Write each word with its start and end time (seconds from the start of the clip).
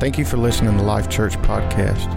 Thank 0.00 0.16
you 0.16 0.24
for 0.24 0.38
listening 0.38 0.72
to 0.72 0.78
the 0.78 0.82
Life 0.82 1.10
Church 1.10 1.36
Podcast. 1.42 2.08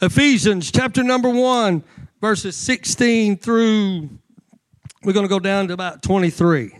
Ephesians 0.00 0.72
chapter 0.72 1.04
number 1.04 1.28
one, 1.28 1.84
verses 2.20 2.56
16 2.56 3.36
through, 3.36 4.08
we're 5.04 5.12
going 5.12 5.24
to 5.24 5.28
go 5.28 5.40
down 5.40 5.68
to 5.68 5.74
about 5.74 6.02
23. 6.02 6.76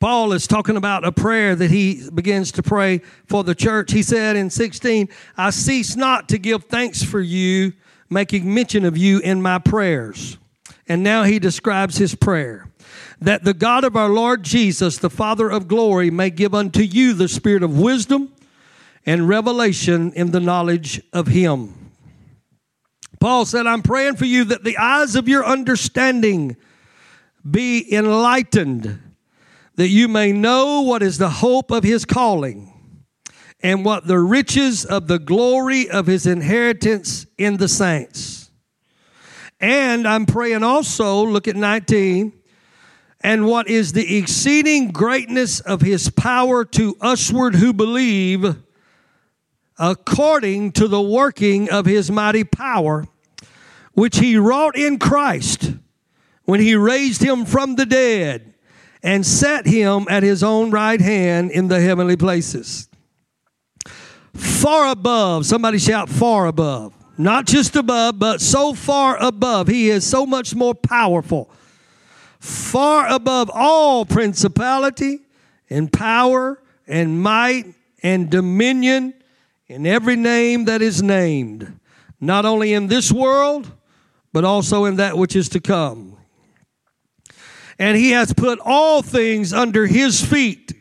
Paul 0.00 0.32
is 0.32 0.46
talking 0.46 0.76
about 0.76 1.06
a 1.06 1.12
prayer 1.12 1.54
that 1.54 1.70
he 1.70 2.08
begins 2.10 2.52
to 2.52 2.62
pray 2.62 2.98
for 3.26 3.42
the 3.42 3.54
church. 3.54 3.92
He 3.92 4.02
said 4.02 4.36
in 4.36 4.50
16, 4.50 5.08
I 5.36 5.50
cease 5.50 5.96
not 5.96 6.28
to 6.28 6.38
give 6.38 6.64
thanks 6.64 7.02
for 7.02 7.20
you 7.20 7.72
making 8.10 8.52
mention 8.52 8.84
of 8.84 8.98
you 8.98 9.20
in 9.20 9.40
my 9.40 9.58
prayers. 9.58 10.36
And 10.86 11.02
now 11.02 11.22
he 11.22 11.38
describes 11.38 11.96
his 11.96 12.14
prayer 12.14 12.68
that 13.20 13.44
the 13.44 13.54
God 13.54 13.84
of 13.84 13.96
our 13.96 14.10
Lord 14.10 14.42
Jesus, 14.42 14.98
the 14.98 15.08
Father 15.08 15.50
of 15.50 15.68
glory, 15.68 16.10
may 16.10 16.28
give 16.28 16.54
unto 16.54 16.82
you 16.82 17.14
the 17.14 17.28
spirit 17.28 17.62
of 17.62 17.78
wisdom 17.78 18.32
and 19.06 19.28
revelation 19.28 20.12
in 20.12 20.32
the 20.32 20.40
knowledge 20.40 21.00
of 21.12 21.28
him. 21.28 21.83
Paul 23.20 23.46
said, 23.46 23.66
I'm 23.66 23.82
praying 23.82 24.16
for 24.16 24.24
you 24.24 24.44
that 24.44 24.64
the 24.64 24.78
eyes 24.78 25.16
of 25.16 25.28
your 25.28 25.44
understanding 25.44 26.56
be 27.48 27.92
enlightened, 27.92 29.00
that 29.76 29.88
you 29.88 30.08
may 30.08 30.32
know 30.32 30.82
what 30.82 31.02
is 31.02 31.18
the 31.18 31.30
hope 31.30 31.70
of 31.70 31.84
his 31.84 32.04
calling 32.04 32.70
and 33.62 33.84
what 33.84 34.06
the 34.06 34.18
riches 34.18 34.84
of 34.84 35.06
the 35.08 35.18
glory 35.18 35.88
of 35.88 36.06
his 36.06 36.26
inheritance 36.26 37.26
in 37.38 37.56
the 37.56 37.68
saints. 37.68 38.50
And 39.60 40.06
I'm 40.06 40.26
praying 40.26 40.62
also, 40.62 41.24
look 41.24 41.48
at 41.48 41.56
19, 41.56 42.32
and 43.22 43.46
what 43.46 43.68
is 43.68 43.92
the 43.92 44.18
exceeding 44.18 44.90
greatness 44.90 45.60
of 45.60 45.80
his 45.80 46.10
power 46.10 46.64
to 46.66 46.94
usward 47.02 47.54
who 47.54 47.72
believe, 47.72 48.56
according 49.78 50.72
to 50.72 50.88
the 50.88 51.00
working 51.00 51.70
of 51.70 51.86
his 51.86 52.10
mighty 52.10 52.44
power, 52.44 53.06
which 53.92 54.18
he 54.18 54.36
wrought 54.36 54.76
in 54.76 54.98
Christ 54.98 55.72
when 56.44 56.60
he 56.60 56.74
raised 56.74 57.22
him 57.22 57.44
from 57.44 57.76
the 57.76 57.86
dead 57.86 58.54
and 59.02 59.24
set 59.24 59.66
him 59.66 60.06
at 60.08 60.22
his 60.22 60.42
own 60.42 60.70
right 60.70 61.00
hand 61.00 61.50
in 61.50 61.68
the 61.68 61.80
heavenly 61.80 62.16
places 62.16 62.88
far 64.34 64.90
above. 64.90 65.46
Somebody 65.46 65.78
shout, 65.78 66.08
far 66.08 66.46
above. 66.46 66.92
Not 67.16 67.46
just 67.46 67.76
above, 67.76 68.18
but 68.18 68.40
so 68.40 68.74
far 68.74 69.16
above. 69.22 69.68
He 69.68 69.88
is 69.88 70.04
so 70.04 70.26
much 70.26 70.54
more 70.54 70.74
powerful. 70.74 71.48
Far 72.40 73.08
above 73.08 73.50
all 73.54 74.04
principality 74.04 75.20
and 75.70 75.92
power 75.92 76.60
and 76.86 77.22
might 77.22 77.74
and 78.02 78.28
dominion 78.30 79.14
in 79.66 79.86
every 79.86 80.16
name 80.16 80.66
that 80.66 80.82
is 80.82 81.02
named, 81.02 81.78
not 82.20 82.44
only 82.44 82.72
in 82.72 82.88
this 82.88 83.10
world, 83.10 83.72
but 84.32 84.44
also 84.44 84.84
in 84.84 84.96
that 84.96 85.16
which 85.16 85.34
is 85.36 85.48
to 85.50 85.60
come. 85.60 86.16
And 87.78 87.96
he 87.96 88.10
has 88.10 88.32
put 88.32 88.58
all 88.64 89.02
things 89.02 89.52
under 89.52 89.86
his 89.86 90.24
feet 90.24 90.72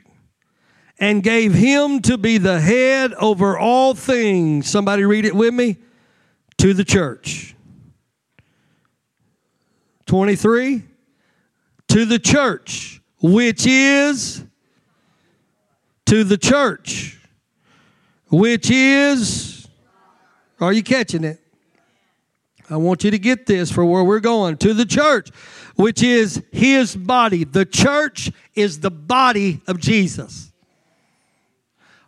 and 0.99 1.23
gave 1.23 1.53
him 1.53 2.01
to 2.01 2.17
be 2.17 2.37
the 2.37 2.59
head 2.59 3.13
over 3.15 3.57
all 3.57 3.93
things. 3.93 4.69
Somebody 4.69 5.03
read 5.03 5.25
it 5.25 5.35
with 5.35 5.53
me. 5.53 5.77
To 6.59 6.73
the 6.73 6.83
church. 6.83 7.55
23. 10.05 10.83
To 11.89 12.05
the 12.05 12.19
church, 12.19 13.01
which 13.21 13.65
is 13.65 14.45
to 16.05 16.23
the 16.23 16.37
church, 16.37 17.19
which 18.33 18.71
is, 18.71 19.67
are 20.59 20.73
you 20.73 20.81
catching 20.81 21.23
it? 21.23 21.39
I 22.67 22.77
want 22.77 23.03
you 23.03 23.11
to 23.11 23.19
get 23.19 23.45
this 23.45 23.71
for 23.71 23.85
where 23.85 24.03
we're 24.03 24.19
going. 24.19 24.57
To 24.57 24.73
the 24.73 24.87
church, 24.87 25.29
which 25.75 26.01
is 26.01 26.41
his 26.51 26.95
body. 26.95 27.43
The 27.43 27.63
church 27.63 28.31
is 28.55 28.79
the 28.79 28.89
body 28.89 29.61
of 29.67 29.79
Jesus. 29.79 30.51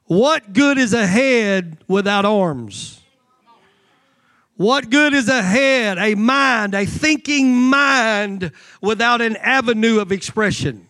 What 0.06 0.52
good 0.52 0.80
is 0.80 0.94
a 0.94 1.06
head 1.06 1.78
without 1.88 2.26
arms? 2.26 3.02
What 4.58 4.90
good 4.90 5.14
is 5.14 5.30
a 5.30 5.44
head, 5.44 6.00
a 6.00 6.16
mind, 6.16 6.74
a 6.74 6.88
thinking 6.88 7.54
mind 7.54 8.52
without 8.82 9.22
an 9.22 9.36
avenue 9.36 10.00
of 10.00 10.12
expression? 10.12 10.88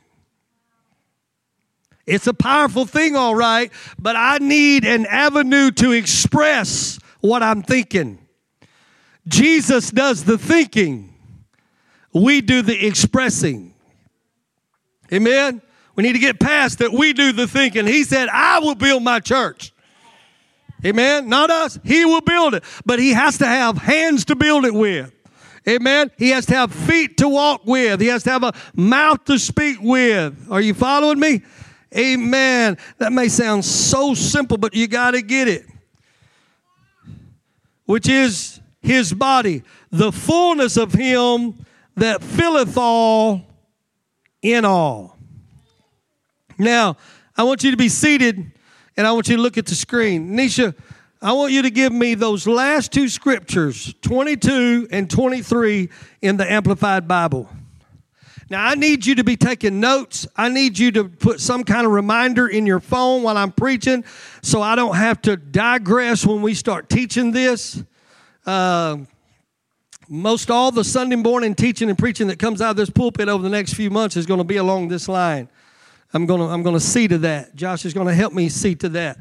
It's 2.06 2.28
a 2.28 2.34
powerful 2.34 2.86
thing, 2.86 3.16
all 3.16 3.36
right, 3.36 3.72
but 3.98 4.16
I 4.16 4.38
need 4.38 4.86
an 4.86 5.06
avenue 5.08 5.72
to 5.72 5.92
express 5.92 7.00
what 7.20 7.42
I'm 7.42 7.64
thinking. 7.64 8.20
Jesus 9.28 9.90
does 9.90 10.24
the 10.24 10.38
thinking, 10.38 11.16
we 12.14 12.42
do 12.42 12.62
the 12.62 12.86
expressing. 12.86 13.74
Amen? 15.12 15.62
We 15.96 16.04
need 16.04 16.14
to 16.14 16.20
get 16.20 16.40
past 16.40 16.80
that 16.80 16.92
we 16.92 17.14
do 17.14 17.32
the 17.32 17.48
thinking. 17.48 17.88
He 17.88 18.04
said, 18.04 18.30
I 18.30 18.60
will 18.60 18.76
build 18.76 19.02
my 19.04 19.20
church. 19.20 19.74
Amen. 20.86 21.30
Not 21.30 21.50
us. 21.50 21.80
He 21.84 22.06
will 22.06 22.22
build 22.22 22.54
it. 22.54 22.64
But 22.86 23.00
he 23.00 23.12
has 23.12 23.38
to 23.40 23.46
have 23.48 23.78
hands 23.78 24.26
to 24.26 24.36
build 24.36 24.66
it 24.66 24.74
with. 24.74 25.12
Amen. 25.68 26.12
He 26.18 26.30
has 26.30 26.46
to 26.48 26.54
have 26.54 26.72
feet 26.72 27.18
to 27.18 27.30
walk 27.30 27.66
with. 27.66 28.00
He 28.00 28.08
has 28.08 28.24
to 28.24 28.30
have 28.30 28.44
a 28.44 28.54
mouth 28.76 29.26
to 29.26 29.40
speak 29.40 29.78
with. 29.82 30.48
Are 30.52 30.62
you 30.62 30.74
following 30.76 31.20
me? 31.20 31.42
Amen. 31.96 32.78
That 32.98 33.14
may 33.14 33.30
sound 33.30 33.64
so 33.64 34.14
simple, 34.14 34.58
but 34.58 34.74
you 34.74 34.88
got 34.88 35.12
to 35.12 35.22
get 35.22 35.48
it. 35.48 35.66
Which 37.86 38.10
is 38.10 38.60
his 38.82 39.14
body, 39.14 39.64
the 39.92 40.12
fullness 40.12 40.78
of 40.78 40.94
him 40.94 41.66
that 41.96 42.24
filleth 42.24 42.78
all 42.78 43.42
in 44.42 44.66
all. 44.66 45.18
Now, 46.58 46.98
I 47.38 47.44
want 47.44 47.64
you 47.64 47.72
to 47.72 47.78
be 47.78 47.90
seated 47.90 48.52
and 48.98 49.06
I 49.08 49.12
want 49.12 49.28
you 49.28 49.36
to 49.36 49.42
look 49.42 49.58
at 49.58 49.66
the 49.66 49.76
screen. 49.76 50.38
Nisha, 50.38 50.76
I 51.22 51.34
want 51.34 51.52
you 51.52 51.62
to 51.64 51.70
give 51.70 51.92
me 51.92 52.14
those 52.14 52.48
last 52.48 52.92
two 52.92 53.10
scriptures, 53.10 53.94
22 54.02 54.88
and 54.92 55.10
23 55.10 55.90
in 56.22 56.38
the 56.38 56.50
Amplified 56.50 57.08
Bible. 57.08 57.50
Now, 58.50 58.64
I 58.64 58.76
need 58.76 59.06
you 59.06 59.16
to 59.16 59.24
be 59.24 59.36
taking 59.36 59.80
notes. 59.80 60.28
I 60.36 60.50
need 60.50 60.78
you 60.78 60.92
to 60.92 61.06
put 61.06 61.40
some 61.40 61.64
kind 61.64 61.86
of 61.86 61.92
reminder 61.92 62.48
in 62.48 62.68
your 62.68 62.80
phone 62.80 63.24
while 63.24 63.38
I'm 63.38 63.52
preaching 63.52 64.04
so 64.44 64.62
I 64.62 64.76
don't 64.76 64.96
have 64.96 65.22
to 65.24 65.36
digress 65.36 66.26
when 66.26 66.44
we 66.44 66.54
start 66.54 66.88
teaching 66.88 67.32
this. 67.32 67.84
Uh, 68.46 68.98
most 70.08 70.52
all 70.52 70.70
the 70.70 70.84
Sunday 70.84 71.16
morning 71.16 71.56
teaching 71.56 71.90
and 71.90 71.98
preaching 71.98 72.28
that 72.28 72.38
comes 72.38 72.62
out 72.62 72.72
of 72.72 72.76
this 72.76 72.92
pulpit 72.92 73.28
over 73.28 73.42
the 73.42 73.50
next 73.50 73.74
few 73.74 73.90
months 73.90 74.16
is 74.16 74.28
going 74.28 74.38
to 74.38 74.44
be 74.44 74.58
along 74.58 74.90
this 74.90 75.08
line. 75.08 75.50
I'm 76.14 76.28
going 76.28 76.40
to 76.40 76.46
I'm 76.46 76.62
going 76.62 76.76
to 76.76 76.80
see 76.80 77.08
to 77.08 77.18
that. 77.20 77.56
Josh 77.56 77.84
is 77.84 77.94
going 77.94 78.08
to 78.08 78.14
help 78.14 78.32
me 78.32 78.50
see 78.50 78.76
to 78.76 78.90
that. 78.90 79.18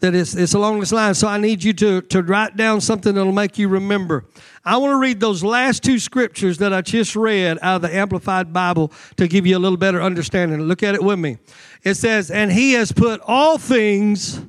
That 0.00 0.14
it's, 0.14 0.34
it's 0.34 0.54
along 0.54 0.80
this 0.80 0.92
line. 0.92 1.14
So 1.14 1.28
I 1.28 1.38
need 1.38 1.62
you 1.62 1.72
to, 1.74 2.00
to 2.02 2.22
write 2.22 2.56
down 2.56 2.80
something 2.80 3.14
that'll 3.14 3.32
make 3.32 3.58
you 3.58 3.68
remember. 3.68 4.24
I 4.64 4.76
want 4.78 4.92
to 4.92 4.96
read 4.96 5.20
those 5.20 5.44
last 5.44 5.82
two 5.82 5.98
scriptures 5.98 6.58
that 6.58 6.72
I 6.72 6.80
just 6.80 7.14
read 7.14 7.58
out 7.62 7.76
of 7.76 7.82
the 7.82 7.94
Amplified 7.94 8.52
Bible 8.52 8.92
to 9.16 9.28
give 9.28 9.46
you 9.46 9.56
a 9.56 9.60
little 9.60 9.76
better 9.76 10.00
understanding. 10.00 10.60
Look 10.62 10.82
at 10.82 10.94
it 10.94 11.02
with 11.02 11.18
me. 11.18 11.38
It 11.82 11.94
says, 11.94 12.30
And 12.30 12.50
he 12.50 12.72
has 12.72 12.92
put 12.92 13.20
all 13.26 13.58
things 13.58 14.40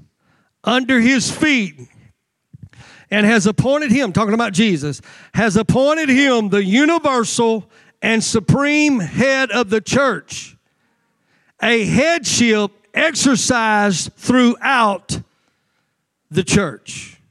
under 0.64 1.00
his 1.00 1.30
feet 1.30 1.76
and 3.10 3.26
has 3.26 3.46
appointed 3.46 3.92
him, 3.92 4.14
talking 4.14 4.34
about 4.34 4.54
Jesus, 4.54 5.02
has 5.34 5.58
appointed 5.58 6.08
him 6.08 6.50
the 6.50 6.64
universal 6.64 7.70
and 8.02 8.24
supreme 8.24 9.00
head 9.00 9.52
of 9.52 9.70
the 9.70 9.82
church 9.82 10.56
a 11.62 11.86
headship 11.86 12.72
exercised 12.94 14.12
throughout 14.14 15.22
the 16.32 16.44
church. 16.44 17.22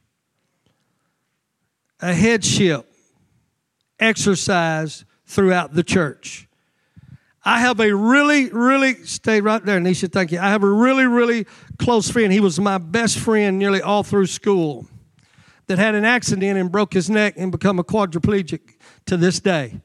A 1.99 2.13
headship 2.13 2.85
exercised 3.99 5.03
throughout 5.25 5.73
the 5.73 5.83
church. 5.83 6.47
I 7.43 7.59
have 7.59 7.79
a 7.79 7.93
really, 7.93 8.49
really, 8.51 8.93
stay 9.03 9.41
right 9.41 9.63
there, 9.65 9.79
Nisha, 9.79 10.11
thank 10.11 10.31
you. 10.31 10.39
I 10.39 10.49
have 10.49 10.63
a 10.63 10.69
really, 10.69 11.07
really 11.07 11.47
close 11.79 12.09
friend. 12.09 12.31
He 12.31 12.39
was 12.39 12.59
my 12.59 12.77
best 12.77 13.17
friend 13.17 13.57
nearly 13.57 13.81
all 13.81 14.03
through 14.03 14.27
school 14.27 14.87
that 15.65 15.79
had 15.79 15.95
an 15.95 16.05
accident 16.05 16.57
and 16.59 16.71
broke 16.71 16.93
his 16.93 17.09
neck 17.09 17.33
and 17.37 17.51
become 17.51 17.79
a 17.79 17.83
quadriplegic. 17.83 18.59
to 19.05 19.17
this 19.17 19.39
day. 19.39 19.81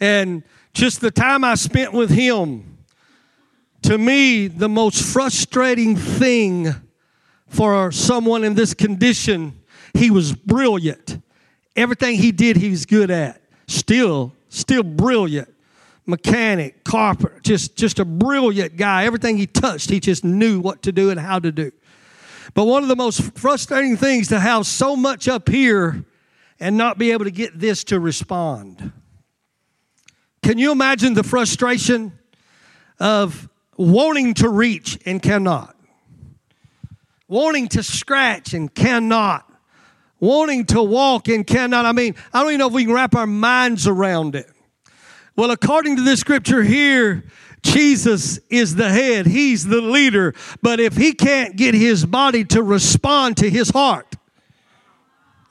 And 0.00 0.44
just 0.72 1.00
the 1.00 1.10
time 1.10 1.44
I 1.44 1.54
spent 1.54 1.92
with 1.92 2.10
him, 2.10 2.78
to 3.82 3.98
me, 3.98 4.46
the 4.46 4.68
most 4.68 5.02
frustrating 5.02 5.96
thing 5.96 6.74
for 7.48 7.92
someone 7.92 8.44
in 8.44 8.54
this 8.54 8.74
condition, 8.74 9.60
he 9.94 10.10
was 10.10 10.32
brilliant. 10.32 11.22
Everything 11.74 12.16
he 12.16 12.32
did, 12.32 12.56
he 12.56 12.70
was 12.70 12.86
good 12.86 13.10
at. 13.10 13.40
Still, 13.66 14.32
still 14.48 14.82
brilliant. 14.82 15.52
Mechanic, 16.06 16.84
carpenter, 16.84 17.40
just, 17.42 17.76
just 17.76 17.98
a 17.98 18.04
brilliant 18.04 18.76
guy. 18.76 19.04
Everything 19.04 19.36
he 19.36 19.46
touched, 19.46 19.90
he 19.90 19.98
just 19.98 20.24
knew 20.24 20.60
what 20.60 20.82
to 20.82 20.92
do 20.92 21.10
and 21.10 21.18
how 21.18 21.38
to 21.38 21.50
do. 21.50 21.72
But 22.54 22.64
one 22.64 22.82
of 22.82 22.88
the 22.88 22.96
most 22.96 23.36
frustrating 23.36 23.96
things 23.96 24.28
to 24.28 24.38
have 24.38 24.66
so 24.66 24.96
much 24.96 25.28
up 25.28 25.48
here 25.48 26.04
and 26.60 26.76
not 26.76 26.96
be 26.96 27.10
able 27.10 27.24
to 27.24 27.30
get 27.30 27.58
this 27.58 27.84
to 27.84 28.00
respond. 28.00 28.92
Can 30.42 30.58
you 30.58 30.72
imagine 30.72 31.14
the 31.14 31.24
frustration 31.24 32.18
of 33.00 33.48
wanting 33.76 34.34
to 34.34 34.48
reach 34.48 34.98
and 35.04 35.20
cannot? 35.20 35.75
Wanting 37.28 37.68
to 37.68 37.82
scratch 37.82 38.54
and 38.54 38.72
cannot? 38.72 39.50
Wanting 40.20 40.64
to 40.66 40.82
walk 40.82 41.28
and 41.28 41.46
cannot? 41.46 41.84
I 41.84 41.92
mean, 41.92 42.14
I 42.32 42.40
don't 42.40 42.50
even 42.50 42.58
know 42.60 42.68
if 42.68 42.72
we 42.72 42.84
can 42.84 42.94
wrap 42.94 43.14
our 43.14 43.26
minds 43.26 43.86
around 43.86 44.34
it. 44.34 44.50
Well, 45.36 45.50
according 45.50 45.96
to 45.96 46.02
this 46.02 46.20
scripture 46.20 46.62
here, 46.62 47.24
Jesus 47.62 48.38
is 48.48 48.74
the 48.76 48.88
head, 48.88 49.26
He's 49.26 49.66
the 49.66 49.80
leader. 49.80 50.34
But 50.62 50.80
if 50.80 50.96
He 50.96 51.12
can't 51.12 51.56
get 51.56 51.74
His 51.74 52.06
body 52.06 52.44
to 52.46 52.62
respond 52.62 53.36
to 53.38 53.50
His 53.50 53.70
heart, 53.70 54.15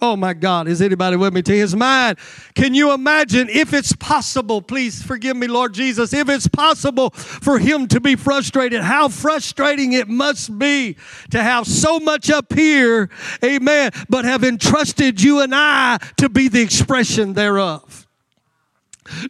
Oh 0.02 0.16
my 0.18 0.34
God, 0.34 0.68
is 0.68 0.82
anybody 0.82 1.16
with 1.16 1.34
me 1.34 1.42
to 1.42 1.56
his 1.56 1.76
mind? 1.76 2.18
Can 2.54 2.74
you 2.74 2.94
imagine 2.94 3.48
if 3.50 3.74
it's 3.74 3.94
possible? 3.94 4.62
Please 4.62 5.02
forgive 5.02 5.38
me, 5.38 5.48
Lord 5.48 5.74
Jesus. 5.74 6.14
If 6.14 6.28
it's 6.28 6.48
possible 6.48 7.12
for 7.12 7.60
him 7.60 7.88
to 7.88 8.02
be 8.02 8.16
frustrated, 8.16 8.82
how 8.82 9.08
frustrating 9.08 9.94
it 9.94 10.10
must 10.10 10.60
be 10.60 10.98
to 11.32 11.42
have 11.42 11.66
so 11.66 12.00
much 12.00 12.30
up 12.30 12.52
here, 12.54 13.10
amen, 13.44 13.92
but 14.10 14.26
have 14.26 14.44
entrusted 14.44 15.22
you 15.22 15.40
and 15.40 15.56
I 15.56 15.98
to 16.18 16.28
be 16.28 16.50
the 16.50 16.62
expression 16.62 17.34
thereof. 17.34 18.06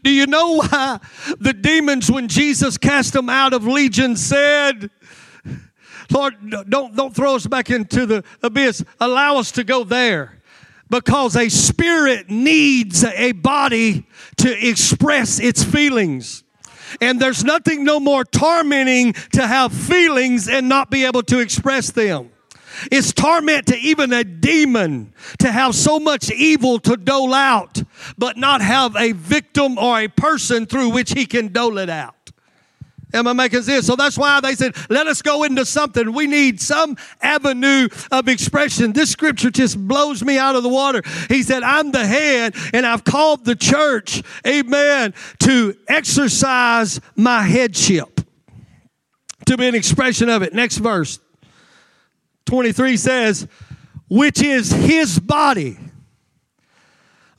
Do 0.03 0.09
you 0.09 0.25
know 0.25 0.56
why 0.56 1.00
the 1.39 1.53
demons, 1.53 2.09
when 2.09 2.27
Jesus 2.27 2.77
cast 2.77 3.13
them 3.13 3.29
out 3.29 3.53
of 3.53 3.68
Legion, 3.68 4.15
said, 4.15 4.89
Lord, 6.09 6.35
don't, 6.69 6.95
don't 6.95 7.15
throw 7.15 7.35
us 7.35 7.45
back 7.45 7.69
into 7.69 8.06
the 8.06 8.23
abyss. 8.41 8.83
Allow 9.00 9.38
us 9.38 9.51
to 9.53 9.63
go 9.63 9.83
there 9.83 10.41
because 10.89 11.35
a 11.35 11.49
spirit 11.49 12.29
needs 12.29 13.03
a 13.03 13.31
body 13.31 14.05
to 14.37 14.67
express 14.67 15.39
its 15.39 15.63
feelings. 15.63 16.43
And 17.01 17.19
there's 17.19 17.43
nothing 17.43 17.83
no 17.83 17.99
more 17.99 18.23
tormenting 18.23 19.13
to 19.33 19.45
have 19.45 19.73
feelings 19.73 20.47
and 20.47 20.69
not 20.69 20.89
be 20.89 21.05
able 21.05 21.23
to 21.23 21.39
express 21.39 21.91
them. 21.91 22.31
It's 22.91 23.13
torment 23.13 23.67
to 23.67 23.77
even 23.77 24.11
a 24.13 24.23
demon 24.23 25.13
to 25.39 25.51
have 25.51 25.75
so 25.75 25.99
much 25.99 26.31
evil 26.31 26.79
to 26.79 26.97
dole 26.97 27.33
out, 27.33 27.81
but 28.17 28.37
not 28.37 28.61
have 28.61 28.95
a 28.95 29.13
victim 29.13 29.77
or 29.77 29.99
a 29.99 30.07
person 30.07 30.65
through 30.65 30.89
which 30.89 31.13
he 31.13 31.25
can 31.25 31.51
dole 31.51 31.77
it 31.77 31.89
out. 31.89 32.31
Am 33.15 33.27
I 33.27 33.33
making 33.33 33.62
sense? 33.62 33.88
So 33.88 33.95
that's 33.95 34.17
why 34.17 34.41
they 34.41 34.56
said, 34.56 34.75
let 34.89 35.07
us 35.07 35.21
go 35.21 35.44
into 35.44 35.65
something. 35.65 36.12
We 36.12 36.27
need 36.27 36.59
some 36.59 36.97
avenue 37.21 37.88
of 38.12 38.27
expression. 38.27 38.91
This 38.91 39.09
scripture 39.09 39.50
just 39.50 39.79
blows 39.88 40.21
me 40.23 40.38
out 40.38 40.56
of 40.56 40.63
the 40.63 40.69
water. 40.69 41.01
He 41.29 41.41
said, 41.41 41.63
I'm 41.63 41.91
the 41.91 42.06
head 42.06 42.56
and 42.73 42.85
I've 42.85 43.06
called 43.06 43.45
the 43.45 43.56
church, 43.56 44.21
amen, 44.45 45.13
to 45.39 45.75
exercise 45.88 47.00
my 47.15 47.41
headship, 47.44 48.19
to 49.45 49.56
be 49.56 49.68
an 49.68 49.75
expression 49.75 50.27
of 50.27 50.41
it. 50.41 50.53
Next 50.53 50.77
verse 50.77 51.19
23 52.45 52.97
says, 52.97 53.47
which 54.09 54.41
is 54.41 54.71
his 54.71 55.19
body, 55.19 55.77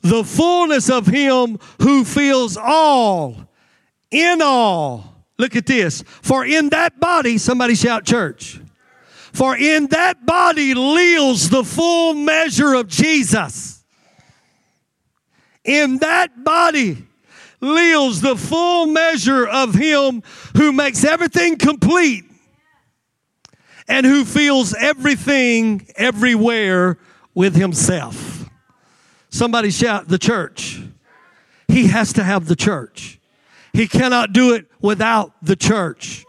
the 0.01 0.23
fullness 0.23 0.89
of 0.89 1.05
him 1.05 1.59
who 1.81 2.03
fills 2.03 2.57
all 2.57 3.47
in 4.09 4.41
all 4.41 5.16
Look 5.37 5.55
at 5.55 5.65
this. 5.65 6.03
For 6.21 6.45
in 6.45 6.69
that 6.69 6.99
body, 6.99 7.37
somebody 7.37 7.75
shout 7.75 8.05
church. 8.05 8.59
For 9.33 9.55
in 9.55 9.87
that 9.87 10.25
body 10.25 10.73
lives 10.73 11.49
the 11.49 11.63
full 11.63 12.13
measure 12.15 12.73
of 12.73 12.87
Jesus. 12.87 13.83
In 15.63 15.97
that 15.99 16.43
body 16.43 17.05
lives 17.59 18.21
the 18.21 18.35
full 18.35 18.87
measure 18.87 19.45
of 19.45 19.75
Him 19.75 20.23
who 20.55 20.71
makes 20.71 21.03
everything 21.03 21.57
complete 21.57 22.23
and 23.87 24.05
who 24.05 24.25
fills 24.25 24.73
everything 24.73 25.87
everywhere 25.95 26.97
with 27.35 27.55
Himself. 27.55 28.49
Somebody 29.29 29.69
shout 29.69 30.07
the 30.07 30.17
church. 30.17 30.81
He 31.67 31.87
has 31.87 32.13
to 32.13 32.23
have 32.23 32.47
the 32.47 32.55
church. 32.55 33.16
He 33.73 33.87
cannot 33.87 34.33
do 34.33 34.53
it 34.53 34.65
without 34.81 35.33
the 35.41 35.55
church. 35.55 36.25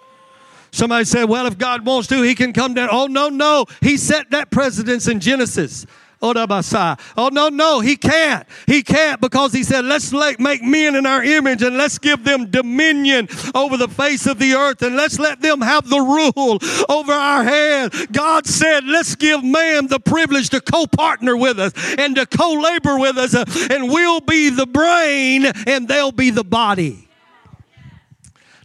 Somebody 0.70 1.04
said, 1.04 1.24
well, 1.24 1.46
if 1.46 1.56
God 1.56 1.84
wants 1.84 2.08
to, 2.08 2.22
he 2.22 2.34
can 2.34 2.52
come 2.52 2.74
down. 2.74 2.88
Oh, 2.92 3.06
no, 3.06 3.28
no. 3.28 3.64
He 3.80 3.96
set 3.96 4.30
that 4.30 4.50
precedence 4.50 5.08
in 5.08 5.20
Genesis. 5.20 5.86
Oh, 6.20 6.34
oh 7.16 7.28
no, 7.32 7.48
no, 7.48 7.78
he 7.78 7.96
can't. 7.96 8.46
He 8.66 8.82
can't 8.82 9.20
because 9.20 9.52
he 9.52 9.62
said, 9.62 9.84
let's 9.84 10.12
make 10.12 10.60
men 10.62 10.96
in 10.96 11.06
our 11.06 11.22
image 11.22 11.62
and 11.62 11.76
let's 11.76 11.98
give 11.98 12.24
them 12.24 12.50
dominion 12.50 13.28
over 13.54 13.76
the 13.76 13.86
face 13.86 14.26
of 14.26 14.40
the 14.40 14.54
earth 14.54 14.82
and 14.82 14.96
let's 14.96 15.20
let 15.20 15.40
them 15.40 15.60
have 15.60 15.88
the 15.88 16.00
rule 16.00 16.58
over 16.88 17.12
our 17.12 17.44
head. 17.44 17.92
God 18.10 18.46
said, 18.46 18.84
let's 18.84 19.14
give 19.14 19.44
man 19.44 19.86
the 19.86 20.00
privilege 20.00 20.50
to 20.50 20.60
co-partner 20.60 21.36
with 21.36 21.60
us 21.60 21.72
and 21.96 22.16
to 22.16 22.26
co-labor 22.26 22.98
with 22.98 23.16
us 23.16 23.34
and 23.70 23.88
we'll 23.88 24.20
be 24.20 24.50
the 24.50 24.66
brain 24.66 25.46
and 25.68 25.86
they'll 25.86 26.12
be 26.12 26.30
the 26.30 26.44
body. 26.44 27.07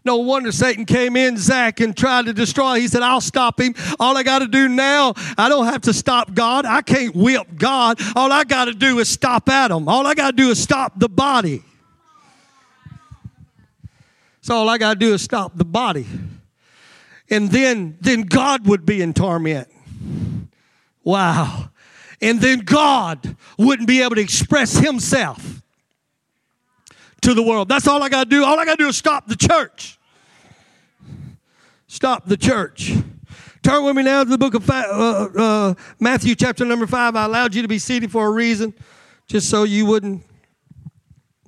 No 0.05 0.17
wonder 0.17 0.51
Satan 0.51 0.85
came 0.85 1.15
in, 1.15 1.37
Zach, 1.37 1.79
and 1.79 1.95
tried 1.95 2.25
to 2.25 2.33
destroy. 2.33 2.79
He 2.79 2.87
said, 2.89 3.03
I'll 3.03 3.21
stop 3.21 3.59
him. 3.59 3.73
All 3.99 4.17
I 4.17 4.23
got 4.23 4.39
to 4.39 4.47
do 4.47 4.67
now, 4.67 5.13
I 5.37 5.47
don't 5.47 5.65
have 5.65 5.81
to 5.83 5.93
stop 5.93 6.33
God. 6.33 6.65
I 6.65 6.81
can't 6.81 7.15
whip 7.15 7.47
God. 7.55 8.01
All 8.15 8.31
I 8.31 8.43
got 8.43 8.65
to 8.65 8.73
do 8.73 8.99
is 8.99 9.07
stop 9.07 9.47
Adam. 9.47 9.87
All 9.87 10.05
I 10.05 10.13
got 10.13 10.31
to 10.31 10.35
do 10.35 10.49
is 10.49 10.61
stop 10.61 10.99
the 10.99 11.07
body. 11.07 11.63
So 14.41 14.55
all 14.55 14.67
I 14.67 14.77
got 14.77 14.95
to 14.95 14.99
do 14.99 15.13
is 15.13 15.21
stop 15.21 15.53
the 15.55 15.63
body. 15.63 16.05
And 17.29 17.49
then, 17.49 17.97
then 18.01 18.23
God 18.23 18.67
would 18.67 18.85
be 18.85 19.01
in 19.01 19.13
torment. 19.13 19.69
Wow. 21.01 21.69
And 22.21 22.41
then 22.41 22.59
God 22.59 23.37
wouldn't 23.57 23.87
be 23.87 24.01
able 24.01 24.15
to 24.15 24.21
express 24.21 24.77
himself 24.77 25.62
to 27.23 27.33
the 27.33 27.43
world. 27.43 27.69
That's 27.69 27.87
all 27.87 28.03
I 28.03 28.09
got 28.09 28.25
to 28.25 28.29
do. 28.29 28.43
All 28.43 28.59
I 28.59 28.65
got 28.65 28.77
to 28.77 28.83
do 28.83 28.89
is 28.89 28.97
stop 28.97 29.27
the 29.27 29.35
church. 29.35 29.97
Stop 31.87 32.25
the 32.25 32.37
church. 32.37 32.91
Turn 33.61 33.85
with 33.85 33.95
me 33.95 34.03
now 34.03 34.23
to 34.23 34.29
the 34.29 34.37
book 34.37 34.55
of 34.55 34.69
uh, 34.69 34.73
uh, 34.73 35.73
Matthew, 35.99 36.35
chapter 36.35 36.65
number 36.65 36.85
five. 36.85 37.15
I 37.15 37.25
allowed 37.25 37.55
you 37.55 37.61
to 37.61 37.67
be 37.67 37.79
seated 37.79 38.11
for 38.11 38.27
a 38.27 38.31
reason, 38.31 38.73
just 39.27 39.49
so 39.49 39.63
you 39.63 39.85
wouldn't 39.85 40.23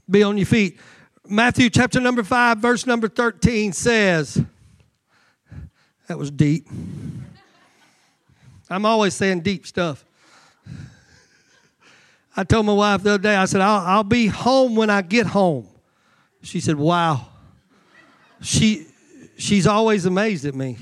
be 0.10 0.24
on 0.24 0.38
your 0.38 0.46
feet. 0.46 0.79
Matthew, 1.27 1.70
chapter 1.70 2.00
number 2.00 2.24
five, 2.24 2.60
verse 2.60 2.86
number 2.86 3.10
13 3.10 3.74
says, 3.74 4.41
That 6.08 6.17
was 6.17 6.32
deep. 6.32 6.67
I'm 8.70 8.86
always 8.86 9.13
saying 9.13 9.41
deep 9.41 9.67
stuff. 9.67 10.05
I 12.38 12.44
told 12.44 12.65
my 12.65 12.74
wife 12.74 13.04
the 13.04 13.12
other 13.12 13.24
day, 13.24 13.36
I 13.36 13.46
said, 13.46 13.62
I'll, 13.62 13.86
I'll 13.86 14.04
be 14.04 14.27
home 14.27 14.75
when 14.75 14.89
I 14.89 15.01
get 15.01 15.25
home. 15.25 15.68
She 16.42 16.60
said, 16.60 16.75
Wow. 16.75 17.30
She, 18.42 18.86
she's 19.38 19.65
always 19.65 20.06
amazed 20.06 20.46
at 20.46 20.54
me. 20.54 20.77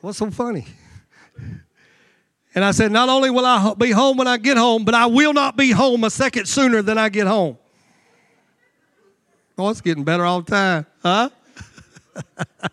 What's 0.00 0.18
so 0.18 0.30
funny? 0.30 0.66
And 2.54 2.64
I 2.64 2.70
said, 2.70 2.92
Not 2.92 3.08
only 3.08 3.28
will 3.30 3.44
I 3.44 3.74
be 3.74 3.90
home 3.90 4.16
when 4.16 4.28
I 4.28 4.36
get 4.38 4.56
home, 4.56 4.84
but 4.84 4.94
I 4.94 5.06
will 5.06 5.32
not 5.32 5.56
be 5.56 5.72
home 5.72 6.04
a 6.04 6.10
second 6.10 6.46
sooner 6.46 6.80
than 6.80 6.96
I 6.96 7.08
get 7.08 7.26
home. 7.26 7.58
Oh, 9.58 9.68
it's 9.70 9.80
getting 9.80 10.04
better 10.04 10.24
all 10.24 10.42
the 10.42 10.50
time, 10.50 10.86
huh? 11.02 11.30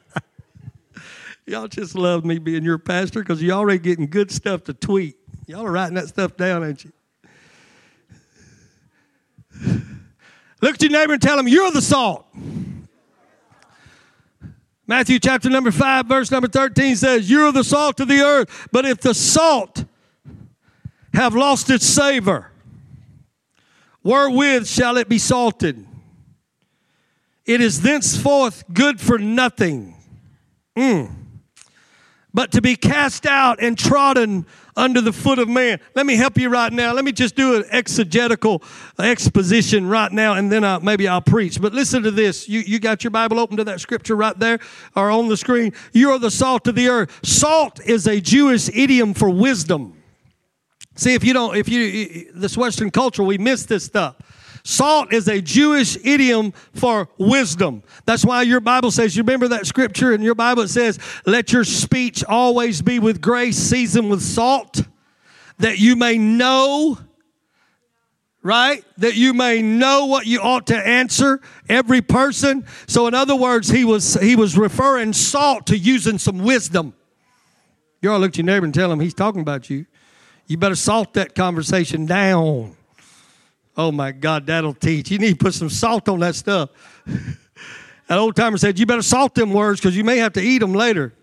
Y'all 1.46 1.68
just 1.68 1.96
love 1.96 2.24
me 2.24 2.40
being 2.40 2.64
your 2.64 2.78
pastor 2.78 3.20
because 3.20 3.42
you're 3.42 3.58
already 3.58 3.80
getting 3.80 4.08
good 4.08 4.32
stuff 4.32 4.64
to 4.66 4.74
tweet. 4.74 5.18
Y'all 5.48 5.66
are 5.66 5.72
writing 5.72 5.96
that 5.96 6.08
stuff 6.08 6.38
down, 6.38 6.64
ain't 6.64 6.86
you? 6.86 6.92
Look 10.62 10.76
at 10.76 10.82
your 10.82 10.92
neighbor 10.92 11.14
and 11.14 11.22
tell 11.22 11.38
him, 11.38 11.48
You're 11.48 11.72
the 11.72 11.82
salt. 11.82 12.26
Matthew 14.86 15.20
chapter 15.20 15.50
number 15.50 15.72
5, 15.72 16.06
verse 16.06 16.30
number 16.30 16.48
13 16.48 16.96
says, 16.96 17.30
You're 17.30 17.52
the 17.52 17.64
salt 17.64 18.00
of 18.00 18.08
the 18.08 18.22
earth, 18.22 18.68
but 18.72 18.86
if 18.86 19.00
the 19.00 19.14
salt 19.14 19.86
have 21.14 21.36
lost 21.36 21.70
its 21.70 21.86
savor, 21.86 22.52
wherewith 24.04 24.68
shall 24.68 24.98
it 24.98 25.08
be 25.08 25.18
salted? 25.18 25.86
It 27.46 27.60
is 27.60 27.82
thenceforth 27.82 28.64
good 28.74 29.02
for 29.02 29.18
nothing, 29.18 29.96
mm. 30.78 31.23
But 32.34 32.52
to 32.54 32.62
be 32.62 32.76
cast 32.76 33.26
out 33.26 33.62
and 33.62 33.78
trodden 33.78 34.46
under 34.76 35.02
the 35.02 35.14
foot 35.14 35.38
of 35.38 35.48
man. 35.48 35.80
Let 35.94 36.06
me 36.06 36.16
help 36.16 36.38
you 36.38 36.50
right 36.50 36.74
now. 36.74 36.94
Let 36.94 37.06
me 37.06 37.12
just 37.12 37.36
do 37.36 37.56
an 37.56 37.66
exegetical 37.70 38.64
exposition 38.98 39.88
right 39.88 40.12
now, 40.12 40.34
and 40.34 40.52
then 40.52 40.64
I'll, 40.64 40.80
maybe 40.80 41.08
I'll 41.08 41.22
preach. 41.22 41.62
But 41.62 41.74
listen 41.74 42.02
to 42.04 42.12
this. 42.12 42.50
You, 42.50 42.62
you 42.62 42.80
got 42.80 43.04
your 43.04 43.12
Bible 43.12 43.40
open 43.40 43.58
to 43.58 43.64
that 43.66 43.82
scripture 43.82 44.16
right 44.16 44.38
there 44.40 44.60
or 44.96 45.12
on 45.12 45.28
the 45.28 45.38
screen. 45.38 45.74
You 45.92 46.12
are 46.12 46.20
the 46.20 46.32
salt 46.32 46.68
of 46.68 46.76
the 46.76 46.88
earth. 46.88 47.20
Salt 47.24 47.80
is 47.86 48.08
a 48.08 48.20
Jewish 48.20 48.70
idiom 48.70 49.14
for 49.14 49.30
wisdom. 49.30 50.02
See, 50.96 51.14
if 51.14 51.24
you 51.24 51.34
don't, 51.34 51.56
if 51.56 51.70
you, 51.70 52.32
this 52.34 52.58
Western 52.58 52.92
culture, 52.92 53.24
we 53.24 53.38
miss 53.38 53.66
this 53.66 53.84
stuff. 53.84 54.16
Salt 54.64 55.12
is 55.12 55.28
a 55.28 55.42
Jewish 55.42 55.98
idiom 56.06 56.54
for 56.74 57.10
wisdom. 57.18 57.84
That's 58.06 58.24
why 58.24 58.44
your 58.44 58.62
Bible 58.62 58.92
says, 58.92 59.16
you 59.16 59.24
remember 59.24 59.50
that 59.50 59.68
scripture 59.68 60.14
in 60.14 60.22
your 60.22 60.36
Bible, 60.36 60.64
it 60.64 60.70
says, 60.70 61.00
let 61.26 61.52
your 61.52 61.66
speech 61.66 62.24
always 62.24 62.82
be 62.82 62.98
with 63.00 63.20
grace, 63.20 63.58
seasoned 63.58 64.10
with 64.10 64.22
salt, 64.22 64.84
that 65.58 65.80
you 65.80 65.98
may 65.98 66.18
know, 66.18 66.98
right? 68.42 68.86
That 68.98 69.16
you 69.16 69.34
may 69.34 69.62
know 69.62 70.06
what 70.06 70.28
you 70.28 70.40
ought 70.40 70.68
to 70.68 70.78
answer 70.78 71.42
every 71.68 72.02
person. 72.02 72.66
So 72.88 73.08
in 73.08 73.14
other 73.14 73.36
words, 73.36 73.68
he 73.68 73.84
was, 73.84 74.14
he 74.16 74.38
was 74.38 74.58
referring 74.58 75.12
salt 75.12 75.68
to 75.68 75.78
using 75.78 76.18
some 76.18 76.40
wisdom. 76.40 76.94
You 78.02 78.12
all 78.12 78.20
look 78.20 78.30
at 78.30 78.38
your 78.38 78.46
neighbor 78.46 78.66
and 78.66 78.74
tell 78.74 78.90
him 78.92 79.02
he's 79.02 79.14
talking 79.14 79.42
about 79.42 79.70
you. 79.70 79.88
You 80.48 80.56
better 80.56 80.76
salt 80.76 81.14
that 81.16 81.36
conversation 81.36 82.06
down. 82.06 82.78
Oh 83.76 83.92
my 83.92 84.12
God, 84.12 84.46
that'll 84.46 84.74
teach. 84.74 85.10
You 85.10 85.18
need 85.18 85.40
to 85.40 85.44
put 85.44 85.54
some 85.54 85.70
salt 85.70 86.08
on 86.10 86.20
that 86.20 86.36
stuff. 86.36 86.70
That 88.08 88.20
old 88.20 88.36
timer 88.36 88.58
said, 88.58 88.78
You 88.78 88.86
better 88.86 89.02
salt 89.02 89.34
them 89.34 89.54
words 89.54 89.80
because 89.80 89.96
you 89.96 90.04
may 90.04 90.18
have 90.18 90.34
to 90.34 90.42
eat 90.42 90.60
them 90.60 90.74
later. 90.74 91.14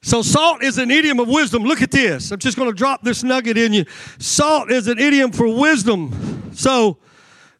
So, 0.00 0.22
salt 0.22 0.62
is 0.62 0.78
an 0.78 0.90
idiom 0.90 1.18
of 1.18 1.28
wisdom. 1.28 1.64
Look 1.64 1.80
at 1.80 1.90
this. 1.90 2.30
I'm 2.30 2.38
just 2.38 2.56
going 2.56 2.70
to 2.70 2.76
drop 2.76 3.02
this 3.02 3.22
nugget 3.22 3.56
in 3.56 3.72
you. 3.72 3.84
Salt 4.18 4.70
is 4.70 4.86
an 4.86 4.98
idiom 4.98 5.32
for 5.32 5.48
wisdom. 5.48 6.52
So, 6.54 6.98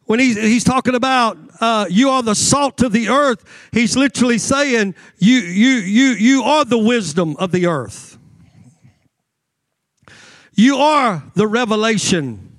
when 0.04 0.20
he's, 0.20 0.36
he's 0.36 0.62
talking 0.62 0.94
about 0.94 1.38
uh, 1.60 1.86
you 1.88 2.10
are 2.10 2.22
the 2.22 2.34
salt 2.34 2.82
of 2.82 2.92
the 2.92 3.08
earth, 3.08 3.44
he's 3.72 3.96
literally 3.96 4.36
saying 4.36 4.94
you, 5.18 5.38
you, 5.38 5.70
you, 5.70 6.04
you 6.10 6.42
are 6.42 6.66
the 6.66 6.78
wisdom 6.78 7.34
of 7.38 7.50
the 7.50 7.66
earth. 7.66 8.13
You 10.54 10.76
are 10.76 11.22
the 11.34 11.46
revelation 11.46 12.54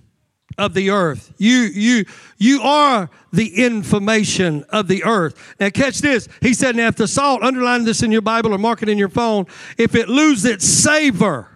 of 0.57 0.73
the 0.73 0.89
earth. 0.89 1.33
You, 1.37 1.57
you, 1.57 2.05
you 2.37 2.61
are 2.61 3.09
the 3.33 3.65
information 3.65 4.63
of 4.69 4.87
the 4.87 5.03
earth. 5.03 5.55
Now 5.59 5.69
catch 5.69 5.99
this. 5.99 6.27
He 6.41 6.53
said, 6.53 6.75
now 6.75 6.87
if 6.87 6.95
the 6.95 7.07
salt, 7.07 7.43
underline 7.43 7.83
this 7.83 8.03
in 8.03 8.11
your 8.11 8.21
Bible 8.21 8.53
or 8.53 8.57
mark 8.57 8.81
it 8.81 8.89
in 8.89 8.97
your 8.97 9.09
phone, 9.09 9.45
if 9.77 9.95
it 9.95 10.07
loses 10.07 10.45
its 10.45 10.65
savor, 10.65 11.49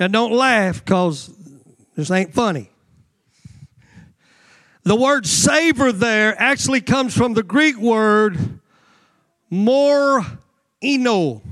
now 0.00 0.08
don't 0.08 0.32
laugh 0.32 0.84
because 0.84 1.30
this 1.96 2.10
ain't 2.10 2.34
funny. 2.34 2.70
The 4.84 4.96
word 4.96 5.26
savor 5.26 5.92
there 5.92 6.40
actually 6.40 6.80
comes 6.80 7.16
from 7.16 7.34
the 7.34 7.42
Greek 7.42 7.76
word 7.76 8.60
more 9.50 10.24
eno. 10.82 11.42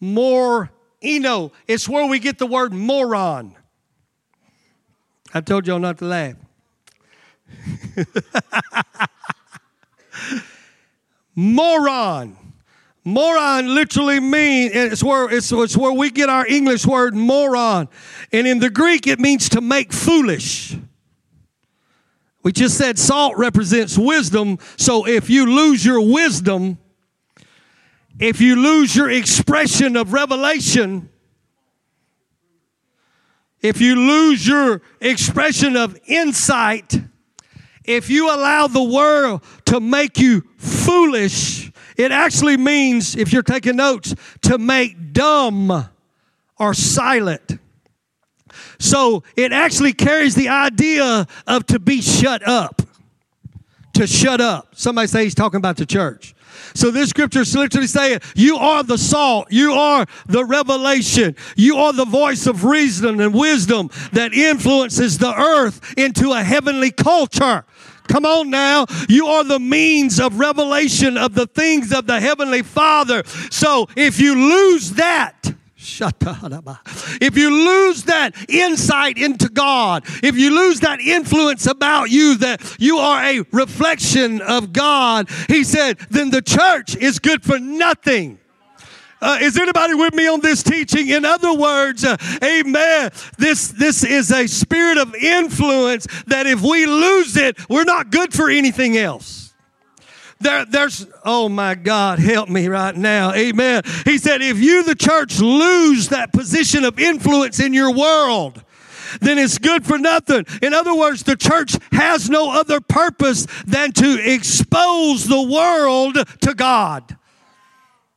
More 0.00 0.70
eno. 1.06 1.52
It's 1.66 1.88
where 1.88 2.06
we 2.06 2.18
get 2.18 2.38
the 2.38 2.46
word 2.46 2.72
moron. 2.72 3.54
I 5.32 5.40
told 5.40 5.66
y'all 5.66 5.78
not 5.78 5.98
to 5.98 6.04
laugh. 6.04 6.36
moron. 11.34 12.36
Moron 13.04 13.72
literally 13.72 14.18
means 14.18 14.72
it's 14.74 15.04
where 15.04 15.32
it's, 15.32 15.52
it's 15.52 15.76
where 15.76 15.92
we 15.92 16.10
get 16.10 16.28
our 16.28 16.46
English 16.46 16.84
word 16.84 17.14
moron. 17.14 17.88
And 18.32 18.46
in 18.46 18.58
the 18.58 18.70
Greek 18.70 19.06
it 19.06 19.20
means 19.20 19.48
to 19.50 19.60
make 19.60 19.92
foolish. 19.92 20.76
We 22.42 22.52
just 22.52 22.78
said 22.78 22.98
salt 22.98 23.36
represents 23.36 23.98
wisdom, 23.98 24.58
so 24.76 25.06
if 25.06 25.28
you 25.28 25.46
lose 25.46 25.84
your 25.84 26.00
wisdom, 26.00 26.78
if 28.18 28.40
you 28.40 28.56
lose 28.56 28.96
your 28.96 29.10
expression 29.10 29.96
of 29.96 30.12
revelation, 30.12 31.10
if 33.60 33.80
you 33.80 33.96
lose 33.96 34.46
your 34.46 34.82
expression 35.00 35.76
of 35.76 35.98
insight, 36.06 37.00
if 37.84 38.10
you 38.10 38.28
allow 38.28 38.66
the 38.66 38.82
world 38.82 39.42
to 39.66 39.80
make 39.80 40.18
you 40.18 40.42
foolish, 40.56 41.70
it 41.96 42.12
actually 42.12 42.56
means, 42.56 43.16
if 43.16 43.32
you're 43.32 43.42
taking 43.42 43.76
notes, 43.76 44.14
to 44.42 44.58
make 44.58 45.12
dumb 45.12 45.88
or 46.58 46.74
silent. 46.74 47.58
So 48.78 49.22
it 49.36 49.52
actually 49.52 49.92
carries 49.92 50.34
the 50.34 50.48
idea 50.48 51.26
of 51.46 51.66
to 51.66 51.78
be 51.78 52.00
shut 52.00 52.46
up. 52.46 52.82
To 53.94 54.06
shut 54.06 54.40
up. 54.40 54.74
Somebody 54.74 55.08
say 55.08 55.24
he's 55.24 55.34
talking 55.34 55.58
about 55.58 55.76
the 55.76 55.86
church. 55.86 56.34
So 56.74 56.90
this 56.90 57.10
scripture 57.10 57.40
is 57.40 57.54
literally 57.54 57.86
saying, 57.86 58.20
you 58.34 58.56
are 58.56 58.82
the 58.82 58.98
salt. 58.98 59.48
You 59.50 59.72
are 59.72 60.06
the 60.26 60.44
revelation. 60.44 61.36
You 61.56 61.76
are 61.76 61.92
the 61.92 62.04
voice 62.04 62.46
of 62.46 62.64
reason 62.64 63.20
and 63.20 63.34
wisdom 63.34 63.90
that 64.12 64.32
influences 64.32 65.18
the 65.18 65.34
earth 65.34 65.94
into 65.96 66.32
a 66.32 66.42
heavenly 66.42 66.90
culture. 66.90 67.64
Come 68.08 68.24
on 68.24 68.50
now. 68.50 68.86
You 69.08 69.26
are 69.26 69.44
the 69.44 69.58
means 69.58 70.20
of 70.20 70.38
revelation 70.38 71.16
of 71.18 71.34
the 71.34 71.46
things 71.46 71.92
of 71.92 72.06
the 72.06 72.20
Heavenly 72.20 72.62
Father. 72.62 73.22
So 73.50 73.88
if 73.96 74.20
you 74.20 74.34
lose 74.34 74.92
that, 74.92 75.54
if 77.20 77.36
you 77.36 77.50
lose 77.50 78.04
that 78.04 78.32
insight 78.48 79.18
into 79.18 79.48
God, 79.48 80.04
if 80.22 80.36
you 80.36 80.54
lose 80.54 80.80
that 80.80 81.00
influence 81.00 81.66
about 81.66 82.10
you 82.10 82.36
that 82.38 82.76
you 82.78 82.98
are 82.98 83.22
a 83.22 83.44
reflection 83.52 84.40
of 84.42 84.72
God, 84.72 85.28
he 85.48 85.64
said, 85.64 85.98
then 86.10 86.30
the 86.30 86.42
church 86.42 86.96
is 86.96 87.18
good 87.18 87.42
for 87.42 87.58
nothing. 87.58 88.38
Uh, 89.20 89.38
is 89.40 89.58
anybody 89.58 89.94
with 89.94 90.14
me 90.14 90.28
on 90.28 90.40
this 90.40 90.62
teaching? 90.62 91.08
In 91.08 91.24
other 91.24 91.54
words, 91.54 92.04
uh, 92.04 92.16
amen. 92.44 93.10
This, 93.38 93.68
this 93.68 94.04
is 94.04 94.30
a 94.30 94.46
spirit 94.46 94.98
of 94.98 95.14
influence 95.14 96.06
that 96.26 96.46
if 96.46 96.60
we 96.60 96.84
lose 96.86 97.36
it, 97.36 97.58
we're 97.70 97.84
not 97.84 98.10
good 98.10 98.34
for 98.34 98.50
anything 98.50 98.98
else. 98.98 99.45
There, 100.38 100.66
there's, 100.66 101.06
oh 101.24 101.48
my 101.48 101.74
God, 101.74 102.18
help 102.18 102.48
me 102.48 102.68
right 102.68 102.94
now. 102.94 103.32
Amen. 103.32 103.82
He 104.04 104.18
said, 104.18 104.42
if 104.42 104.58
you, 104.58 104.82
the 104.84 104.94
church, 104.94 105.40
lose 105.40 106.08
that 106.08 106.32
position 106.32 106.84
of 106.84 106.98
influence 106.98 107.58
in 107.58 107.72
your 107.72 107.92
world, 107.92 108.62
then 109.20 109.38
it's 109.38 109.56
good 109.58 109.86
for 109.86 109.98
nothing. 109.98 110.44
In 110.62 110.74
other 110.74 110.94
words, 110.94 111.22
the 111.22 111.36
church 111.36 111.76
has 111.92 112.28
no 112.28 112.50
other 112.50 112.80
purpose 112.80 113.46
than 113.66 113.92
to 113.92 114.34
expose 114.34 115.24
the 115.24 115.42
world 115.42 116.16
to 116.42 116.54
God. 116.54 117.16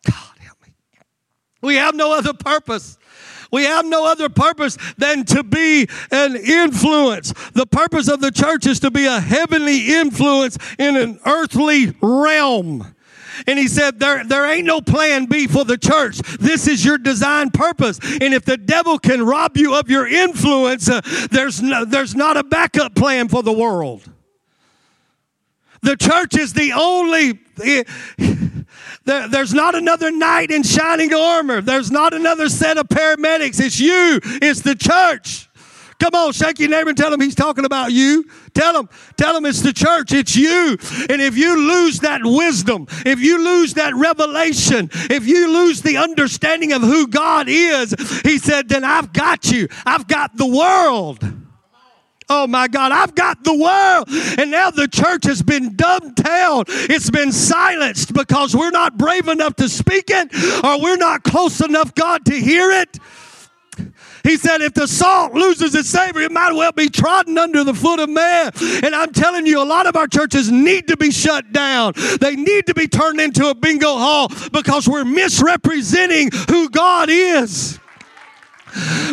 God, 0.05 0.37
help 0.39 0.57
me. 0.65 0.73
We 1.61 1.75
have 1.75 1.95
no 1.95 2.11
other 2.11 2.33
purpose. 2.33 2.97
We 3.51 3.63
have 3.63 3.85
no 3.85 4.05
other 4.05 4.29
purpose 4.29 4.77
than 4.97 5.25
to 5.25 5.43
be 5.43 5.87
an 6.11 6.35
influence. 6.35 7.33
The 7.53 7.65
purpose 7.65 8.07
of 8.07 8.21
the 8.21 8.31
church 8.31 8.67
is 8.67 8.79
to 8.81 8.91
be 8.91 9.05
a 9.05 9.19
heavenly 9.19 9.93
influence 9.93 10.57
in 10.77 10.95
an 10.95 11.19
earthly 11.25 11.95
realm. 12.01 12.95
And 13.47 13.57
he 13.57 13.67
said, 13.67 13.99
there, 13.99 14.23
there 14.25 14.45
ain't 14.45 14.65
no 14.65 14.81
plan 14.81 15.25
B 15.25 15.47
for 15.47 15.63
the 15.63 15.77
church. 15.77 16.19
This 16.39 16.67
is 16.67 16.83
your 16.83 16.97
design 16.97 17.51
purpose. 17.51 17.99
And 18.03 18.33
if 18.33 18.43
the 18.43 18.57
devil 18.57 18.99
can 18.99 19.25
rob 19.25 19.55
you 19.55 19.75
of 19.75 19.89
your 19.89 20.07
influence, 20.07 20.89
uh, 20.89 21.01
there's, 21.31 21.61
no, 21.61 21.85
there's 21.85 22.15
not 22.15 22.37
a 22.37 22.43
backup 22.43 22.95
plan 22.95 23.29
for 23.29 23.41
the 23.41 23.53
world. 23.53 24.09
The 25.81 25.95
church 25.95 26.37
is 26.37 26.53
the 26.53 26.73
only. 26.73 27.39
There, 29.05 29.27
there's 29.27 29.53
not 29.53 29.75
another 29.75 30.11
knight 30.11 30.51
in 30.51 30.63
shining 30.63 31.13
armor. 31.13 31.61
There's 31.61 31.89
not 31.89 32.13
another 32.13 32.49
set 32.49 32.77
of 32.77 32.87
paramedics. 32.89 33.59
It's 33.59 33.79
you. 33.79 34.19
It's 34.23 34.61
the 34.61 34.75
church. 34.75 35.49
Come 35.99 36.15
on, 36.15 36.31
shake 36.31 36.59
your 36.59 36.69
neighbor 36.69 36.89
and 36.89 36.97
tell 36.97 37.13
him 37.13 37.19
he's 37.19 37.35
talking 37.35 37.65
about 37.65 37.91
you. 37.91 38.23
Tell 38.53 38.79
him, 38.79 38.87
tell 39.17 39.35
him 39.35 39.45
it's 39.45 39.61
the 39.61 39.73
church, 39.73 40.13
it's 40.13 40.33
you. 40.33 40.77
And 41.09 41.21
if 41.21 41.37
you 41.37 41.57
lose 41.57 41.99
that 41.99 42.21
wisdom, 42.23 42.87
if 43.05 43.19
you 43.19 43.43
lose 43.43 43.73
that 43.73 43.93
revelation, 43.95 44.89
if 44.93 45.27
you 45.27 45.51
lose 45.51 45.81
the 45.81 45.97
understanding 45.97 46.71
of 46.71 46.81
who 46.81 47.07
God 47.07 47.47
is, 47.49 47.91
he 48.21 48.37
said, 48.37 48.69
then 48.69 48.85
I've 48.85 49.11
got 49.11 49.51
you. 49.51 49.67
I've 49.85 50.07
got 50.07 50.37
the 50.37 50.47
world. 50.47 51.21
Oh 52.29 52.45
my 52.45 52.67
God, 52.67 52.91
I've 52.91 53.15
got 53.15 53.43
the 53.43 53.55
world. 53.55 54.07
And 54.39 54.51
now 54.51 54.69
the 54.69 54.87
church 54.87 55.25
has 55.25 55.41
been 55.41 55.75
down. 55.75 56.65
It's 56.67 57.09
been 57.09 57.31
silenced 57.31 58.13
because 58.13 58.55
we're 58.55 58.69
not 58.69 58.97
brave 58.97 59.27
enough 59.27 59.55
to 59.55 59.67
speak 59.67 60.05
it 60.09 60.33
or 60.63 60.81
we're 60.81 60.97
not 60.97 61.23
close 61.23 61.59
enough, 61.61 61.95
God, 61.95 62.25
to 62.25 62.35
hear 62.35 62.71
it. 62.71 62.99
He 64.23 64.37
said, 64.37 64.61
if 64.61 64.73
the 64.73 64.87
salt 64.87 65.33
loses 65.33 65.73
its 65.73 65.89
savor, 65.89 66.19
it 66.19 66.31
might 66.31 66.51
well 66.51 66.73
be 66.73 66.89
trodden 66.89 67.37
under 67.37 67.63
the 67.63 67.73
foot 67.73 67.99
of 67.99 68.09
man. 68.09 68.51
And 68.83 68.93
I'm 68.93 69.11
telling 69.11 69.45
you, 69.45 69.61
a 69.61 69.65
lot 69.65 69.87
of 69.87 69.95
our 69.95 70.07
churches 70.07 70.51
need 70.51 70.87
to 70.89 70.97
be 70.97 71.09
shut 71.09 71.51
down. 71.51 71.93
They 72.19 72.35
need 72.35 72.67
to 72.67 72.73
be 72.73 72.87
turned 72.87 73.21
into 73.21 73.47
a 73.47 73.55
bingo 73.55 73.95
hall 73.95 74.27
because 74.51 74.87
we're 74.87 75.05
misrepresenting 75.05 76.29
who 76.49 76.69
God 76.69 77.09
is 77.09 77.79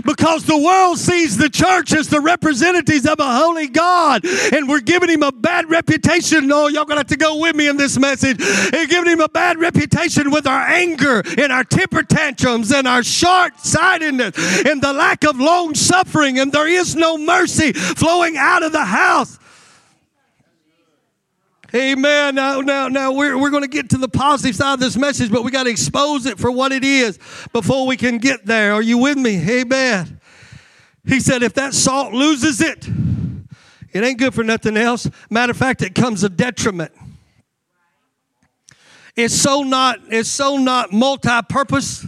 because 0.05 0.45
the 0.45 0.57
world 0.57 0.99
sees 0.99 1.37
the 1.37 1.49
church 1.49 1.93
as 1.93 2.09
the 2.09 2.21
representatives 2.21 3.07
of 3.07 3.19
a 3.21 3.37
holy 3.37 3.69
God, 3.69 4.25
and 4.25 4.69
we're 4.69 4.81
giving 4.81 5.11
him 5.11 5.23
a 5.23 5.33
bad 5.33 5.71
reputation. 5.71 6.47
No, 6.47 6.69
y'all 6.69 6.85
gonna 6.85 7.01
have 7.01 7.07
to 7.09 7.17
go 7.17 7.39
with 7.39 7.57
me 7.57 7.69
in 7.69 7.77
this 7.77 7.99
message. 7.99 8.41
And 8.41 8.89
giving 8.89 9.11
him 9.11 9.21
a 9.21 9.29
bad 9.29 9.59
reputation 9.59 10.31
with 10.31 10.47
our 10.47 10.63
anger 10.63 11.23
and 11.39 11.53
our 11.53 11.65
temper 11.65 12.03
tantrums 12.03 12.73
and 12.73 12.87
our 12.87 13.03
short 13.03 13.59
sightedness 13.61 14.67
and 14.67 14.83
the 14.83 14.93
lack 14.93 15.25
of 15.25 15.39
long 15.39 15.75
suffering, 15.75 16.39
and 16.39 16.53
there 16.53 16.69
is 16.69 16.97
no 16.97 17.19
mercy 17.19 17.73
flowing 17.73 18.37
out 18.37 18.63
of 18.63 18.73
the 18.73 18.85
house. 18.85 19.39
Amen. 21.77 22.35
Now, 22.35 22.61
now, 22.63 22.89
now 22.89 23.13
we're, 23.13 23.39
we're 23.39 23.51
going 23.51 23.63
to 23.63 23.69
get 23.69 23.91
to 23.91 23.99
the 23.99 24.09
positive 24.09 24.57
side 24.57 24.75
of 24.75 24.81
this 24.81 24.97
message, 24.97 25.31
but 25.31 25.45
we 25.45 25.51
got 25.51 25.65
to 25.65 25.71
expose 25.71 26.25
it 26.25 26.39
for 26.39 26.51
what 26.51 26.73
it 26.73 26.83
is 26.83 27.19
before 27.53 27.87
we 27.87 27.99
can 27.99 28.17
get 28.17 28.47
there. 28.47 28.73
Are 28.73 28.81
you 28.81 28.97
with 28.97 29.19
me? 29.19 29.37
Amen. 29.61 30.19
He 31.07 31.21
said, 31.21 31.43
if 31.43 31.53
that 31.55 31.75
salt 31.75 32.15
loses 32.15 32.63
it, 32.63 32.89
it 33.93 34.03
ain't 34.03 34.19
good 34.19 34.33
for 34.33 34.43
nothing 34.43 34.79
else. 34.79 35.09
Matter 35.29 35.51
of 35.51 35.59
fact, 35.59 35.83
it 35.83 35.95
comes 35.95 36.25
a 36.25 36.31
detriment. 36.31 36.93
It's 39.15 39.35
so 39.35 39.63
not, 39.63 39.99
it's 40.09 40.31
so 40.31 40.57
not 40.57 40.93
multi-purpose 40.93 42.07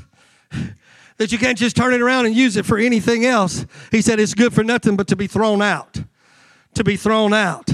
that 1.18 1.30
you 1.30 1.36
can't 1.36 1.58
just 1.58 1.76
turn 1.76 1.92
it 1.92 2.00
around 2.00 2.24
and 2.24 2.34
use 2.34 2.56
it 2.56 2.64
for 2.64 2.78
anything 2.78 3.26
else. 3.26 3.66
He 3.90 4.00
said 4.00 4.18
it's 4.18 4.34
good 4.34 4.54
for 4.54 4.64
nothing 4.64 4.96
but 4.96 5.08
to 5.08 5.16
be 5.16 5.26
thrown 5.26 5.60
out. 5.60 6.00
To 6.74 6.84
be 6.84 6.96
thrown 6.96 7.34
out. 7.34 7.70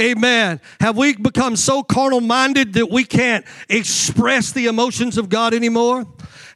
Amen. 0.00 0.60
Have 0.80 0.96
we 0.96 1.14
become 1.14 1.56
so 1.56 1.82
carnal 1.82 2.22
minded 2.22 2.72
that 2.74 2.90
we 2.90 3.04
can't 3.04 3.44
express 3.68 4.50
the 4.52 4.66
emotions 4.66 5.18
of 5.18 5.28
God 5.28 5.52
anymore? 5.52 6.06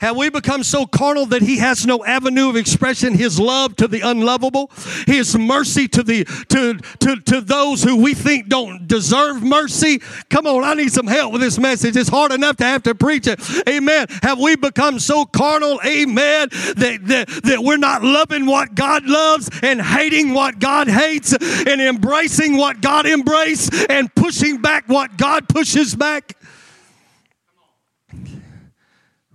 Have 0.01 0.17
we 0.17 0.31
become 0.31 0.63
so 0.63 0.87
carnal 0.87 1.27
that 1.27 1.43
he 1.43 1.59
has 1.59 1.87
no 1.87 2.05
avenue 2.05 2.49
of 2.49 2.57
expression 2.57 3.15
his 3.15 3.39
love 3.39 3.77
to 3.77 3.89
the 3.89 4.01
unlovable, 4.01 4.71
his 5.07 5.37
mercy 5.37 5.89
to 5.89 6.03
the 6.03 6.25
to 6.49 6.75
to 7.01 7.21
to 7.21 7.41
those 7.41 7.83
who 7.83 7.97
we 7.97 8.15
think 8.15 8.49
don't 8.49 8.87
deserve 8.87 9.43
mercy? 9.43 10.01
Come 10.31 10.47
on, 10.47 10.65
I 10.65 10.75
need 10.75 10.93
some 10.93 11.07
help 11.07 11.33
with 11.33 11.41
this 11.41 11.59
message. 11.59 11.97
It's 11.97 12.09
hard 12.09 12.33
enough 12.33 12.57
to 12.57 12.65
have 12.65 12.83
to 12.85 12.95
preach 12.95 13.27
it. 13.27 13.41
Amen. 13.69 14.07
Have 14.23 14.39
we 14.39 14.57
become 14.57 14.99
so 14.99 15.25
carnal, 15.25 15.81
amen, 15.85 16.49
that 16.77 17.01
that, 17.05 17.29
that 17.45 17.63
we're 17.63 17.77
not 17.77 18.03
loving 18.03 18.47
what 18.47 18.75
God 18.75 19.05
loves 19.07 19.51
and 19.63 19.81
hating 19.81 20.35
what 20.35 20.59
God 20.59 20.89
hates 20.89 21.33
and 21.33 21.81
embracing 21.81 22.57
what 22.57 22.81
God 22.81 23.07
embraces 23.07 23.87
and 23.89 24.15
pushing 24.15 24.61
back 24.61 24.89
what 24.89 25.17
God 25.17 25.49
pushes 25.49 25.95
back? 25.95 26.37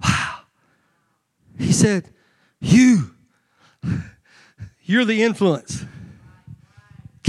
Wow. 0.03 0.38
He 1.59 1.73
said, 1.73 2.09
You, 2.59 3.11
you're 4.81 5.05
the 5.05 5.21
influence. 5.21 5.85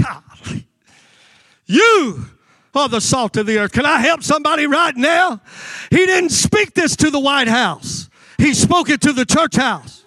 God, 0.01 0.23
you 1.65 2.25
are 2.73 2.89
the 2.89 3.01
salt 3.01 3.35
of 3.37 3.45
the 3.45 3.59
earth. 3.59 3.73
Can 3.73 3.85
I 3.85 3.99
help 3.99 4.23
somebody 4.23 4.65
right 4.65 4.95
now? 4.95 5.41
He 5.89 6.05
didn't 6.05 6.29
speak 6.31 6.73
this 6.73 6.95
to 6.95 7.11
the 7.11 7.19
White 7.19 7.49
House, 7.49 8.09
he 8.37 8.53
spoke 8.53 8.89
it 8.89 9.01
to 9.01 9.13
the 9.13 9.25
church 9.25 9.57
house. 9.57 10.00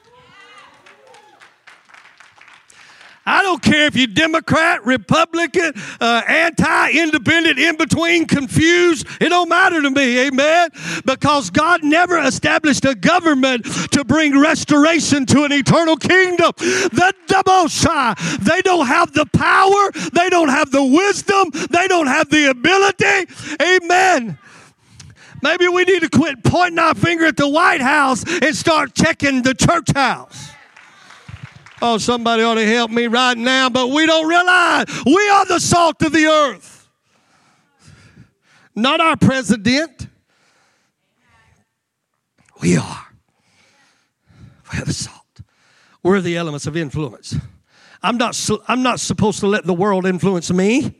I 3.27 3.43
don't 3.43 3.63
care 3.63 3.87
if 3.87 3.97
you're 3.97 4.07
Democrat, 4.07 4.85
Republican, 4.85 5.73
uh, 6.01 6.23
anti-independent, 6.29 7.59
in 7.59 7.77
between, 7.77 8.27
confused. 8.27 9.07
It 9.21 9.31
don't 9.31 9.49
matter 9.49 9.81
to 9.81 9.91
me, 9.91 10.27
amen. 10.27 10.71
Because 11.05 11.51
God 11.51 11.83
never 11.83 12.19
established 12.21 12.85
a 12.85 12.95
government 12.95 13.65
to 13.93 14.05
bring 14.05 14.39
restoration 14.39 15.27
to 15.27 15.45
an 15.45 15.53
eternal 15.53 15.97
kingdom. 15.97 16.53
The 16.59 17.15
shy, 17.69 18.15
they 18.41 18.63
don't 18.63 18.87
have 18.87 19.13
the 19.13 19.27
power, 19.27 19.91
they 20.13 20.29
don't 20.29 20.49
have 20.49 20.71
the 20.71 20.85
wisdom, 20.85 21.51
they 21.71 21.89
don't 21.89 22.07
have 22.07 22.31
the 22.31 22.51
ability, 22.51 23.33
amen. 23.63 24.39
Maybe 25.43 25.69
we 25.69 25.85
need 25.85 26.01
to 26.01 26.09
quit 26.09 26.43
pointing 26.43 26.79
our 26.79 26.95
finger 26.95 27.27
at 27.27 27.37
the 27.37 27.49
White 27.49 27.81
House 27.81 28.25
and 28.27 28.57
start 28.57 28.95
checking 28.95 29.43
the 29.43 29.55
church 29.55 29.93
house. 29.95 30.54
Oh, 31.83 31.99
somebody 31.99 32.43
ought 32.43 32.55
to 32.55 32.67
help 32.67 32.91
me 32.91 33.07
right 33.07 33.37
now, 33.37 33.69
but 33.69 33.89
we 33.91 34.07
don't 34.07 34.29
realize 34.29 34.87
we 35.05 35.29
are 35.29 35.47
the 35.47 35.59
salt 35.61 36.01
of 36.03 36.13
the 36.13 36.27
earth. 36.27 36.89
Not 38.75 39.01
our 39.01 39.17
president. 39.17 40.09
We 42.61 42.77
are. 42.77 43.07
We're 44.73 44.85
the 44.85 44.93
salt. 44.93 45.41
We're 46.03 46.21
the 46.21 46.37
elements 46.37 46.67
of 46.67 46.77
influence. 46.77 47.37
I'm 48.03 48.17
not, 48.17 48.39
I'm 48.69 48.83
not 48.83 49.01
supposed 49.01 49.41
to 49.41 49.47
let 49.47 49.65
the 49.65 49.75
world 49.75 50.07
influence 50.07 50.51
me. 50.53 50.95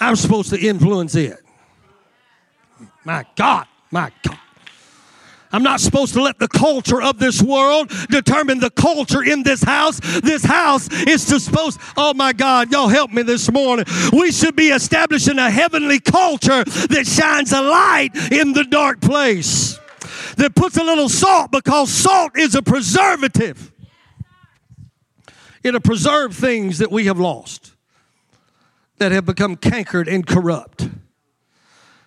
I'm 0.00 0.16
supposed 0.16 0.50
to 0.50 0.58
influence 0.58 1.14
it. 1.14 1.38
My 3.04 3.24
God, 3.36 3.66
my 3.90 4.12
God. 4.22 4.38
I'm 5.50 5.62
not 5.62 5.80
supposed 5.80 6.14
to 6.14 6.22
let 6.22 6.38
the 6.38 6.48
culture 6.48 7.00
of 7.00 7.18
this 7.18 7.42
world 7.42 7.90
determine 8.10 8.60
the 8.60 8.70
culture 8.70 9.22
in 9.22 9.42
this 9.42 9.62
house. 9.62 9.98
This 10.20 10.44
house 10.44 10.88
is 11.06 11.22
supposed, 11.22 11.80
oh 11.96 12.12
my 12.14 12.32
God, 12.32 12.70
y'all 12.70 12.88
help 12.88 13.10
me 13.10 13.22
this 13.22 13.50
morning. 13.50 13.86
We 14.12 14.30
should 14.30 14.56
be 14.56 14.68
establishing 14.68 15.38
a 15.38 15.50
heavenly 15.50 16.00
culture 16.00 16.64
that 16.64 17.06
shines 17.06 17.52
a 17.52 17.62
light 17.62 18.10
in 18.30 18.52
the 18.52 18.64
dark 18.64 19.00
place, 19.00 19.78
that 20.36 20.54
puts 20.54 20.76
a 20.76 20.84
little 20.84 21.08
salt 21.08 21.50
because 21.50 21.90
salt 21.90 22.36
is 22.36 22.54
a 22.54 22.62
preservative. 22.62 23.72
It'll 25.62 25.80
preserve 25.80 26.34
things 26.34 26.78
that 26.78 26.90
we 26.90 27.06
have 27.06 27.18
lost, 27.18 27.72
that 28.98 29.12
have 29.12 29.24
become 29.24 29.56
cankered 29.56 30.08
and 30.08 30.26
corrupt. 30.26 30.88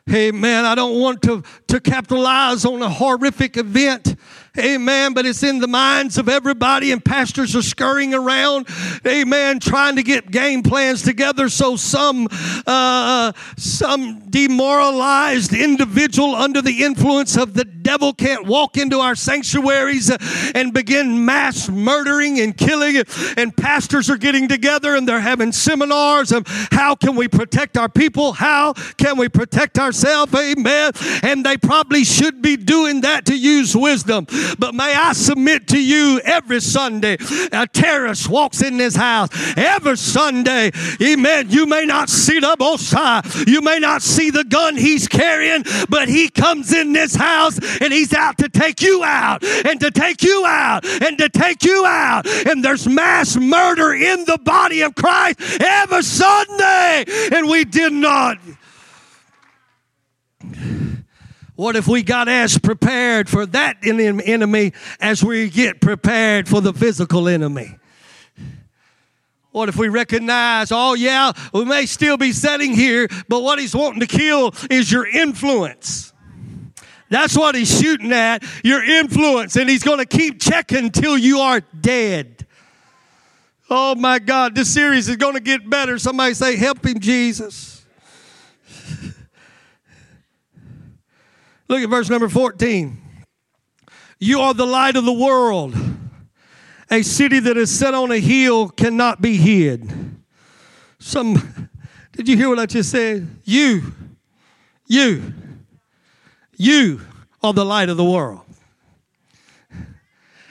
Hey 0.05 0.31
man, 0.31 0.65
I 0.65 0.73
don't 0.73 0.99
want 0.99 1.21
to, 1.23 1.43
to 1.71 1.79
capitalize 1.79 2.65
on 2.65 2.81
a 2.81 2.89
horrific 2.89 3.55
event 3.55 4.17
Amen. 4.59 5.13
But 5.13 5.25
it's 5.25 5.43
in 5.43 5.59
the 5.59 5.67
minds 5.67 6.17
of 6.17 6.27
everybody, 6.27 6.91
and 6.91 7.03
pastors 7.03 7.55
are 7.55 7.61
scurrying 7.61 8.13
around. 8.13 8.67
Amen. 9.07 9.61
Trying 9.61 9.95
to 9.95 10.03
get 10.03 10.29
game 10.29 10.61
plans 10.61 11.03
together 11.03 11.47
so 11.47 11.77
some 11.77 12.27
uh, 12.67 13.31
some 13.55 14.29
demoralized 14.29 15.53
individual 15.53 16.35
under 16.35 16.61
the 16.61 16.83
influence 16.83 17.37
of 17.37 17.53
the 17.53 17.63
devil 17.63 18.13
can't 18.13 18.45
walk 18.45 18.75
into 18.75 18.99
our 18.99 19.15
sanctuaries 19.15 20.11
and 20.53 20.73
begin 20.73 21.23
mass 21.23 21.69
murdering 21.69 22.41
and 22.41 22.57
killing. 22.57 23.01
And 23.37 23.55
pastors 23.55 24.09
are 24.09 24.17
getting 24.17 24.49
together 24.49 24.95
and 24.95 25.07
they're 25.07 25.21
having 25.21 25.53
seminars 25.53 26.33
of 26.33 26.45
how 26.71 26.95
can 26.95 27.15
we 27.15 27.29
protect 27.29 27.77
our 27.77 27.87
people? 27.87 28.33
How 28.33 28.73
can 28.97 29.17
we 29.17 29.29
protect 29.29 29.79
ourselves? 29.79 30.33
Amen. 30.35 30.91
And 31.23 31.45
they 31.45 31.55
probably 31.61 32.03
should 32.03 32.41
be 32.41 32.57
doing 32.57 33.01
that 33.01 33.25
to 33.25 33.37
use 33.37 33.75
wisdom. 33.75 34.27
But 34.59 34.75
may 34.75 34.93
I 34.93 35.13
submit 35.13 35.67
to 35.69 35.81
you 35.81 36.19
every 36.23 36.61
Sunday, 36.61 37.17
a 37.51 37.67
terrorist 37.67 38.29
walks 38.29 38.61
in 38.61 38.77
this 38.77 38.95
house. 38.95 39.29
Every 39.57 39.97
Sunday, 39.97 40.71
amen. 41.01 41.49
You 41.49 41.65
may 41.65 41.85
not 41.85 42.09
see 42.09 42.39
the 42.39 42.55
Mosiah, 42.59 43.21
you 43.47 43.61
may 43.61 43.79
not 43.79 44.01
see 44.01 44.29
the 44.29 44.43
gun 44.43 44.75
he's 44.75 45.07
carrying, 45.07 45.63
but 45.89 46.09
he 46.09 46.29
comes 46.29 46.73
in 46.73 46.93
this 46.93 47.15
house 47.15 47.59
and 47.81 47.93
he's 47.93 48.13
out 48.13 48.37
to 48.39 48.49
take 48.49 48.81
you 48.81 49.03
out 49.03 49.43
and 49.43 49.79
to 49.79 49.91
take 49.91 50.23
you 50.23 50.45
out 50.45 50.85
and 50.85 51.17
to 51.17 51.29
take 51.29 51.63
you 51.63 51.85
out. 51.85 52.27
And 52.47 52.63
there's 52.63 52.87
mass 52.87 53.35
murder 53.35 53.93
in 53.93 54.25
the 54.25 54.37
body 54.43 54.81
of 54.81 54.95
Christ 54.95 55.39
every 55.61 56.03
Sunday, 56.03 57.05
and 57.33 57.49
we 57.49 57.65
did 57.65 57.93
not 57.93 58.37
what 61.61 61.75
if 61.75 61.87
we 61.87 62.01
got 62.01 62.27
as 62.27 62.57
prepared 62.57 63.29
for 63.29 63.45
that 63.45 63.77
enemy 63.83 64.73
as 64.99 65.23
we 65.23 65.47
get 65.47 65.79
prepared 65.79 66.49
for 66.49 66.59
the 66.59 66.73
physical 66.73 67.27
enemy? 67.27 67.77
What 69.51 69.69
if 69.69 69.77
we 69.77 69.87
recognize, 69.87 70.71
oh, 70.71 70.95
yeah, 70.95 71.33
we 71.53 71.63
may 71.65 71.85
still 71.85 72.17
be 72.17 72.31
sitting 72.31 72.73
here, 72.73 73.07
but 73.27 73.43
what 73.43 73.59
he's 73.59 73.75
wanting 73.75 73.99
to 73.99 74.07
kill 74.07 74.55
is 74.71 74.91
your 74.91 75.05
influence. 75.05 76.13
That's 77.11 77.37
what 77.37 77.53
he's 77.53 77.79
shooting 77.79 78.11
at, 78.11 78.43
your 78.63 78.83
influence, 78.83 79.55
and 79.55 79.69
he's 79.69 79.83
going 79.83 79.99
to 79.99 80.07
keep 80.07 80.41
checking 80.41 80.85
until 80.85 81.15
you 81.15 81.41
are 81.41 81.59
dead. 81.59 82.47
Oh 83.69 83.93
my 83.93 84.17
God, 84.17 84.55
this 84.55 84.73
series 84.73 85.07
is 85.07 85.17
going 85.17 85.35
to 85.35 85.39
get 85.39 85.69
better. 85.69 85.99
Somebody 85.99 86.33
say, 86.33 86.55
Help 86.55 86.83
him, 86.83 86.99
Jesus. 86.99 87.70
Look 91.71 91.83
at 91.83 91.89
verse 91.89 92.09
number 92.09 92.27
14. 92.27 93.01
You 94.19 94.41
are 94.41 94.53
the 94.53 94.65
light 94.65 94.97
of 94.97 95.05
the 95.05 95.13
world. 95.13 95.73
A 96.91 97.01
city 97.01 97.39
that 97.39 97.55
is 97.55 97.71
set 97.71 97.93
on 97.93 98.11
a 98.11 98.19
hill 98.19 98.67
cannot 98.67 99.21
be 99.21 99.37
hid. 99.37 99.89
Some, 100.99 101.69
did 102.11 102.27
you 102.27 102.35
hear 102.35 102.49
what 102.49 102.59
I 102.59 102.65
just 102.65 102.91
said? 102.91 103.25
You, 103.45 103.93
you, 104.85 105.33
you 106.57 106.99
are 107.41 107.53
the 107.53 107.63
light 107.63 107.87
of 107.87 107.95
the 107.95 108.03
world. 108.03 108.41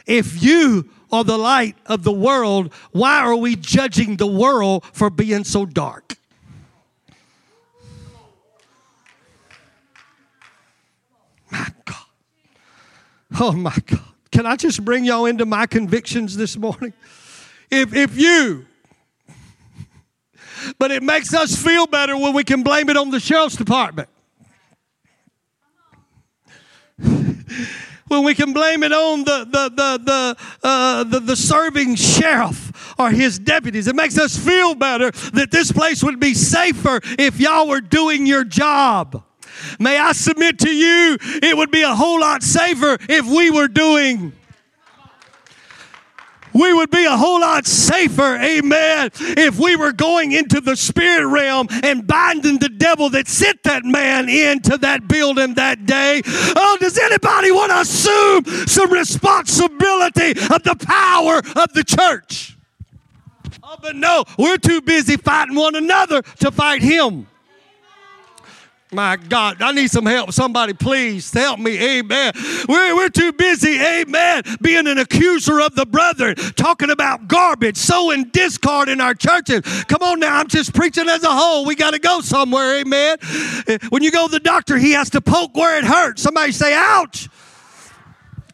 If 0.07 0.43
you 0.43 0.89
are 1.13 1.23
the 1.23 1.37
light 1.37 1.77
of 1.85 2.03
the 2.03 2.13
world, 2.13 2.73
why 2.93 3.19
are 3.19 3.37
we 3.37 3.57
judging 3.57 4.17
the 4.17 4.27
world 4.27 4.87
for 4.95 5.11
being 5.11 5.45
so 5.45 5.67
dark? 5.67 6.17
My 11.51 11.67
God. 11.85 11.97
Oh 13.41 13.53
my 13.53 13.77
God. 13.87 14.01
Can 14.31 14.47
I 14.47 14.57
just 14.57 14.85
bring 14.85 15.05
y'all 15.05 15.27
into 15.27 15.45
my 15.45 15.67
convictions 15.67 16.37
this 16.37 16.57
morning? 16.57 16.93
If, 17.71 17.95
if 17.95 18.17
you, 18.17 18.67
but 20.79 20.91
it 20.91 21.03
makes 21.03 21.35
us 21.35 21.55
feel 21.55 21.87
better 21.87 22.17
when 22.17 22.35
we 22.35 22.45
can 22.45 22.63
blame 22.63 22.89
it 22.89 22.97
on 22.97 23.11
the 23.11 23.21
sheriff's 23.21 23.57
department. 23.57 24.09
when 26.99 28.25
we 28.25 28.35
can 28.35 28.53
blame 28.53 28.83
it 28.83 28.93
on 28.93 29.25
the, 29.25 29.45
the, 29.45 29.69
the, 29.71 30.01
the, 30.05 30.37
uh, 30.63 31.05
the, 31.05 31.21
the 31.21 31.37
serving 31.37 31.95
sheriff 31.95 32.95
or 32.99 33.11
his 33.11 33.39
deputies. 33.39 33.87
It 33.87 33.95
makes 33.95 34.19
us 34.19 34.37
feel 34.37 34.75
better 34.75 35.11
that 35.33 35.51
this 35.51 35.73
place 35.73 36.03
would 36.03 36.21
be 36.21 36.35
safer 36.35 37.01
if 37.19 37.41
y'all 37.41 37.69
were 37.69 37.81
doing 37.81 38.27
your 38.27 38.45
job. 38.45 39.25
May 39.81 39.99
I 39.99 40.13
submit 40.13 40.61
to 40.61 40.71
you, 40.71 41.17
it 41.21 41.57
would 41.57 41.71
be 41.71 41.83
a 41.83 41.95
whole 41.95 42.21
lot 42.21 42.43
safer 42.43 42.99
if 43.09 43.27
we 43.27 43.51
were 43.51 43.69
doing 43.69 44.33
we 46.53 46.73
would 46.73 46.91
be 46.91 47.05
a 47.05 47.17
whole 47.17 47.41
lot 47.41 47.67
safer, 47.67 48.37
amen, 48.37 49.11
if 49.15 49.59
we 49.59 49.77
were 49.77 49.93
going 49.93 50.33
into 50.33 50.61
the 50.61 50.77
spirit 50.77 51.27
realm 51.27 51.69
and 51.83 52.07
binding 52.07 52.59
the 52.59 52.69
devil 52.69 53.11
that 53.11 53.29
sent 53.29 53.63
that 53.65 53.85
man 53.85 54.29
into 54.29 54.77
that 54.79 55.07
building 55.07 55.55
that 55.55 55.87
day. 55.87 56.23
Oh, 56.27 56.77
does 56.81 56.99
anybody 56.99 57.53
want 57.53 57.71
to 57.71 57.81
assume 57.81 58.67
some 58.67 58.93
responsibility 58.93 60.31
of 60.31 60.63
the 60.63 60.77
power 60.81 61.39
of 61.39 61.73
the 61.73 61.85
church? 61.85 62.57
Oh, 63.63 63.77
but 63.81 63.95
no, 63.95 64.25
we're 64.39 64.59
too 64.59 64.81
busy 64.81 65.17
fighting 65.17 65.55
one 65.55 65.77
another 65.77 66.23
to 66.23 66.51
fight 66.51 66.83
him. 66.83 67.27
My 68.93 69.17
God, 69.17 69.63
I 69.63 69.71
need 69.71 69.89
some 69.89 70.07
help. 70.07 70.33
Somebody, 70.33 70.73
please 70.73 71.33
help 71.33 71.61
me. 71.61 71.79
Amen. 71.99 72.33
We're, 72.69 72.97
we're 72.97 73.09
too 73.09 73.33
busy, 73.33 73.79
amen, 73.79 74.43
being 74.61 74.89
an 74.89 74.99
accuser 74.99 75.61
of 75.61 75.77
the 75.77 75.87
brethren, 75.87 76.35
talking 76.57 76.91
about 76.91 77.29
garbage, 77.29 77.77
sowing 77.77 78.25
discord 78.25 78.89
in 78.89 79.01
our 79.01 79.15
churches. 79.15 79.63
Come 79.85 80.03
on 80.03 80.19
now, 80.19 80.39
I'm 80.39 80.49
just 80.49 80.75
preaching 80.75 81.09
as 81.09 81.23
a 81.23 81.31
whole. 81.31 81.65
We 81.67 81.77
got 81.77 81.93
to 81.93 82.01
go 82.01 82.21
somewhere, 82.21 82.81
amen. 82.81 83.19
When 83.91 84.03
you 84.03 84.11
go 84.11 84.27
to 84.27 84.33
the 84.33 84.41
doctor, 84.41 84.77
he 84.77 84.93
has 84.93 85.11
to 85.11 85.21
poke 85.21 85.57
where 85.57 85.79
it 85.79 85.85
hurts. 85.85 86.23
Somebody 86.23 86.51
say, 86.53 86.75
ouch. 86.75 87.29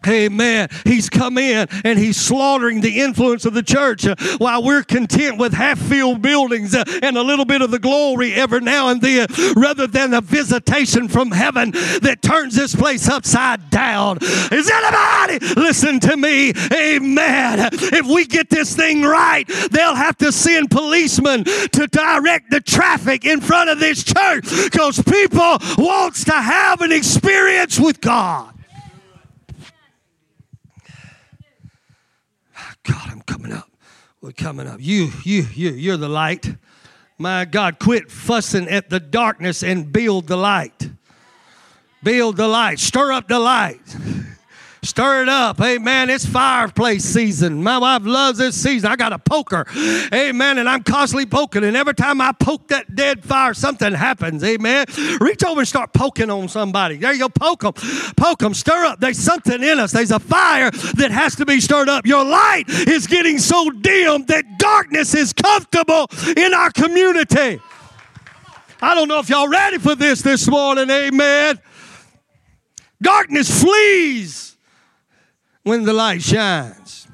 Amen. 0.06 0.68
He's 0.84 1.08
come 1.08 1.38
in 1.38 1.68
and 1.84 1.98
he's 1.98 2.16
slaughtering 2.16 2.80
the 2.80 3.00
influence 3.00 3.44
of 3.44 3.54
the 3.54 3.62
church 3.62 4.06
uh, 4.06 4.14
while 4.38 4.62
we're 4.62 4.82
content 4.82 5.38
with 5.38 5.52
half 5.52 5.78
filled 5.78 6.22
buildings 6.22 6.74
uh, 6.74 6.84
and 7.02 7.16
a 7.16 7.22
little 7.22 7.44
bit 7.44 7.62
of 7.62 7.70
the 7.70 7.78
glory 7.78 8.32
every 8.34 8.60
now 8.60 8.88
and 8.88 9.00
then 9.00 9.28
rather 9.56 9.86
than 9.86 10.14
a 10.14 10.20
visitation 10.20 11.08
from 11.08 11.30
heaven 11.30 11.70
that 12.02 12.18
turns 12.22 12.54
this 12.54 12.74
place 12.74 13.08
upside 13.08 13.70
down. 13.70 14.18
Is 14.20 14.70
anybody 14.70 15.54
listen 15.54 16.00
to 16.00 16.16
me? 16.16 16.52
Amen. 16.72 17.68
If 17.72 18.06
we 18.06 18.26
get 18.26 18.50
this 18.50 18.74
thing 18.74 19.02
right, 19.02 19.46
they'll 19.70 19.94
have 19.94 20.16
to 20.18 20.32
send 20.32 20.70
policemen 20.70 21.44
to 21.44 21.86
direct 21.90 22.50
the 22.50 22.60
traffic 22.60 23.24
in 23.24 23.40
front 23.40 23.70
of 23.70 23.78
this 23.78 24.04
church 24.04 24.44
because 24.64 25.02
people 25.02 25.58
wants 25.78 26.24
to 26.24 26.32
have 26.32 26.80
an 26.80 26.92
experience 26.92 27.78
with 27.78 28.00
God. 28.00 28.55
God, 32.86 33.08
I'm 33.10 33.22
coming 33.22 33.52
up. 33.52 33.70
We're 34.20 34.32
coming 34.32 34.66
up. 34.66 34.78
You, 34.80 35.10
you, 35.24 35.46
you, 35.54 35.70
you're 35.70 35.96
the 35.96 36.08
light. 36.08 36.56
My 37.18 37.44
God, 37.44 37.78
quit 37.78 38.10
fussing 38.10 38.68
at 38.68 38.90
the 38.90 39.00
darkness 39.00 39.62
and 39.62 39.92
build 39.92 40.26
the 40.26 40.36
light. 40.36 40.90
Build 42.02 42.36
the 42.36 42.48
light. 42.48 42.78
Stir 42.78 43.12
up 43.12 43.28
the 43.28 43.38
light. 43.38 43.96
Stir 44.86 45.22
it 45.22 45.28
up. 45.28 45.60
Amen. 45.60 46.08
It's 46.08 46.24
fireplace 46.24 47.04
season. 47.04 47.62
My 47.62 47.78
wife 47.78 48.02
loves 48.04 48.38
this 48.38 48.54
season. 48.54 48.90
I 48.90 48.96
got 48.96 49.12
a 49.12 49.18
poker. 49.18 49.66
Amen. 50.14 50.58
And 50.58 50.68
I'm 50.68 50.82
constantly 50.82 51.26
poking. 51.26 51.64
And 51.64 51.76
every 51.76 51.94
time 51.94 52.20
I 52.20 52.32
poke 52.32 52.68
that 52.68 52.94
dead 52.94 53.24
fire, 53.24 53.52
something 53.52 53.92
happens. 53.92 54.44
Amen. 54.44 54.86
Reach 55.20 55.44
over 55.44 55.60
and 55.60 55.68
start 55.68 55.92
poking 55.92 56.30
on 56.30 56.48
somebody. 56.48 56.96
There 56.96 57.12
you 57.12 57.18
go. 57.18 57.28
Poke 57.28 57.60
them. 57.62 57.72
Poke 58.16 58.38
them. 58.38 58.54
Stir 58.54 58.84
up. 58.84 59.00
There's 59.00 59.18
something 59.18 59.62
in 59.62 59.78
us. 59.78 59.92
There's 59.92 60.12
a 60.12 60.20
fire 60.20 60.70
that 60.70 61.10
has 61.10 61.34
to 61.36 61.44
be 61.44 61.60
stirred 61.60 61.88
up. 61.88 62.06
Your 62.06 62.24
light 62.24 62.64
is 62.68 63.06
getting 63.06 63.38
so 63.38 63.70
dim 63.70 64.24
that 64.26 64.58
darkness 64.58 65.14
is 65.14 65.32
comfortable 65.32 66.08
in 66.36 66.54
our 66.54 66.70
community. 66.70 67.60
I 68.80 68.94
don't 68.94 69.08
know 69.08 69.18
if 69.18 69.28
y'all 69.28 69.48
ready 69.48 69.78
for 69.78 69.94
this 69.94 70.22
this 70.22 70.48
morning. 70.48 70.88
Amen. 70.90 71.58
Darkness 73.02 73.62
flees 73.62 74.55
when 75.66 75.82
the 75.82 75.92
light 75.92 76.22
shines. 76.22 77.08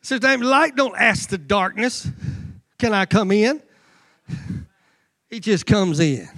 Sister 0.00 0.38
light 0.38 0.74
don't 0.74 0.96
ask 0.98 1.28
the 1.28 1.38
darkness, 1.38 2.08
can 2.80 2.92
I 2.92 3.06
come 3.06 3.30
in? 3.30 3.62
He 5.30 5.38
just 5.38 5.66
comes 5.66 6.00
in. 6.00 6.28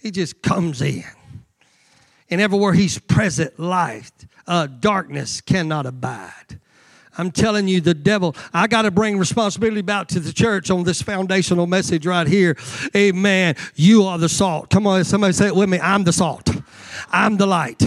He 0.00 0.10
just 0.10 0.40
comes 0.40 0.80
in. 0.80 1.04
And 2.30 2.40
everywhere 2.40 2.72
he's 2.72 2.98
present, 2.98 3.60
light, 3.60 4.10
uh, 4.46 4.68
darkness 4.68 5.42
cannot 5.42 5.84
abide. 5.84 6.58
I'm 7.18 7.30
telling 7.30 7.68
you, 7.68 7.82
the 7.82 7.92
devil, 7.92 8.34
I 8.54 8.68
got 8.68 8.82
to 8.82 8.90
bring 8.90 9.18
responsibility 9.18 9.82
back 9.82 10.08
to 10.08 10.18
the 10.18 10.32
church 10.32 10.70
on 10.70 10.84
this 10.84 11.02
foundational 11.02 11.66
message 11.66 12.06
right 12.06 12.26
here. 12.26 12.56
Amen. 12.96 13.56
You 13.74 14.04
are 14.04 14.16
the 14.16 14.30
salt. 14.30 14.70
Come 14.70 14.86
on, 14.86 15.04
somebody 15.04 15.34
say 15.34 15.48
it 15.48 15.54
with 15.54 15.68
me. 15.68 15.78
I'm 15.78 16.04
the 16.04 16.12
salt. 16.12 16.48
I'm 17.14 17.36
the 17.36 17.46
light. 17.46 17.80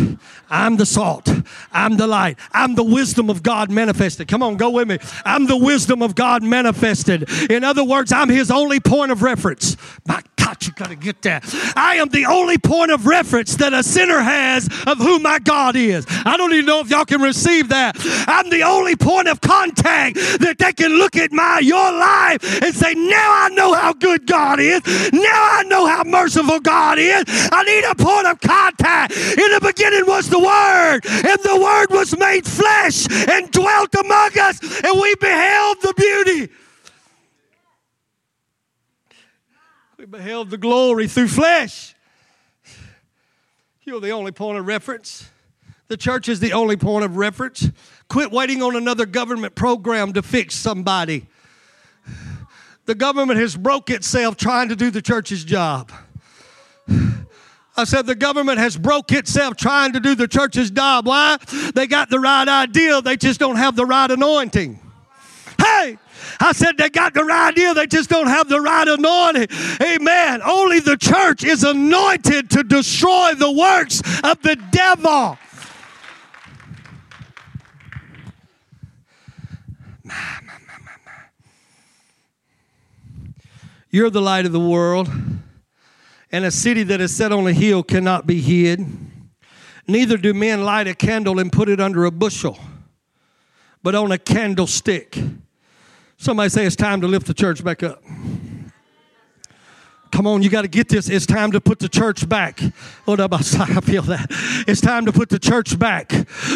I'm 0.49 0.77
the 0.77 0.85
salt. 0.85 1.29
I'm 1.73 1.97
the 1.97 2.07
light. 2.07 2.39
I'm 2.53 2.75
the 2.75 2.83
wisdom 2.83 3.29
of 3.29 3.43
God 3.43 3.69
manifested. 3.69 4.29
Come 4.29 4.41
on, 4.41 4.55
go 4.55 4.69
with 4.69 4.87
me. 4.87 4.99
I'm 5.25 5.47
the 5.47 5.57
wisdom 5.57 6.01
of 6.01 6.15
God 6.15 6.43
manifested. 6.43 7.29
In 7.51 7.65
other 7.65 7.83
words, 7.83 8.13
I'm 8.13 8.29
his 8.29 8.49
only 8.49 8.79
point 8.79 9.11
of 9.11 9.23
reference. 9.23 9.75
My 10.07 10.23
God, 10.37 10.65
you 10.65 10.71
got 10.71 10.89
to 10.89 10.95
get 10.95 11.23
that. 11.23 11.43
I 11.75 11.95
am 11.95 12.07
the 12.07 12.25
only 12.25 12.57
point 12.57 12.91
of 12.91 13.05
reference 13.05 13.57
that 13.57 13.73
a 13.73 13.83
sinner 13.83 14.21
has 14.21 14.69
of 14.87 14.97
who 14.97 15.19
my 15.19 15.39
God 15.39 15.75
is. 15.75 16.05
I 16.09 16.37
don't 16.37 16.53
even 16.53 16.65
know 16.65 16.79
if 16.79 16.89
y'all 16.89 17.03
can 17.03 17.21
receive 17.21 17.67
that. 17.67 17.97
I'm 18.29 18.49
the 18.49 18.63
only 18.63 18.95
point 18.95 19.27
of 19.27 19.41
contact 19.41 20.15
that 20.15 20.55
they 20.57 20.71
can 20.71 20.93
look 20.93 21.17
at 21.17 21.33
my 21.33 21.59
your 21.59 21.91
life 21.91 22.63
and 22.63 22.73
say, 22.73 22.93
now 22.93 23.43
I 23.43 23.49
know 23.51 23.73
how 23.73 23.91
good 23.91 24.25
God 24.25 24.61
is. 24.61 24.81
Now 25.11 25.19
I 25.21 25.63
know 25.67 25.85
how 25.85 26.05
merciful 26.05 26.61
God 26.61 26.97
is. 26.97 27.25
I 27.27 27.63
need 27.63 27.83
a 27.83 27.95
point 27.95 28.27
of 28.27 28.39
contact. 28.39 29.16
In 29.17 29.51
the 29.51 29.59
beginning 29.61 30.05
was 30.07 30.29
the 30.29 30.39
Word, 30.39 31.01
and 31.05 31.39
the 31.43 31.59
Word 31.61 31.87
was 31.89 32.17
made 32.17 32.45
flesh 32.45 33.07
and 33.29 33.51
dwelt 33.51 33.93
among 33.95 34.37
us, 34.39 34.59
and 34.83 34.99
we 34.99 35.15
beheld 35.15 35.77
the 35.81 35.93
beauty 35.97 36.53
We 39.97 40.05
beheld 40.05 40.51
the 40.51 40.59
glory 40.59 41.07
through 41.07 41.29
flesh. 41.29 41.95
You're 43.83 43.99
the 43.99 44.11
only 44.11 44.31
point 44.31 44.59
of 44.59 44.67
reference. 44.67 45.27
The 45.87 45.97
church 45.97 46.29
is 46.29 46.39
the 46.39 46.53
only 46.53 46.77
point 46.77 47.03
of 47.03 47.17
reference. 47.17 47.71
Quit 48.07 48.31
waiting 48.31 48.61
on 48.61 48.75
another 48.75 49.07
government 49.07 49.55
program 49.55 50.13
to 50.13 50.21
fix 50.21 50.53
somebody. 50.53 51.25
The 52.85 52.93
government 52.93 53.39
has 53.39 53.57
broke 53.57 53.89
itself 53.89 54.37
trying 54.37 54.69
to 54.69 54.75
do 54.75 54.91
the 54.91 55.01
church's 55.01 55.43
job. 55.43 55.91
I 57.79 57.83
said 57.83 58.07
the 58.07 58.15
government 58.15 58.57
has 58.57 58.75
broke 58.75 59.11
itself 59.11 59.55
trying 59.55 59.93
to 59.93 59.99
do 59.99 60.15
the 60.15 60.27
church's 60.27 60.71
job. 60.71 61.05
Why? 61.05 61.37
They 61.75 61.85
got 61.85 62.09
the 62.09 62.19
right 62.19 62.47
idea, 62.47 63.01
they 63.01 63.17
just 63.17 63.39
don't 63.39 63.57
have 63.57 63.75
the 63.75 63.85
right 63.85 64.09
anointing. 64.09 64.79
Hey, 65.59 65.97
I 66.39 66.53
said 66.53 66.77
they 66.77 66.89
got 66.89 67.13
the 67.13 67.23
right 67.23 67.49
idea, 67.49 67.75
they 67.75 67.85
just 67.85 68.09
don't 68.09 68.27
have 68.27 68.49
the 68.49 68.59
right 68.59 68.87
anointing. 68.87 69.47
Amen. 69.81 70.41
Only 70.43 70.79
the 70.79 70.97
church 70.97 71.43
is 71.43 71.63
anointed 71.63 72.49
to 72.51 72.63
destroy 72.63 73.33
the 73.35 73.51
works 73.51 74.01
of 74.23 74.41
the 74.41 74.55
devil. 74.71 75.37
You're 83.89 84.09
the 84.09 84.21
light 84.21 84.45
of 84.45 84.51
the 84.51 84.59
world, 84.59 85.09
and 86.31 86.45
a 86.45 86.51
city 86.51 86.83
that 86.83 87.01
is 87.01 87.15
set 87.15 87.31
on 87.31 87.47
a 87.47 87.53
hill 87.53 87.83
cannot 87.83 88.27
be 88.27 88.41
hid. 88.41 88.85
Neither 89.87 90.17
do 90.17 90.33
men 90.33 90.63
light 90.63 90.87
a 90.87 90.93
candle 90.93 91.39
and 91.39 91.51
put 91.51 91.69
it 91.69 91.79
under 91.79 92.05
a 92.05 92.11
bushel, 92.11 92.59
but 93.81 93.95
on 93.95 94.11
a 94.11 94.17
candlestick. 94.17 95.17
Somebody 96.17 96.49
say 96.49 96.65
it's 96.65 96.75
time 96.75 96.99
to 97.01 97.07
lift 97.07 97.27
the 97.27 97.33
church 97.33 97.63
back 97.63 97.83
up. 97.83 98.03
Come 100.17 100.25
on, 100.25 100.41
you 100.41 100.49
got 100.49 100.63
to 100.63 100.67
get 100.67 100.89
this. 100.89 101.09
It's 101.09 101.27
time 101.27 101.51
to 101.51 101.61
put 101.61 101.77
the 101.77 101.87
church 101.87 102.27
back. 102.27 102.59
Oh, 103.07 103.13
I 103.19 103.37
feel 103.81 104.01
that. 104.01 104.25
It's 104.67 104.81
time 104.81 105.05
to 105.05 105.11
put 105.11 105.29
the 105.29 105.37
church 105.37 105.77
back. 105.77 106.11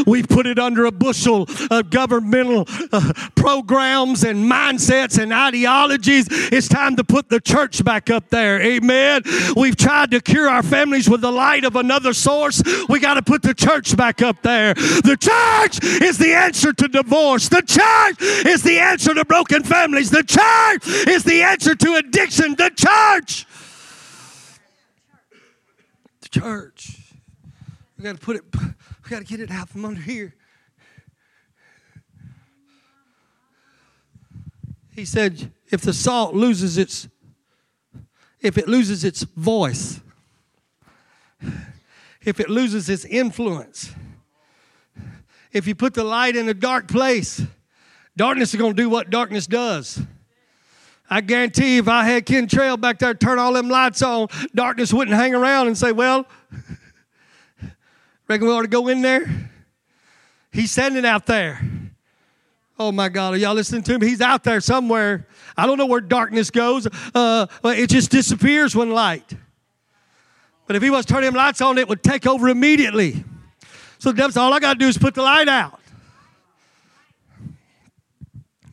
We've 0.08 0.28
put 0.28 0.47
it 0.47 0.58
under 0.58 0.86
a 0.86 0.91
bushel 0.91 1.47
of 1.69 1.91
governmental 1.91 2.65
uh, 2.91 3.13
programs 3.36 4.24
and 4.24 4.52
mindsets 4.52 5.21
and 5.21 5.32
ideologies. 5.32 6.26
It's 6.32 6.67
time 6.67 6.95
to 6.95 7.04
put 7.04 7.30
the 7.30 7.39
church 7.39 7.86
back 7.86 8.10
up 8.10 8.30
there. 8.30 8.60
Amen. 8.63 9.21
We've 9.56 9.76
tried 9.76 10.10
to 10.10 10.21
cure 10.21 10.50
our 10.50 10.63
families 10.63 11.08
with 11.08 11.21
the 11.21 11.32
light 11.32 11.63
of 11.63 11.76
another 11.76 12.13
source. 12.13 12.63
We 12.89 13.00
got 13.00 13.13
to 13.13 13.21
put 13.21 13.43
the 13.43 13.54
church 13.54 13.95
back 13.95 14.24
up 14.24 14.41
there. 14.41 14.74
The 14.74 15.17
church 15.21 15.84
is 16.02 16.17
the 16.17 16.34
answer 16.34 16.74
to 16.74 16.88
divorce. 16.88 17.47
The 17.47 17.62
church 17.62 18.24
is 18.43 18.63
the 18.63 18.80
answer 18.80 19.13
to 19.13 19.24
broken 19.24 19.62
families. 19.62 20.10
The 20.10 20.24
church 20.24 21.08
is 21.08 21.24
the 21.24 21.43
answer 21.43 21.76
to 21.76 21.93
addiction. 21.97 22.56
The 22.56 22.71
church 22.76 23.45
church. 26.32 26.98
We 27.98 28.04
got 28.04 28.15
to 28.15 28.22
put 28.22 28.38
it, 28.38 28.44
we 28.54 29.10
got 29.10 29.20
to 29.20 29.26
get 29.26 29.39
it 29.39 29.52
out 29.52 29.70
from 29.70 29.86
under 29.86 30.02
here. 30.02 30.34
He 34.96 35.06
said, 35.06 35.52
if 35.70 35.82
the 35.82 35.94
salt 35.94 36.34
loses 36.34 36.78
its, 36.78 37.08
if 38.39 38.58
it 38.58 38.67
loses 38.67 39.04
its 39.04 39.24
voice, 39.24 40.02
if 42.24 42.39
it 42.39 42.50
loses 42.50 42.89
its 42.89 43.06
influence, 43.06 43.94
if 45.52 45.67
you 45.67 45.76
put 45.76 45.94
the 45.94 46.04
light 46.04 46.36
in 46.36 46.48
a 46.50 46.54
dark 46.54 46.88
place, 46.88 47.41
darkness 48.15 48.54
is 48.54 48.60
going 48.60 48.76
to 48.76 48.82
do 48.82 48.89
what 48.89 49.10
darkness 49.10 49.48
does. 49.48 50.02
I 51.13 51.19
guarantee 51.19 51.76
if 51.76 51.89
I 51.89 52.06
had 52.06 52.26
Ken 52.26 52.47
Trail 52.47 52.78
back 52.78 52.97
there 53.00 53.13
turn 53.13 53.38
all 53.38 53.52
them 53.52 53.67
lights 53.67 54.02
on, 54.02 54.30
darkness 54.56 54.93
wouldn't 54.93 55.17
hang 55.17 55.36
around 55.36 55.67
and 55.67 55.78
say, 55.78 55.91
Well, 55.91 56.26
reckon 58.30 58.47
we 58.47 58.54
ought 58.54 58.62
to 58.62 58.69
go 58.69 58.88
in 58.88 59.02
there? 59.02 59.52
He's 60.54 60.71
standing 60.71 61.06
out 61.06 61.26
there. 61.26 61.62
Oh 62.80 62.93
my 62.93 63.10
God, 63.10 63.34
are 63.34 63.38
y'all 63.38 63.54
listening 63.54 63.84
to 63.84 63.93
him? 63.93 64.02
He's 64.02 64.21
out 64.21 64.45
there 64.45 64.62
somewhere. 64.62 65.28
I 65.58 65.67
don't 65.67 65.78
know 65.78 65.86
where 65.86 66.00
darkness 66.00 66.50
goes. 66.50 66.88
Uh, 67.13 67.45
it 67.65 67.89
just 67.89 68.10
disappears 68.10 68.74
when 68.74 68.91
light. 68.91 69.36
But 70.65 70.78
if 70.78 70.82
he 70.82 70.89
was 70.89 71.06
turning 71.06 71.26
them 71.26 71.36
lights 71.36 71.60
on, 71.60 71.78
it 71.78 71.89
would 71.89 72.04
take 72.04 72.26
over 72.26 72.47
immediately. 72.47 73.26
So 74.00 74.12
the 74.12 74.17
devil 74.17 74.32
said, 74.32 74.39
All 74.39 74.54
I 74.54 74.60
got 74.60 74.74
to 74.74 74.80
do 74.80 74.88
is 74.88 74.97
put 74.97 75.13
the 75.13 75.24
light 75.24 75.50
out. 75.50 75.81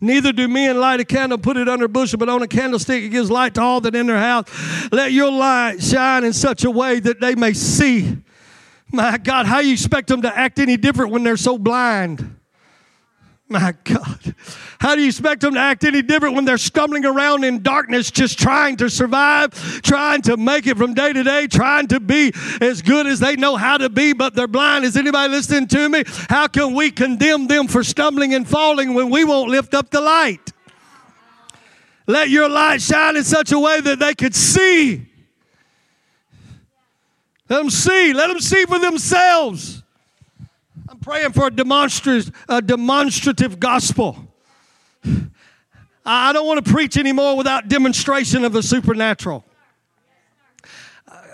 Neither 0.00 0.32
do 0.32 0.46
men 0.46 0.78
light 0.78 1.00
a 1.00 1.04
candle, 1.04 1.38
put 1.38 1.56
it 1.56 1.68
under 1.68 1.87
a 1.87 1.88
bushel, 1.88 2.18
but 2.18 2.28
on 2.28 2.42
a 2.42 2.46
candlestick 2.46 3.02
it 3.02 3.08
gives 3.08 3.30
light 3.30 3.54
to 3.54 3.61
all 3.61 3.80
that 3.80 3.94
in 3.94 4.06
their 4.06 4.18
house. 4.18 4.48
Let 4.92 5.12
your 5.12 5.32
light 5.32 5.82
shine 5.82 6.24
in 6.24 6.32
such 6.32 6.64
a 6.64 6.70
way 6.70 7.00
that 7.00 7.20
they 7.20 7.34
may 7.34 7.52
see. 7.52 8.16
My 8.92 9.18
God, 9.18 9.46
how 9.46 9.58
you 9.58 9.72
expect 9.72 10.08
them 10.08 10.22
to 10.22 10.37
act 10.37 10.58
any 10.58 10.76
different 10.76 11.11
when 11.11 11.24
they're 11.24 11.37
so 11.37 11.58
blind? 11.58 12.38
My 13.50 13.72
God. 13.84 14.34
How 14.78 14.94
do 14.94 15.00
you 15.00 15.08
expect 15.08 15.40
them 15.40 15.54
to 15.54 15.61
act 15.61 15.82
any 15.82 16.02
different 16.02 16.34
when 16.34 16.44
they're 16.44 16.58
stumbling 16.58 17.06
around 17.06 17.44
in 17.44 17.62
darkness, 17.62 18.11
just 18.11 18.38
trying 18.38 18.76
to 18.76 18.90
survive, 18.90 19.80
trying 19.80 20.20
to 20.22 20.37
make 20.37 20.66
it 20.66 20.76
from 20.76 20.92
day 20.92 21.14
to 21.14 21.22
day, 21.22 21.46
trying 21.46 21.87
to 21.88 21.98
be 21.98 22.32
as 22.61 22.82
good 22.82 23.06
as 23.06 23.20
they 23.20 23.37
know 23.37 23.56
how 23.56 23.78
to 23.78 23.88
be, 23.88 24.12
but 24.12 24.34
they're 24.34 24.46
blind? 24.46 24.84
Is 24.84 24.98
anybody 24.98 25.32
listening 25.32 25.66
to 25.68 25.88
me? 25.88 26.04
How 26.28 26.46
can 26.46 26.74
we 26.74 26.90
condemn 26.90 27.46
them 27.46 27.68
for 27.68 27.82
stumbling 27.82 28.34
and 28.34 28.46
falling 28.46 28.92
when 28.92 29.08
we 29.08 29.24
won't 29.24 29.50
lift 29.50 29.72
up 29.72 29.88
the 29.88 30.02
light? 30.02 30.52
Let 32.06 32.28
your 32.28 32.50
light 32.50 32.82
shine 32.82 33.16
in 33.16 33.24
such 33.24 33.52
a 33.52 33.58
way 33.58 33.80
that 33.80 33.98
they 33.98 34.14
could 34.14 34.34
see. 34.34 35.06
Let 37.48 37.58
them 37.58 37.70
see. 37.70 38.12
Let 38.12 38.28
them 38.28 38.40
see 38.40 38.66
for 38.66 38.78
themselves. 38.78 39.82
Praying 41.09 41.33
for 41.33 41.47
a 41.47 41.51
demonstrative, 41.51 42.31
a 42.51 42.61
demonstrative 42.61 43.59
gospel. 43.59 44.29
I 46.05 46.35
don't 46.35 46.47
want 46.47 46.62
to 46.62 46.71
preach 46.71 46.99
anymore 46.99 47.35
without 47.35 47.66
demonstration 47.66 48.44
of 48.44 48.53
the 48.53 48.62
supernatural. 48.62 49.42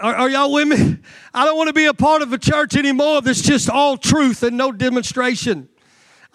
Are, 0.01 0.15
are, 0.15 0.31
y'all 0.31 0.53
with 0.53 0.69
me? 0.69 0.99
I 1.35 1.45
don't 1.45 1.57
want 1.57 1.67
to 1.71 1.73
be 1.73 1.87
a 1.87 1.95
part 1.95 2.23
of 2.23 2.33
a 2.33 2.39
church 2.39 2.77
anymore 2.77 3.21
that's 3.21 3.43
just 3.43 3.69
all 3.69 3.97
truth 3.97 4.45
and 4.45 4.57
no 4.57 4.71
demonstration. 4.71 5.69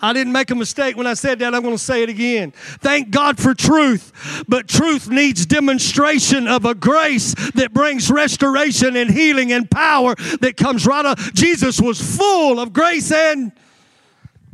I 0.01 0.13
didn't 0.13 0.31
make 0.31 0.49
a 0.49 0.55
mistake 0.55 0.95
when 0.95 1.07
I 1.07 1.13
said 1.13 1.39
that. 1.39 1.53
I'm 1.53 1.61
going 1.61 1.75
to 1.75 1.83
say 1.83 2.03
it 2.03 2.09
again. 2.09 2.51
Thank 2.51 3.09
God 3.09 3.37
for 3.37 3.53
truth, 3.53 4.45
but 4.47 4.67
truth 4.67 5.09
needs 5.09 5.45
demonstration 5.45 6.47
of 6.47 6.65
a 6.65 6.73
grace 6.73 7.33
that 7.55 7.73
brings 7.73 8.09
restoration 8.09 8.95
and 8.95 9.11
healing 9.11 9.51
and 9.51 9.69
power 9.69 10.15
that 10.39 10.55
comes 10.55 10.85
right 10.85 11.05
up. 11.05 11.19
Jesus 11.33 11.81
was 11.81 11.99
full 12.17 12.59
of 12.59 12.71
grace 12.71 13.11
and 13.11 13.51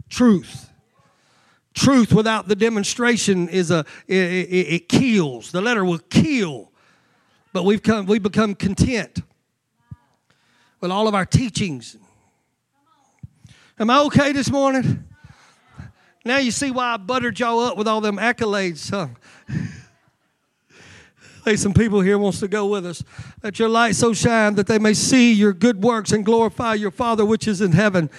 truth. 0.09 0.69
Truth 1.75 2.13
without 2.13 2.47
the 2.47 2.55
demonstration 2.55 3.49
is 3.49 3.69
a 3.69 3.85
it, 4.07 4.15
it, 4.15 4.73
it 4.73 4.89
kills. 4.89 5.51
The 5.51 5.61
letter 5.61 5.83
will 5.83 5.99
kill. 5.99 6.71
But 7.51 7.63
we've 7.63 7.83
come 7.83 8.05
we 8.05 8.17
become 8.17 8.55
content 8.55 9.21
with 10.79 10.89
all 10.89 11.07
of 11.07 11.13
our 11.13 11.25
teachings. 11.25 11.97
Am 13.77 13.89
I 13.89 13.99
okay 14.03 14.31
this 14.31 14.49
morning? 14.49 15.03
Now 16.25 16.37
you 16.37 16.49
see 16.49 16.71
why 16.71 16.95
I 16.95 16.97
buttered 16.97 17.39
y'all 17.39 17.59
up 17.59 17.77
with 17.77 17.87
all 17.87 18.01
them 18.01 18.17
accolades, 18.17 18.89
huh? 18.89 19.09
Hey, 21.45 21.55
some 21.55 21.75
people 21.75 22.01
here 22.01 22.17
wants 22.17 22.39
to 22.39 22.47
go 22.47 22.65
with 22.65 22.87
us. 22.87 23.03
Let 23.43 23.59
your 23.59 23.69
light 23.69 23.95
so 23.95 24.13
shine 24.13 24.55
that 24.55 24.65
they 24.65 24.79
may 24.79 24.95
see 24.95 25.31
your 25.31 25.53
good 25.53 25.83
works 25.83 26.11
and 26.11 26.25
glorify 26.25 26.73
your 26.73 26.89
Father 26.89 27.23
which 27.23 27.47
is 27.47 27.61
in 27.61 27.73
heaven. 27.73 28.09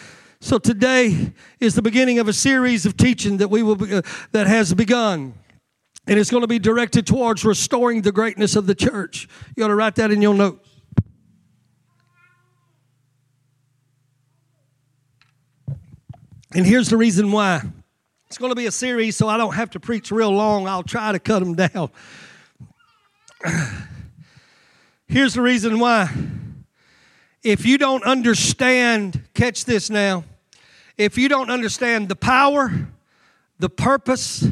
So 0.40 0.58
today 0.58 1.32
is 1.58 1.74
the 1.74 1.82
beginning 1.82 2.20
of 2.20 2.28
a 2.28 2.32
series 2.32 2.86
of 2.86 2.96
teaching 2.96 3.38
that 3.38 3.48
we 3.48 3.64
will 3.64 3.74
be, 3.74 3.92
uh, 3.92 4.02
that 4.30 4.46
has 4.46 4.72
begun. 4.72 5.34
And 6.06 6.20
it's 6.20 6.30
going 6.30 6.42
to 6.42 6.46
be 6.46 6.60
directed 6.60 7.04
towards 7.04 7.44
restoring 7.44 8.02
the 8.02 8.12
greatness 8.12 8.54
of 8.54 8.68
the 8.68 8.76
church. 8.76 9.26
You 9.56 9.64
ought 9.64 9.68
to 9.68 9.74
write 9.74 9.96
that 9.96 10.12
in 10.12 10.22
your 10.22 10.34
notes. 10.34 10.68
And 16.54 16.64
here's 16.64 16.88
the 16.90 16.96
reason 16.96 17.32
why. 17.32 17.62
It's 18.36 18.38
going 18.42 18.50
to 18.50 18.54
be 18.54 18.66
a 18.66 18.70
series, 18.70 19.16
so 19.16 19.28
I 19.28 19.38
don't 19.38 19.54
have 19.54 19.70
to 19.70 19.80
preach 19.80 20.10
real 20.10 20.30
long. 20.30 20.68
I'll 20.68 20.82
try 20.82 21.10
to 21.10 21.18
cut 21.18 21.38
them 21.38 21.54
down. 21.54 21.88
Here's 25.08 25.32
the 25.32 25.40
reason 25.40 25.78
why. 25.78 26.10
If 27.42 27.64
you 27.64 27.78
don't 27.78 28.04
understand, 28.04 29.22
catch 29.32 29.64
this 29.64 29.88
now. 29.88 30.24
If 30.98 31.16
you 31.16 31.30
don't 31.30 31.48
understand 31.48 32.10
the 32.10 32.14
power, 32.14 32.88
the 33.58 33.70
purpose, 33.70 34.46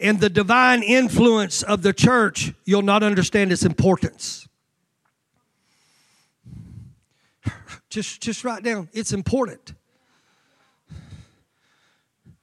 and 0.00 0.18
the 0.18 0.30
divine 0.30 0.82
influence 0.82 1.62
of 1.62 1.82
the 1.82 1.92
church, 1.92 2.54
you'll 2.64 2.80
not 2.80 3.02
understand 3.02 3.52
its 3.52 3.66
importance. 3.66 4.48
Just, 7.90 8.22
just 8.22 8.44
write 8.44 8.62
down, 8.62 8.88
it's 8.94 9.12
important. 9.12 9.74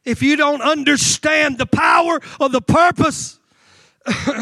If 0.04 0.24
you 0.24 0.36
don't 0.36 0.62
understand 0.62 1.58
the 1.58 1.66
power 1.66 2.20
of 2.40 2.52
the 2.52 2.62
purpose 2.62 3.40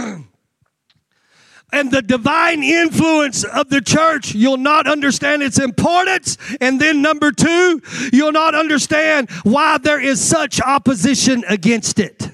and 1.72 1.92
the 1.92 2.02
divine 2.02 2.64
influence 2.64 3.44
of 3.44 3.70
the 3.70 3.82
church, 3.82 4.34
you'll 4.34 4.58
not 4.58 4.88
understand 4.88 5.44
its 5.44 5.60
importance. 5.60 6.38
And 6.62 6.80
then, 6.80 7.02
number 7.02 7.32
two, 7.32 7.82
you'll 8.14 8.32
not 8.32 8.56
understand 8.56 9.30
why 9.44 9.78
there 9.78 10.00
is 10.00 10.22
such 10.22 10.62
opposition 10.62 11.44
against 11.48 12.00
it. 12.00 12.32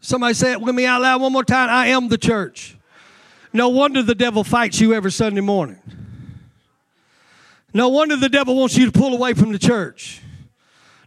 Somebody 0.00 0.34
say 0.34 0.52
it 0.52 0.60
with 0.60 0.74
me 0.74 0.86
out 0.86 1.02
loud 1.02 1.20
one 1.20 1.32
more 1.32 1.44
time. 1.44 1.68
I 1.70 1.88
am 1.88 2.08
the 2.08 2.18
church. 2.18 2.76
No 3.52 3.68
wonder 3.68 4.02
the 4.02 4.14
devil 4.14 4.42
fights 4.42 4.80
you 4.80 4.94
every 4.94 5.12
Sunday 5.12 5.40
morning. 5.40 5.78
No 7.72 7.88
wonder 7.88 8.16
the 8.16 8.28
devil 8.28 8.56
wants 8.56 8.76
you 8.76 8.86
to 8.86 8.92
pull 8.92 9.14
away 9.14 9.34
from 9.34 9.52
the 9.52 9.58
church. 9.58 10.20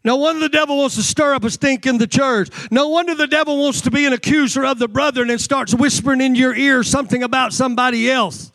No 0.05 0.17
wonder 0.17 0.41
the 0.41 0.49
devil 0.49 0.77
wants 0.77 0.95
to 0.95 1.03
stir 1.03 1.33
up 1.33 1.43
a 1.45 1.49
stink 1.49 1.85
in 1.85 1.97
the 1.97 2.07
church. 2.07 2.49
No 2.69 2.89
wonder 2.89 3.15
the 3.15 3.27
devil 3.27 3.57
wants 3.57 3.81
to 3.81 3.91
be 3.91 4.05
an 4.05 4.11
accuser 4.11 4.65
of 4.65 4.77
the 4.77 4.87
brethren 4.87 5.29
and 5.29 5.39
starts 5.39 5.73
whispering 5.73 6.19
in 6.19 6.35
your 6.35 6.53
ear 6.53 6.83
something 6.83 7.23
about 7.23 7.53
somebody 7.53 8.11
else. 8.11 8.51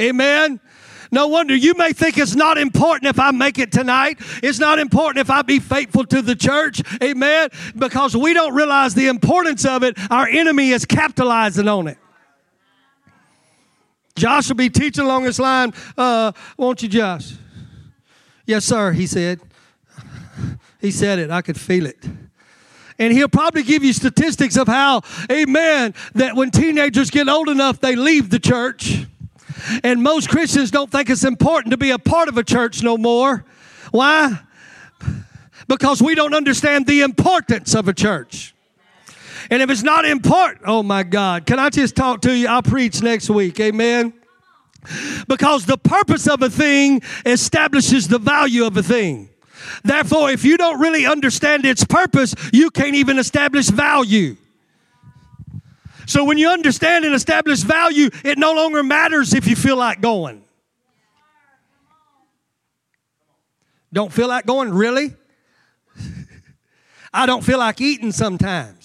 Amen. 0.00 0.60
No 1.10 1.28
wonder 1.28 1.54
you 1.54 1.74
may 1.74 1.92
think 1.92 2.18
it's 2.18 2.34
not 2.34 2.58
important 2.58 3.08
if 3.08 3.18
I 3.18 3.30
make 3.30 3.58
it 3.58 3.72
tonight. 3.72 4.18
It's 4.42 4.58
not 4.58 4.78
important 4.78 5.20
if 5.20 5.30
I 5.30 5.42
be 5.42 5.58
faithful 5.58 6.04
to 6.06 6.20
the 6.20 6.34
church. 6.34 6.82
Amen. 7.02 7.48
Because 7.76 8.16
we 8.16 8.34
don't 8.34 8.54
realize 8.54 8.94
the 8.94 9.06
importance 9.06 9.64
of 9.64 9.84
it. 9.84 9.96
Our 10.10 10.26
enemy 10.28 10.70
is 10.70 10.84
capitalizing 10.84 11.68
on 11.68 11.88
it. 11.88 11.98
Josh 14.16 14.48
will 14.48 14.56
be 14.56 14.68
teaching 14.68 15.04
along 15.04 15.22
this 15.22 15.38
line. 15.38 15.72
Uh, 15.96 16.32
won't 16.56 16.82
you, 16.82 16.88
Josh? 16.88 17.34
Yes, 18.48 18.64
sir, 18.64 18.92
he 18.92 19.06
said. 19.06 19.40
He 20.80 20.92
said 20.92 21.18
it. 21.18 21.28
I 21.28 21.42
could 21.42 21.58
feel 21.58 21.86
it. 21.86 21.98
And 23.00 23.12
he'll 23.12 23.28
probably 23.28 23.64
give 23.64 23.82
you 23.82 23.92
statistics 23.92 24.56
of 24.56 24.68
how, 24.68 25.02
amen, 25.30 25.92
that 26.14 26.36
when 26.36 26.52
teenagers 26.52 27.10
get 27.10 27.28
old 27.28 27.48
enough, 27.48 27.80
they 27.80 27.96
leave 27.96 28.30
the 28.30 28.38
church. 28.38 29.04
And 29.82 30.04
most 30.04 30.28
Christians 30.28 30.70
don't 30.70 30.88
think 30.88 31.10
it's 31.10 31.24
important 31.24 31.72
to 31.72 31.76
be 31.76 31.90
a 31.90 31.98
part 31.98 32.28
of 32.28 32.38
a 32.38 32.44
church 32.44 32.80
no 32.80 32.96
more. 32.96 33.44
Why? 33.90 34.38
Because 35.66 36.00
we 36.00 36.14
don't 36.14 36.32
understand 36.32 36.86
the 36.86 37.00
importance 37.00 37.74
of 37.74 37.88
a 37.88 37.92
church. 37.92 38.54
And 39.50 39.62
if 39.62 39.68
it's 39.68 39.82
not 39.82 40.04
important, 40.04 40.62
oh 40.64 40.84
my 40.84 41.02
God, 41.02 41.44
can 41.44 41.58
I 41.58 41.70
just 41.70 41.96
talk 41.96 42.20
to 42.22 42.32
you? 42.32 42.46
I'll 42.46 42.62
preach 42.62 43.02
next 43.02 43.28
week. 43.30 43.58
Amen. 43.58 44.12
Because 45.26 45.66
the 45.66 45.76
purpose 45.76 46.28
of 46.28 46.42
a 46.42 46.50
thing 46.50 47.02
establishes 47.26 48.08
the 48.08 48.18
value 48.18 48.64
of 48.64 48.76
a 48.76 48.82
thing. 48.82 49.28
Therefore, 49.82 50.30
if 50.30 50.44
you 50.44 50.56
don't 50.56 50.80
really 50.80 51.06
understand 51.06 51.64
its 51.64 51.84
purpose, 51.84 52.34
you 52.52 52.70
can't 52.70 52.94
even 52.94 53.18
establish 53.18 53.68
value. 53.68 54.36
So 56.06 56.24
when 56.24 56.38
you 56.38 56.48
understand 56.48 57.04
and 57.04 57.14
establish 57.14 57.60
value, 57.60 58.08
it 58.24 58.38
no 58.38 58.54
longer 58.54 58.82
matters 58.82 59.34
if 59.34 59.46
you 59.46 59.56
feel 59.56 59.76
like 59.76 60.00
going. 60.00 60.42
Don't 63.92 64.12
feel 64.12 64.28
like 64.28 64.46
going? 64.46 64.72
Really? 64.72 65.14
I 67.12 67.26
don't 67.26 67.44
feel 67.44 67.58
like 67.58 67.80
eating 67.80 68.12
sometimes. 68.12 68.77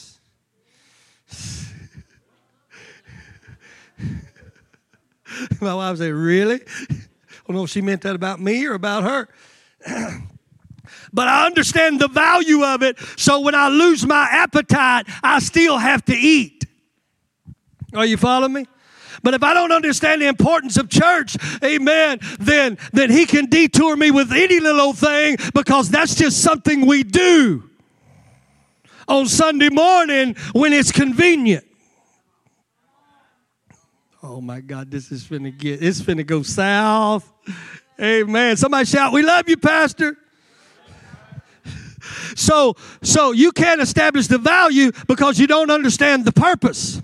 My 5.62 5.74
wife 5.74 5.98
said, 5.98 6.14
Really? 6.14 6.62
I 6.62 7.48
don't 7.48 7.58
know 7.58 7.64
if 7.64 7.70
she 7.70 7.82
meant 7.82 8.02
that 8.02 8.16
about 8.16 8.40
me 8.40 8.66
or 8.66 8.74
about 8.74 9.04
her. 9.04 9.28
but 11.14 11.28
I 11.28 11.46
understand 11.46 12.00
the 12.00 12.08
value 12.08 12.64
of 12.64 12.84
it. 12.84 12.98
So 13.18 13.42
when 13.42 13.56
I 13.56 13.68
lose 13.68 14.06
my 14.06 14.28
appetite, 14.32 15.08
I 15.22 15.40
still 15.40 15.78
have 15.78 16.06
to 16.06 16.16
eat. 16.16 16.66
Are 17.94 18.06
you 18.06 18.18
following 18.18 18.54
me? 18.54 18.66
But 19.22 19.34
if 19.34 19.44
I 19.44 19.54
don't 19.54 19.72
understand 19.72 20.22
the 20.22 20.28
importance 20.28 20.78
of 20.78 20.90
church, 20.90 21.38
amen, 21.64 22.20
then, 22.40 22.78
then 22.92 23.10
he 23.10 23.26
can 23.26 23.46
detour 23.46 23.96
me 23.96 24.12
with 24.12 24.32
any 24.32 24.60
little 24.60 24.94
thing 24.94 25.38
because 25.54 25.90
that's 25.90 26.16
just 26.16 26.42
something 26.42 26.86
we 26.86 27.04
do 27.04 27.70
on 29.08 29.28
Sunday 29.28 29.70
morning 29.70 30.36
when 30.54 30.74
it's 30.74 30.92
convenient. 30.92 31.66
Oh 34.26 34.40
my 34.40 34.62
God, 34.62 34.90
this 34.90 35.12
is 35.12 35.26
finna 35.26 35.56
get, 35.56 35.84
it's 35.84 36.02
finna 36.02 36.26
go 36.26 36.44
south. 36.44 37.30
Amen. 38.00 38.56
Somebody 38.56 38.86
shout, 38.86 39.12
We 39.12 39.22
love 39.22 39.50
you, 39.50 39.58
Pastor. 39.58 40.16
So, 42.34 42.76
so 43.02 43.34
you 43.34 43.52
can't 43.52 43.82
establish 43.82 44.28
the 44.28 44.38
value 44.38 44.94
because 45.08 45.40
you 45.40 45.48
don't 45.48 45.70
understand 45.70 46.24
the 46.24 46.32
purpose. 46.32 47.02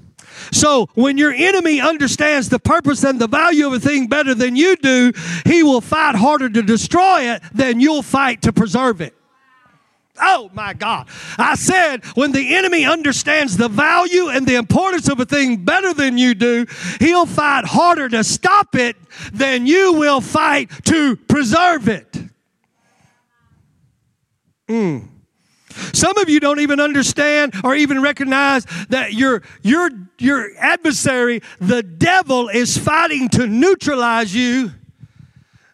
So 0.54 0.88
when 0.94 1.18
your 1.18 1.34
enemy 1.34 1.82
understands 1.82 2.48
the 2.48 2.60
purpose 2.60 3.04
and 3.04 3.20
the 3.20 3.28
value 3.28 3.68
of 3.68 3.74
a 3.74 3.80
thing 3.82 4.08
better 4.08 4.34
than 4.34 4.56
you 4.56 4.78
do, 4.78 5.12
he 5.46 5.62
will 5.62 5.82
fight 5.82 6.16
harder 6.16 6.50
to 6.50 6.62
destroy 6.62 7.34
it 7.34 7.44
than 7.54 7.82
you'll 7.82 8.02
fight 8.02 8.42
to 8.44 8.54
preserve 8.54 9.02
it. 9.02 9.14
Oh 10.22 10.50
my 10.54 10.74
God. 10.74 11.08
I 11.38 11.56
said 11.56 12.06
when 12.16 12.32
the 12.32 12.56
enemy 12.56 12.86
understands 12.86 13.58
the 13.58 13.70
value 13.70 14.30
and 14.30 14.48
the 14.48 14.56
importance 14.56 15.10
of 15.10 15.20
a 15.20 15.26
thing 15.26 15.58
better 15.58 15.94
than 15.94 16.18
you 16.18 16.36
do, 16.36 16.66
he'll 17.00 17.26
fight 17.26 17.66
harder 17.66 18.10
to 18.10 18.24
stop 18.24 18.76
it 18.76 18.96
than 19.32 19.66
you 19.66 19.94
will 19.94 20.22
fight 20.22 20.70
to 20.86 21.16
preserve 21.16 21.88
it. 21.88 22.18
Mm. 24.68 25.08
Some 25.94 26.18
of 26.18 26.30
you 26.30 26.40
don't 26.40 26.60
even 26.60 26.80
understand 26.80 27.56
or 27.64 27.76
even 27.76 28.02
recognize 28.02 28.66
that 28.90 29.14
your, 29.14 29.44
your, 29.62 29.90
your 30.18 30.52
adversary, 30.58 31.42
the 31.60 31.84
devil, 31.84 32.50
is 32.50 32.78
fighting 32.78 33.30
to 33.30 33.48
neutralize 33.48 34.34
you 34.36 34.72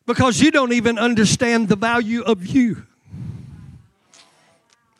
because 0.05 0.39
you 0.39 0.51
don't 0.51 0.73
even 0.73 0.99
understand 0.99 1.67
the 1.67 1.75
value 1.75 2.21
of 2.21 2.45
you. 2.45 2.85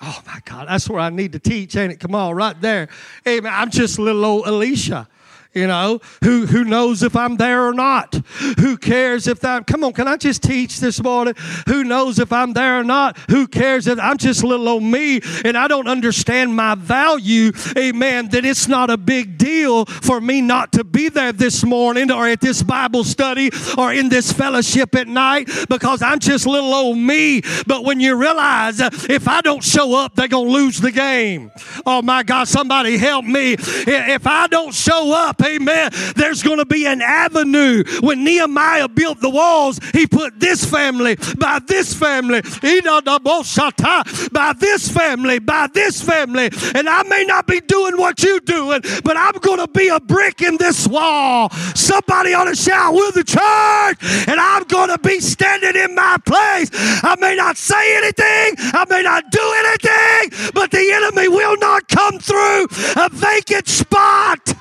Oh 0.08 0.22
my 0.28 0.40
God, 0.46 0.68
that's 0.68 0.88
where 0.88 1.00
I 1.00 1.10
need 1.10 1.32
to 1.32 1.40
teach, 1.40 1.76
ain't 1.76 1.92
it? 1.92 2.00
Come 2.00 2.14
on, 2.14 2.36
right 2.36 2.60
there. 2.62 2.90
Man, 3.26 3.48
I'm 3.48 3.72
just 3.72 3.98
little 3.98 4.24
old 4.24 4.46
Alicia 4.46 5.08
you 5.56 5.68
know 5.68 6.00
who 6.24 6.46
who 6.46 6.66
knows 6.66 7.02
if 7.02 7.16
i'm 7.16 7.38
there 7.38 7.66
or 7.66 7.74
not. 7.74 8.14
Who 8.60 8.78
cares 8.78 9.28
if 9.28 9.40
that 9.40 9.66
come 9.66 9.84
on 9.84 9.94
can 9.94 10.08
i 10.08 10.18
just 10.18 10.44
teach 10.44 10.80
this 10.80 11.02
morning? 11.02 11.34
Who 11.68 11.84
knows 11.84 12.20
if 12.20 12.34
i'm 12.34 12.54
there 12.54 12.80
or 12.80 12.84
not? 12.84 13.18
Who 13.30 13.48
cares 13.48 13.88
if 13.88 13.98
i'm 14.00 14.18
just 14.18 14.44
little 14.44 14.68
old 14.68 14.84
me 14.84 15.22
and 15.46 15.58
i 15.58 15.68
don't 15.68 15.88
understand 15.88 16.56
my 16.56 16.76
value 16.76 17.52
amen 17.78 18.30
that 18.30 18.44
it's 18.44 18.68
not 18.68 18.90
a 18.90 18.98
big 18.98 19.38
deal 19.38 19.86
for 19.86 20.20
me 20.20 20.42
not 20.42 20.74
to 20.74 20.84
be 20.84 21.08
there 21.10 21.32
this 21.32 21.64
morning 21.64 22.12
or 22.12 22.28
at 22.28 22.42
this 22.42 22.62
bible 22.62 23.04
study 23.04 23.50
or 23.78 23.94
in 23.94 24.10
this 24.10 24.32
fellowship 24.34 24.94
at 24.96 25.08
night 25.08 25.50
because 25.70 26.02
i'm 26.02 26.20
just 26.20 26.46
little 26.46 26.74
old 26.74 26.98
me. 26.98 27.42
But 27.66 27.84
when 27.84 28.00
you 28.00 28.16
realize 28.16 28.80
if 28.82 29.28
i 29.28 29.40
don't 29.42 29.64
show 29.64 29.96
up 29.96 30.16
they're 30.16 30.28
gonna 30.28 30.50
lose 30.50 30.80
the 30.80 30.92
game. 30.92 31.52
Oh 31.86 32.02
my 32.02 32.24
god 32.24 32.48
somebody 32.48 32.98
help 32.98 33.24
me. 33.24 33.54
If 33.58 34.28
i 34.28 34.48
don't 34.48 34.74
show 34.74 35.14
up 35.14 35.45
Amen. 35.46 35.92
There's 36.16 36.44
going 36.44 36.58
to 36.58 36.66
be 36.66 36.86
an 36.86 37.02
avenue. 37.02 37.84
When 38.02 38.24
Nehemiah 38.24 38.88
built 38.88 39.22
the 39.22 39.30
walls, 39.30 39.80
he 39.94 40.08
put 40.08 40.40
this 40.40 40.66
family 40.66 41.18
by 41.38 41.60
this 41.68 41.94
family, 41.94 42.42
by 42.42 44.54
this 44.60 44.90
family, 44.90 45.40
by 45.40 45.68
this 45.74 46.02
family. 46.02 46.50
And 46.74 46.90
I 46.90 47.04
may 47.04 47.26
not 47.26 47.48
be 47.48 47.62
doing 47.62 47.98
what 47.98 48.24
you're 48.24 48.40
doing, 48.40 48.82
but 49.04 49.18
I'm 49.18 49.34
going 49.40 49.60
to 49.60 49.68
be 49.68 49.90
a 49.90 50.00
brick 50.00 50.42
in 50.42 50.58
this 50.58 50.88
wall. 50.88 51.50
Somebody 51.76 52.34
ought 52.34 52.46
to 52.46 52.56
shout, 52.56 52.94
We're 52.94 53.12
the 53.12 53.24
church, 53.24 54.28
and 54.28 54.40
I'm 54.40 54.64
going 54.64 54.90
to 54.90 54.98
be 55.00 55.20
standing 55.20 55.76
in 55.76 55.96
my 55.96 56.18
place. 56.26 56.70
I 56.74 57.16
may 57.20 57.36
not 57.36 57.58
say 57.58 57.98
anything, 57.98 58.56
I 58.74 58.86
may 58.90 59.02
not 59.02 59.30
do 59.32 59.54
anything, 59.58 60.52
but 60.54 60.72
the 60.72 60.92
enemy 60.92 61.28
will 61.28 61.58
not 61.58 61.88
come 61.88 62.20
through 62.20 62.68
a 62.96 63.10
vacant 63.12 63.68
spot. 63.68 64.56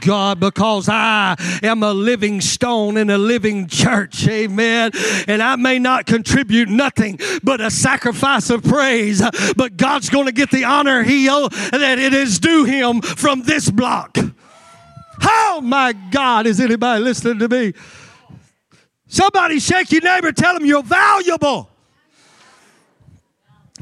God, 0.00 0.40
because 0.40 0.88
I 0.88 1.36
am 1.62 1.82
a 1.82 1.92
living 1.92 2.40
stone 2.40 2.96
in 2.96 3.10
a 3.10 3.18
living 3.18 3.66
church. 3.66 4.26
Amen. 4.28 4.92
And 5.26 5.42
I 5.42 5.56
may 5.56 5.78
not 5.78 6.06
contribute 6.06 6.68
nothing 6.68 7.18
but 7.42 7.60
a 7.60 7.70
sacrifice 7.70 8.50
of 8.50 8.62
praise, 8.62 9.22
but 9.56 9.76
God's 9.76 10.10
going 10.10 10.26
to 10.26 10.32
get 10.32 10.50
the 10.50 10.64
honor 10.64 11.02
he 11.02 11.28
owe, 11.30 11.48
that 11.48 11.98
it 11.98 12.14
is 12.14 12.38
due 12.38 12.64
him 12.64 13.00
from 13.00 13.42
this 13.42 13.70
block. 13.70 14.16
Oh 15.22 15.60
my 15.62 15.92
God, 16.10 16.46
is 16.46 16.60
anybody 16.60 17.02
listening 17.02 17.38
to 17.40 17.48
me? 17.48 17.72
Somebody 19.08 19.58
shake 19.58 19.90
your 19.90 20.02
neighbor, 20.02 20.32
tell 20.32 20.56
him 20.56 20.66
you're 20.66 20.82
valuable 20.82 21.70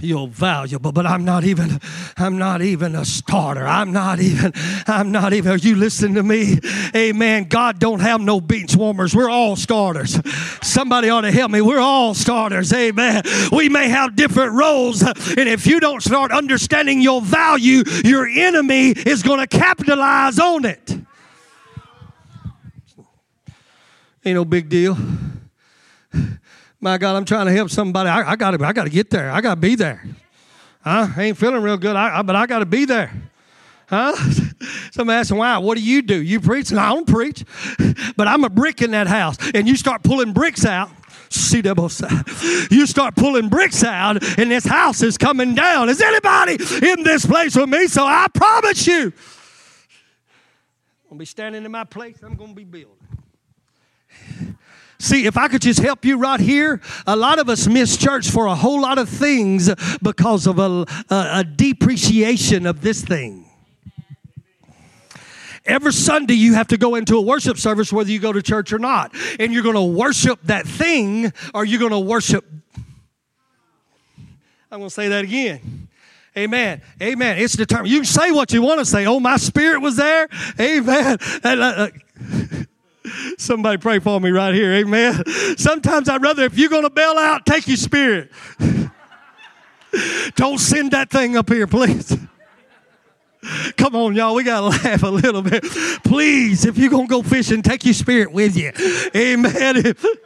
you're 0.00 0.28
valuable 0.28 0.92
but 0.92 1.06
i'm 1.06 1.24
not 1.24 1.44
even 1.44 1.80
i'm 2.16 2.38
not 2.38 2.62
even 2.62 2.94
a 2.94 3.04
starter. 3.04 3.66
I'm 3.66 3.92
not 3.92 4.20
even 4.20 4.52
i'm 4.86 5.12
not 5.12 5.32
even 5.32 5.52
are 5.52 5.56
you 5.56 5.76
listening 5.76 6.14
to 6.14 6.22
me? 6.22 6.58
Amen. 6.94 7.44
God 7.44 7.78
don't 7.78 8.00
have 8.00 8.20
no 8.20 8.40
bench 8.40 8.74
warmers. 8.76 9.14
We're 9.14 9.30
all 9.30 9.56
starters. 9.56 10.20
Somebody 10.62 11.08
ought 11.08 11.22
to 11.22 11.32
help 11.32 11.50
me. 11.50 11.60
We're 11.60 11.80
all 11.80 12.14
starters. 12.14 12.72
Amen. 12.72 13.22
We 13.52 13.68
may 13.68 13.88
have 13.88 14.16
different 14.16 14.52
roles 14.52 15.02
and 15.02 15.48
if 15.48 15.66
you 15.66 15.80
don't 15.80 16.02
start 16.02 16.32
understanding 16.32 17.00
your 17.00 17.20
value 17.20 17.82
your 18.04 18.26
enemy 18.26 18.90
is 18.90 19.22
going 19.22 19.40
to 19.40 19.46
capitalize 19.46 20.38
on 20.38 20.64
it. 20.64 20.90
Ain't 24.24 24.34
no 24.34 24.44
big 24.44 24.68
deal 24.68 24.96
my 26.86 26.98
God, 26.98 27.16
I'm 27.16 27.24
trying 27.24 27.46
to 27.46 27.52
help 27.52 27.68
somebody. 27.68 28.08
I, 28.08 28.30
I 28.30 28.36
got 28.36 28.52
to 28.52 28.64
I 28.64 28.72
gotta 28.72 28.90
get 28.90 29.10
there. 29.10 29.28
I 29.32 29.40
got 29.40 29.56
to 29.56 29.60
be 29.60 29.74
there. 29.74 30.04
Huh? 30.82 31.08
I 31.16 31.24
ain't 31.24 31.36
feeling 31.36 31.60
real 31.60 31.76
good, 31.76 31.96
I, 31.96 32.20
I, 32.20 32.22
but 32.22 32.36
I 32.36 32.46
got 32.46 32.60
to 32.60 32.66
be 32.66 32.84
there. 32.84 33.12
Huh? 33.88 34.14
Somebody 34.92 35.16
asking, 35.16 35.36
why? 35.36 35.58
What 35.58 35.76
do 35.76 35.82
you 35.82 36.00
do? 36.00 36.22
You 36.22 36.40
preach? 36.40 36.70
And 36.70 36.78
I 36.78 36.90
don't 36.90 37.06
preach, 37.06 37.44
but 38.16 38.28
I'm 38.28 38.44
a 38.44 38.48
brick 38.48 38.82
in 38.82 38.92
that 38.92 39.08
house. 39.08 39.36
And 39.52 39.66
you 39.66 39.74
start 39.74 40.04
pulling 40.04 40.32
bricks 40.32 40.64
out. 40.64 40.90
See 41.28 41.60
double. 41.60 41.90
You 42.70 42.86
start 42.86 43.16
pulling 43.16 43.48
bricks 43.48 43.82
out, 43.82 44.22
and 44.38 44.48
this 44.48 44.64
house 44.64 45.02
is 45.02 45.18
coming 45.18 45.56
down. 45.56 45.88
Is 45.88 46.00
anybody 46.00 46.52
in 46.86 47.02
this 47.02 47.26
place 47.26 47.56
with 47.56 47.68
me? 47.68 47.88
So 47.88 48.04
I 48.06 48.28
promise 48.32 48.86
you, 48.86 49.12
I'm 51.06 51.10
gonna 51.10 51.18
be 51.18 51.24
standing 51.24 51.64
in 51.64 51.70
my 51.72 51.82
place. 51.82 52.18
I'm 52.22 52.36
gonna 52.36 52.54
be 52.54 52.62
building. 52.62 52.95
See, 55.06 55.24
if 55.24 55.36
I 55.36 55.46
could 55.46 55.62
just 55.62 55.78
help 55.78 56.04
you 56.04 56.18
right 56.18 56.40
here, 56.40 56.80
a 57.06 57.14
lot 57.14 57.38
of 57.38 57.48
us 57.48 57.68
miss 57.68 57.96
church 57.96 58.28
for 58.28 58.46
a 58.46 58.56
whole 58.56 58.80
lot 58.80 58.98
of 58.98 59.08
things 59.08 59.72
because 60.02 60.48
of 60.48 60.58
a, 60.58 60.84
a, 61.08 61.30
a 61.38 61.44
depreciation 61.44 62.66
of 62.66 62.80
this 62.80 63.04
thing. 63.04 63.48
Every 65.64 65.92
Sunday, 65.92 66.34
you 66.34 66.54
have 66.54 66.66
to 66.68 66.76
go 66.76 66.96
into 66.96 67.16
a 67.18 67.20
worship 67.20 67.56
service 67.56 67.92
whether 67.92 68.10
you 68.10 68.18
go 68.18 68.32
to 68.32 68.42
church 68.42 68.72
or 68.72 68.80
not. 68.80 69.14
And 69.38 69.52
you're 69.52 69.62
going 69.62 69.76
to 69.76 69.82
worship 69.84 70.40
that 70.44 70.66
thing 70.66 71.32
or 71.54 71.64
you're 71.64 71.78
going 71.78 71.92
to 71.92 72.00
worship. 72.00 72.44
I'm 74.72 74.80
going 74.80 74.88
to 74.88 74.90
say 74.90 75.06
that 75.06 75.22
again. 75.22 75.86
Amen. 76.36 76.82
Amen. 77.00 77.38
It's 77.38 77.54
determined. 77.54 77.90
You 77.92 77.98
can 77.98 78.06
say 78.06 78.32
what 78.32 78.52
you 78.52 78.60
want 78.60 78.80
to 78.80 78.84
say. 78.84 79.06
Oh, 79.06 79.20
my 79.20 79.36
spirit 79.36 79.80
was 79.80 79.94
there. 79.94 80.28
Amen. 80.58 81.18
Uh, 81.44 81.48
uh, 81.48 81.88
Somebody 83.36 83.78
pray 83.78 83.98
for 83.98 84.20
me 84.20 84.30
right 84.30 84.54
here. 84.54 84.72
Amen. 84.72 85.22
Sometimes 85.56 86.08
I'd 86.08 86.22
rather, 86.22 86.44
if 86.44 86.58
you're 86.58 86.70
going 86.70 86.84
to 86.84 86.90
bail 86.90 87.16
out, 87.18 87.44
take 87.44 87.68
your 87.68 87.76
spirit. 87.76 88.30
Don't 90.36 90.58
send 90.58 90.92
that 90.92 91.10
thing 91.10 91.36
up 91.36 91.48
here, 91.48 91.66
please. 91.66 92.16
Come 93.76 93.94
on, 93.94 94.14
y'all. 94.14 94.34
We 94.34 94.44
got 94.44 94.60
to 94.60 94.66
laugh 94.88 95.02
a 95.02 95.08
little 95.08 95.42
bit. 95.42 95.62
Please, 96.04 96.64
if 96.64 96.78
you're 96.78 96.90
going 96.90 97.06
to 97.06 97.10
go 97.10 97.22
fishing, 97.22 97.62
take 97.62 97.84
your 97.84 97.94
spirit 97.94 98.32
with 98.32 98.56
you. 98.56 98.72
Amen. 99.14 99.94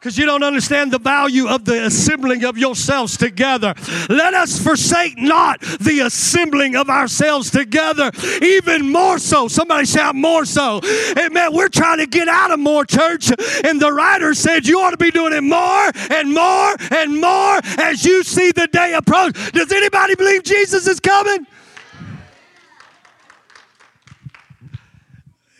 because 0.00 0.16
you 0.16 0.24
don't 0.24 0.42
understand 0.42 0.90
the 0.90 0.98
value 0.98 1.46
of 1.46 1.66
the 1.66 1.84
assembling 1.84 2.42
of 2.42 2.56
yourselves 2.56 3.18
together. 3.18 3.74
Let 4.08 4.32
us 4.32 4.58
forsake 4.58 5.18
not 5.18 5.60
the 5.60 6.00
assembling 6.00 6.74
of 6.74 6.88
ourselves 6.88 7.50
together, 7.50 8.10
even 8.40 8.90
more 8.90 9.18
so. 9.18 9.46
Somebody 9.46 9.84
shout 9.84 10.14
more 10.14 10.46
so. 10.46 10.80
Amen. 11.18 11.52
We're 11.52 11.68
trying 11.68 11.98
to 11.98 12.06
get 12.06 12.28
out 12.28 12.50
of 12.50 12.58
more 12.58 12.86
church, 12.86 13.30
and 13.62 13.78
the 13.78 13.92
writer 13.92 14.32
said 14.32 14.66
you 14.66 14.80
ought 14.80 14.92
to 14.92 14.96
be 14.96 15.10
doing 15.10 15.34
it 15.34 15.42
more 15.42 15.90
and 16.10 16.32
more 16.32 16.74
and 16.92 17.20
more 17.20 17.60
as 17.78 18.02
you 18.02 18.22
see 18.22 18.52
the 18.52 18.68
day 18.68 18.94
approach. 18.94 19.52
Does 19.52 19.70
anybody 19.70 20.14
believe 20.14 20.44
Jesus 20.44 20.86
is 20.86 20.98
coming? 20.98 21.46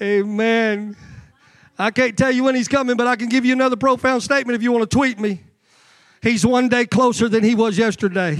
Amen. 0.01 0.97
I 1.81 1.91
can't 1.91 2.17
tell 2.17 2.31
you 2.31 2.45
when 2.45 2.55
he's 2.55 2.69
coming, 2.69 2.95
but 2.97 3.07
I 3.07 3.17
can 3.17 3.31
give 3.31 3.47
you 3.47 3.55
another 3.55 3.77
profound 3.77 4.23
statement 4.23 4.55
if 4.55 4.63
you 4.63 4.71
want 4.71 4.89
to 4.89 4.95
tweet 4.95 5.19
me. 5.19 5.41
He's 6.23 6.45
one 6.45 6.69
day 6.69 6.85
closer 6.85 7.27
than 7.27 7.43
he 7.43 7.55
was 7.55 7.79
yesterday. 7.79 8.37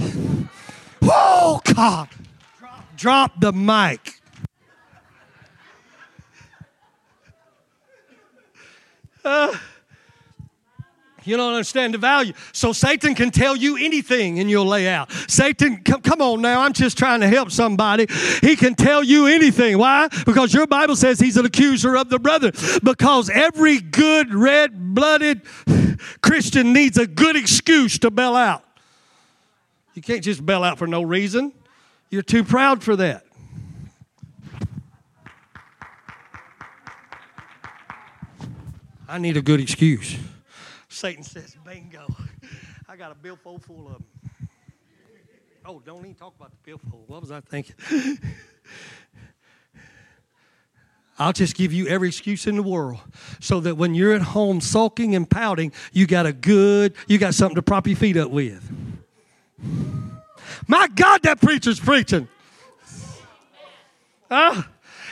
Oh, 1.01 1.59
God. 1.73 2.07
Drop 2.95 3.41
the 3.41 3.51
mic. 3.51 4.21
Uh, 9.25 9.57
you 11.23 11.37
don't 11.37 11.53
understand 11.53 11.93
the 11.93 11.97
value. 11.97 12.33
So 12.51 12.73
Satan 12.73 13.15
can 13.15 13.31
tell 13.31 13.55
you 13.55 13.77
anything 13.77 14.39
and 14.39 14.49
you'll 14.49 14.65
lay 14.65 14.87
out. 14.87 15.11
Satan, 15.27 15.77
come, 15.83 16.01
come 16.01 16.21
on 16.21 16.41
now, 16.41 16.61
I'm 16.61 16.73
just 16.73 16.97
trying 16.97 17.21
to 17.21 17.27
help 17.27 17.51
somebody. 17.51 18.07
He 18.41 18.55
can 18.55 18.75
tell 18.75 19.03
you 19.03 19.27
anything. 19.27 19.77
Why? 19.77 20.07
Because 20.25 20.53
your 20.53 20.67
Bible 20.67 20.95
says 20.95 21.19
he's 21.19 21.37
an 21.37 21.45
accuser 21.45 21.95
of 21.95 22.09
the 22.09 22.19
brother. 22.19 22.51
Because 22.83 23.29
every 23.29 23.79
good 23.79 24.33
red 24.33 24.95
blooded 24.95 25.41
Christian 26.21 26.73
needs 26.73 26.97
a 26.97 27.07
good 27.07 27.35
excuse 27.35 27.99
to 27.99 28.11
bail 28.11 28.35
out. 28.35 28.63
You 29.93 30.01
can't 30.01 30.23
just 30.23 30.45
bail 30.45 30.63
out 30.63 30.77
for 30.77 30.87
no 30.87 31.01
reason. 31.01 31.53
You're 32.09 32.21
too 32.21 32.43
proud 32.43 32.83
for 32.83 32.95
that. 32.95 33.25
I 39.07 39.17
need 39.17 39.35
a 39.35 39.41
good 39.41 39.59
excuse. 39.59 40.17
Satan 40.91 41.23
says, 41.23 41.55
bingo. 41.65 42.05
I 42.87 42.97
got 42.97 43.11
a 43.11 43.15
billfold 43.15 43.63
full 43.63 43.87
of 43.87 43.93
them. 43.93 44.05
Oh, 45.65 45.81
don't 45.85 45.99
even 45.99 46.15
talk 46.15 46.35
about 46.37 46.51
the 46.51 46.57
billfold. 46.63 47.05
What 47.07 47.21
was 47.21 47.31
I 47.31 47.39
thinking? 47.39 47.75
I'll 51.17 51.31
just 51.33 51.55
give 51.55 51.71
you 51.71 51.87
every 51.87 52.09
excuse 52.09 52.45
in 52.45 52.55
the 52.57 52.63
world 52.63 52.99
so 53.39 53.61
that 53.61 53.75
when 53.75 53.95
you're 53.95 54.13
at 54.13 54.21
home 54.21 54.59
sulking 54.59 55.15
and 55.15 55.29
pouting, 55.29 55.71
you 55.93 56.07
got 56.07 56.25
a 56.25 56.33
good, 56.33 56.93
you 57.07 57.17
got 57.17 57.35
something 57.35 57.55
to 57.55 57.61
prop 57.61 57.87
your 57.87 57.95
feet 57.95 58.17
up 58.17 58.29
with. 58.29 58.69
My 60.67 60.87
God, 60.93 61.23
that 61.23 61.39
preacher's 61.39 61.79
preaching. 61.79 62.27
Huh? 64.29 64.63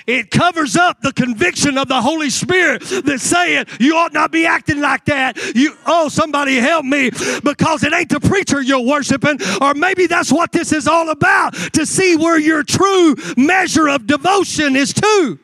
It 0.09 0.31
covers 0.31 0.75
up 0.75 1.01
the 1.01 1.13
conviction 1.13 1.77
of 1.77 1.87
the 1.87 2.01
Holy 2.01 2.31
Spirit 2.31 2.81
that's 3.05 3.21
saying 3.21 3.65
you 3.79 3.95
ought 3.95 4.11
not 4.11 4.31
be 4.31 4.43
acting 4.43 4.81
like 4.81 5.05
that. 5.05 5.37
You, 5.53 5.77
oh, 5.85 6.09
somebody 6.09 6.55
help 6.55 6.83
me 6.83 7.11
because 7.43 7.83
it 7.83 7.93
ain't 7.93 8.09
the 8.09 8.19
preacher 8.19 8.59
you're 8.59 8.79
worshiping, 8.79 9.37
or 9.61 9.75
maybe 9.75 10.07
that's 10.07 10.31
what 10.31 10.51
this 10.51 10.73
is 10.73 10.87
all 10.87 11.11
about 11.11 11.53
to 11.73 11.85
see 11.85 12.15
where 12.15 12.39
your 12.39 12.63
true 12.63 13.15
measure 13.37 13.87
of 13.87 14.07
devotion 14.07 14.75
is 14.75 14.95
to. 14.95 15.37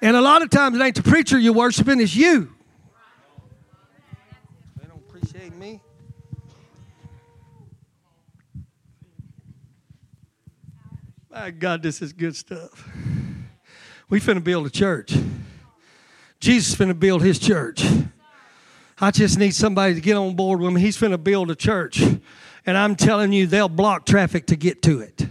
And 0.00 0.16
a 0.16 0.20
lot 0.20 0.42
of 0.42 0.50
times 0.50 0.76
it 0.76 0.82
ain't 0.82 0.94
the 0.94 1.02
preacher 1.02 1.40
you're 1.40 1.52
worshiping, 1.52 2.00
it's 2.00 2.14
you. 2.14 2.54
My 11.32 11.52
God, 11.52 11.80
this 11.80 12.02
is 12.02 12.12
good 12.12 12.34
stuff. 12.34 12.88
We 14.08 14.18
finna 14.18 14.42
build 14.42 14.66
a 14.66 14.70
church. 14.70 15.14
Jesus 16.40 16.74
finna 16.74 16.98
build 16.98 17.22
his 17.22 17.38
church. 17.38 17.84
I 19.00 19.12
just 19.12 19.38
need 19.38 19.54
somebody 19.54 19.94
to 19.94 20.00
get 20.00 20.16
on 20.16 20.34
board 20.34 20.60
with 20.60 20.72
me. 20.72 20.80
He's 20.80 20.98
finna 20.98 21.22
build 21.22 21.52
a 21.52 21.54
church. 21.54 22.02
And 22.66 22.76
I'm 22.76 22.96
telling 22.96 23.32
you, 23.32 23.46
they'll 23.46 23.68
block 23.68 24.06
traffic 24.06 24.46
to 24.46 24.56
get 24.56 24.82
to 24.82 25.02
it. 25.02 25.28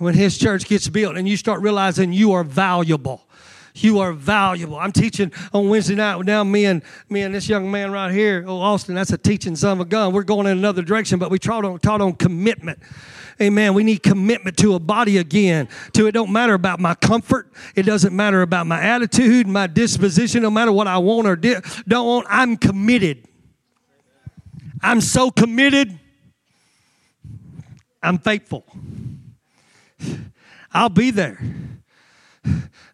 When 0.00 0.14
his 0.14 0.36
church 0.36 0.66
gets 0.66 0.88
built 0.88 1.16
and 1.16 1.28
you 1.28 1.36
start 1.36 1.60
realizing 1.60 2.12
you 2.12 2.32
are 2.32 2.42
valuable. 2.42 3.28
You 3.76 4.00
are 4.00 4.12
valuable. 4.12 4.76
I'm 4.76 4.92
teaching 4.92 5.30
on 5.52 5.68
Wednesday 5.68 5.94
night. 5.94 6.20
Now 6.24 6.42
me 6.42 6.64
and 6.64 6.82
me 7.08 7.22
and 7.22 7.32
this 7.32 7.48
young 7.48 7.70
man 7.70 7.92
right 7.92 8.12
here, 8.12 8.44
oh 8.44 8.58
Austin, 8.58 8.96
that's 8.96 9.12
a 9.12 9.18
teaching 9.18 9.54
son 9.54 9.78
of 9.78 9.86
a 9.86 9.88
gun. 9.88 10.12
We're 10.12 10.24
going 10.24 10.48
in 10.48 10.58
another 10.58 10.82
direction, 10.82 11.20
but 11.20 11.30
we 11.30 11.38
taught 11.38 11.64
on, 11.64 11.78
taught 11.78 12.00
on 12.00 12.14
commitment. 12.14 12.80
Amen. 13.40 13.74
We 13.74 13.82
need 13.82 14.02
commitment 14.02 14.56
to 14.58 14.74
a 14.74 14.78
body 14.78 15.18
again. 15.18 15.68
To 15.94 16.06
it 16.06 16.12
don't 16.12 16.30
matter 16.32 16.54
about 16.54 16.78
my 16.78 16.94
comfort. 16.94 17.52
It 17.74 17.82
doesn't 17.82 18.14
matter 18.14 18.42
about 18.42 18.66
my 18.66 18.80
attitude, 18.80 19.46
my 19.46 19.66
disposition. 19.66 20.42
No 20.42 20.50
matter 20.50 20.72
what 20.72 20.86
I 20.86 20.98
want 20.98 21.26
or 21.26 21.36
di- 21.36 21.60
don't 21.88 22.06
want. 22.06 22.26
I'm 22.30 22.56
committed. 22.56 23.26
I'm 24.82 25.00
so 25.00 25.30
committed. 25.30 25.98
I'm 28.02 28.18
faithful. 28.18 28.64
I'll 30.72 30.90
be 30.90 31.10
there. 31.10 31.40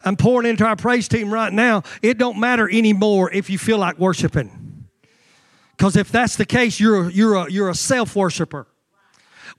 I'm 0.05 0.17
pouring 0.17 0.49
into 0.49 0.65
our 0.65 0.77
praise 0.77 1.09
team 1.09 1.33
right 1.33 1.53
now. 1.53 1.83
It 2.01 2.17
don't 2.17 2.39
matter 2.39 2.69
anymore 2.71 3.31
if 3.33 3.51
you 3.51 3.59
feel 3.59 3.79
like 3.79 3.99
worshiping. 3.99 4.87
Because 5.77 5.97
if 5.97 6.11
that's 6.13 6.37
the 6.37 6.47
case, 6.47 6.79
you're 6.79 7.09
a, 7.09 7.13
you're 7.13 7.35
a, 7.35 7.51
you're 7.51 7.71
a 7.71 7.75
self 7.75 8.15
worshiper. 8.15 8.67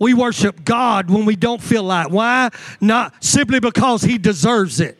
We 0.02 0.16
worship 0.16 0.66
God 0.66 1.12
when 1.12 1.26
we 1.26 1.36
don't 1.36 1.62
feel 1.62 1.84
like. 1.84 2.10
Why? 2.10 2.50
Not 2.82 3.24
simply 3.24 3.60
because 3.60 4.02
He 4.02 4.18
deserves 4.18 4.80
it. 4.80 4.98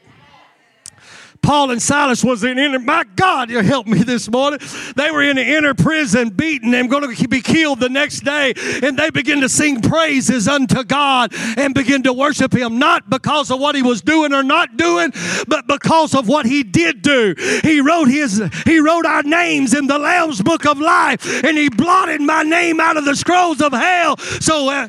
Paul 1.52 1.72
and 1.72 1.82
Silas 1.82 2.24
was 2.24 2.46
in 2.46 2.58
inner, 2.58 2.80
my 2.80 3.04
God, 3.18 3.50
you 3.50 3.60
help 3.60 3.86
me 3.86 4.04
this 4.04 4.32
morning. 4.32 4.62
They 4.96 5.12
were 5.12 5.22
in 5.22 5.36
the 5.36 5.46
inner 5.46 5.74
prison, 5.74 6.30
beaten 6.30 6.74
and 6.74 6.90
going 6.90 7.14
to 7.14 7.28
be 7.28 7.42
killed 7.42 7.82
the 7.82 7.90
next 7.90 8.22
day. 8.22 8.54
And 8.82 8.98
they 8.98 9.10
begin 9.10 9.42
to 9.42 9.50
sing 9.50 9.82
praises 9.82 10.48
unto 10.48 10.86
God 10.86 11.34
and 11.58 11.74
begin 11.74 12.04
to 12.04 12.14
worship 12.14 12.54
Him, 12.54 12.80
not 12.80 13.10
because 13.10 13.52
of 13.52 13.60
what 13.60 13.76
He 13.76 13.82
was 13.82 14.02
doing 14.02 14.32
or 14.32 14.44
not 14.44 14.78
doing, 14.78 15.12
but 15.46 15.68
because 15.68 16.16
of 16.16 16.30
what 16.30 16.46
He 16.46 16.64
did 16.64 17.02
do. 17.02 17.36
He 17.64 17.82
wrote 17.82 18.08
His, 18.08 18.42
He 18.64 18.80
wrote 18.80 19.06
our 19.06 19.24
names 19.24 19.74
in 19.74 19.88
the 19.88 20.00
Lamb's 20.00 20.42
book 20.42 20.66
of 20.66 20.80
life 20.80 21.44
and 21.44 21.58
He 21.58 21.68
blotted 21.68 22.22
my 22.22 22.44
name 22.44 22.80
out 22.80 22.96
of 22.96 23.04
the 23.04 23.18
scrolls 23.18 23.60
of 23.60 23.74
hell. 23.74 24.16
So, 24.16 24.70
uh, 24.70 24.88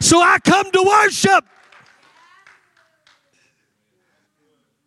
so 0.00 0.20
I 0.20 0.40
come 0.40 0.68
to 0.72 0.82
worship. 0.82 1.44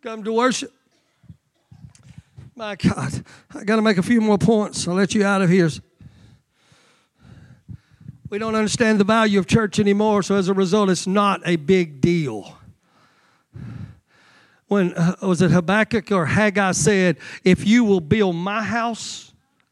Come 0.01 0.23
to 0.23 0.33
worship. 0.33 0.73
My 2.55 2.75
God, 2.75 3.23
I 3.53 3.63
got 3.63 3.75
to 3.75 3.81
make 3.81 3.97
a 3.97 4.03
few 4.03 4.19
more 4.19 4.37
points. 4.37 4.87
I'll 4.87 4.95
let 4.95 5.13
you 5.13 5.23
out 5.23 5.41
of 5.41 5.49
here. 5.49 5.69
We 8.29 8.39
don't 8.39 8.55
understand 8.55 8.99
the 8.99 9.03
value 9.03 9.37
of 9.39 9.45
church 9.45 9.79
anymore, 9.79 10.23
so 10.23 10.35
as 10.35 10.47
a 10.47 10.53
result, 10.53 10.89
it's 10.89 11.05
not 11.05 11.41
a 11.45 11.55
big 11.55 12.01
deal. 12.01 12.57
When 14.67 14.93
uh, 14.93 15.17
was 15.21 15.41
it 15.41 15.51
Habakkuk 15.51 16.11
or 16.11 16.25
Haggai 16.25 16.71
said, 16.71 17.17
If 17.43 17.67
you 17.67 17.83
will 17.83 17.99
build 17.99 18.35
my 18.35 18.63
house, 18.63 19.30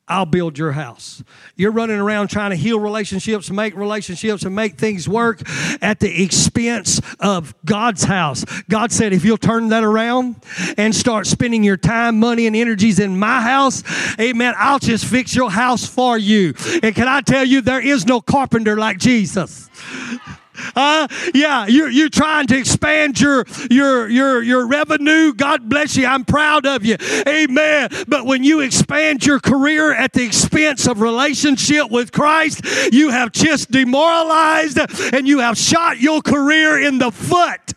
I'll 0.09 0.25
build 0.25 0.57
your 0.57 0.71
house. 0.71 1.23
You're 1.55 1.71
running 1.71 1.99
around 1.99 2.29
trying 2.29 2.49
to 2.49 2.55
heal 2.55 2.79
relationships, 2.79 3.51
make 3.51 3.75
relationships, 3.75 4.43
and 4.43 4.55
make 4.55 4.77
things 4.77 5.07
work 5.07 5.41
at 5.81 5.99
the 5.99 6.23
expense 6.23 6.99
of 7.19 7.53
God's 7.63 8.03
house. 8.03 8.43
God 8.67 8.91
said, 8.91 9.13
if 9.13 9.23
you'll 9.23 9.37
turn 9.37 9.69
that 9.69 9.83
around 9.83 10.35
and 10.77 10.95
start 10.95 11.27
spending 11.27 11.63
your 11.63 11.77
time, 11.77 12.19
money, 12.19 12.47
and 12.47 12.55
energies 12.55 12.99
in 12.99 13.19
my 13.19 13.41
house, 13.41 13.83
amen, 14.19 14.55
I'll 14.57 14.79
just 14.79 15.05
fix 15.05 15.35
your 15.35 15.51
house 15.51 15.85
for 15.85 16.17
you. 16.17 16.55
And 16.81 16.95
can 16.95 17.07
I 17.07 17.21
tell 17.21 17.45
you, 17.45 17.61
there 17.61 17.81
is 17.81 18.07
no 18.07 18.19
carpenter 18.19 18.75
like 18.77 18.97
Jesus. 18.97 19.69
Uh, 20.75 21.07
yeah, 21.33 21.67
you're, 21.67 21.89
you're 21.89 22.09
trying 22.09 22.47
to 22.47 22.57
expand 22.57 23.19
your, 23.19 23.45
your, 23.69 24.09
your, 24.09 24.41
your 24.43 24.67
revenue. 24.67 25.33
God 25.33 25.69
bless 25.69 25.95
you. 25.95 26.05
I'm 26.05 26.25
proud 26.25 26.65
of 26.65 26.85
you. 26.85 26.97
Amen. 27.27 27.89
But 28.07 28.25
when 28.25 28.43
you 28.43 28.61
expand 28.61 29.25
your 29.25 29.39
career 29.39 29.93
at 29.93 30.13
the 30.13 30.23
expense 30.23 30.87
of 30.87 31.01
relationship 31.01 31.89
with 31.89 32.11
Christ, 32.11 32.61
you 32.91 33.09
have 33.09 33.31
just 33.31 33.71
demoralized 33.71 34.79
and 35.13 35.27
you 35.27 35.39
have 35.39 35.57
shot 35.57 35.99
your 35.99 36.21
career 36.21 36.79
in 36.79 36.97
the 36.97 37.11
foot. 37.11 37.73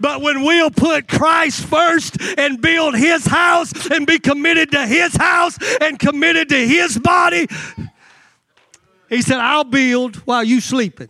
But 0.00 0.20
when 0.20 0.42
we'll 0.42 0.70
put 0.70 1.08
Christ 1.08 1.64
first 1.64 2.16
and 2.38 2.60
build 2.60 2.96
His 2.96 3.26
house 3.26 3.72
and 3.90 4.06
be 4.06 4.18
committed 4.18 4.70
to 4.72 4.86
His 4.86 5.16
house 5.16 5.58
and 5.80 5.98
committed 5.98 6.48
to 6.50 6.68
His 6.68 6.98
body, 6.98 7.46
He 9.08 9.22
said, 9.22 9.38
I'll 9.38 9.64
build 9.64 10.16
while 10.16 10.44
you 10.44 10.60
sleeping. 10.60 11.08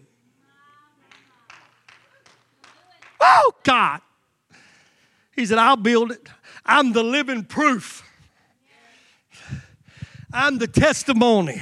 Oh, 3.20 3.52
God. 3.62 4.00
He 5.34 5.46
said, 5.46 5.58
I'll 5.58 5.76
build 5.76 6.12
it. 6.12 6.28
I'm 6.64 6.92
the 6.92 7.02
living 7.02 7.44
proof. 7.44 8.02
I'm 10.32 10.58
the 10.58 10.66
testimony 10.66 11.60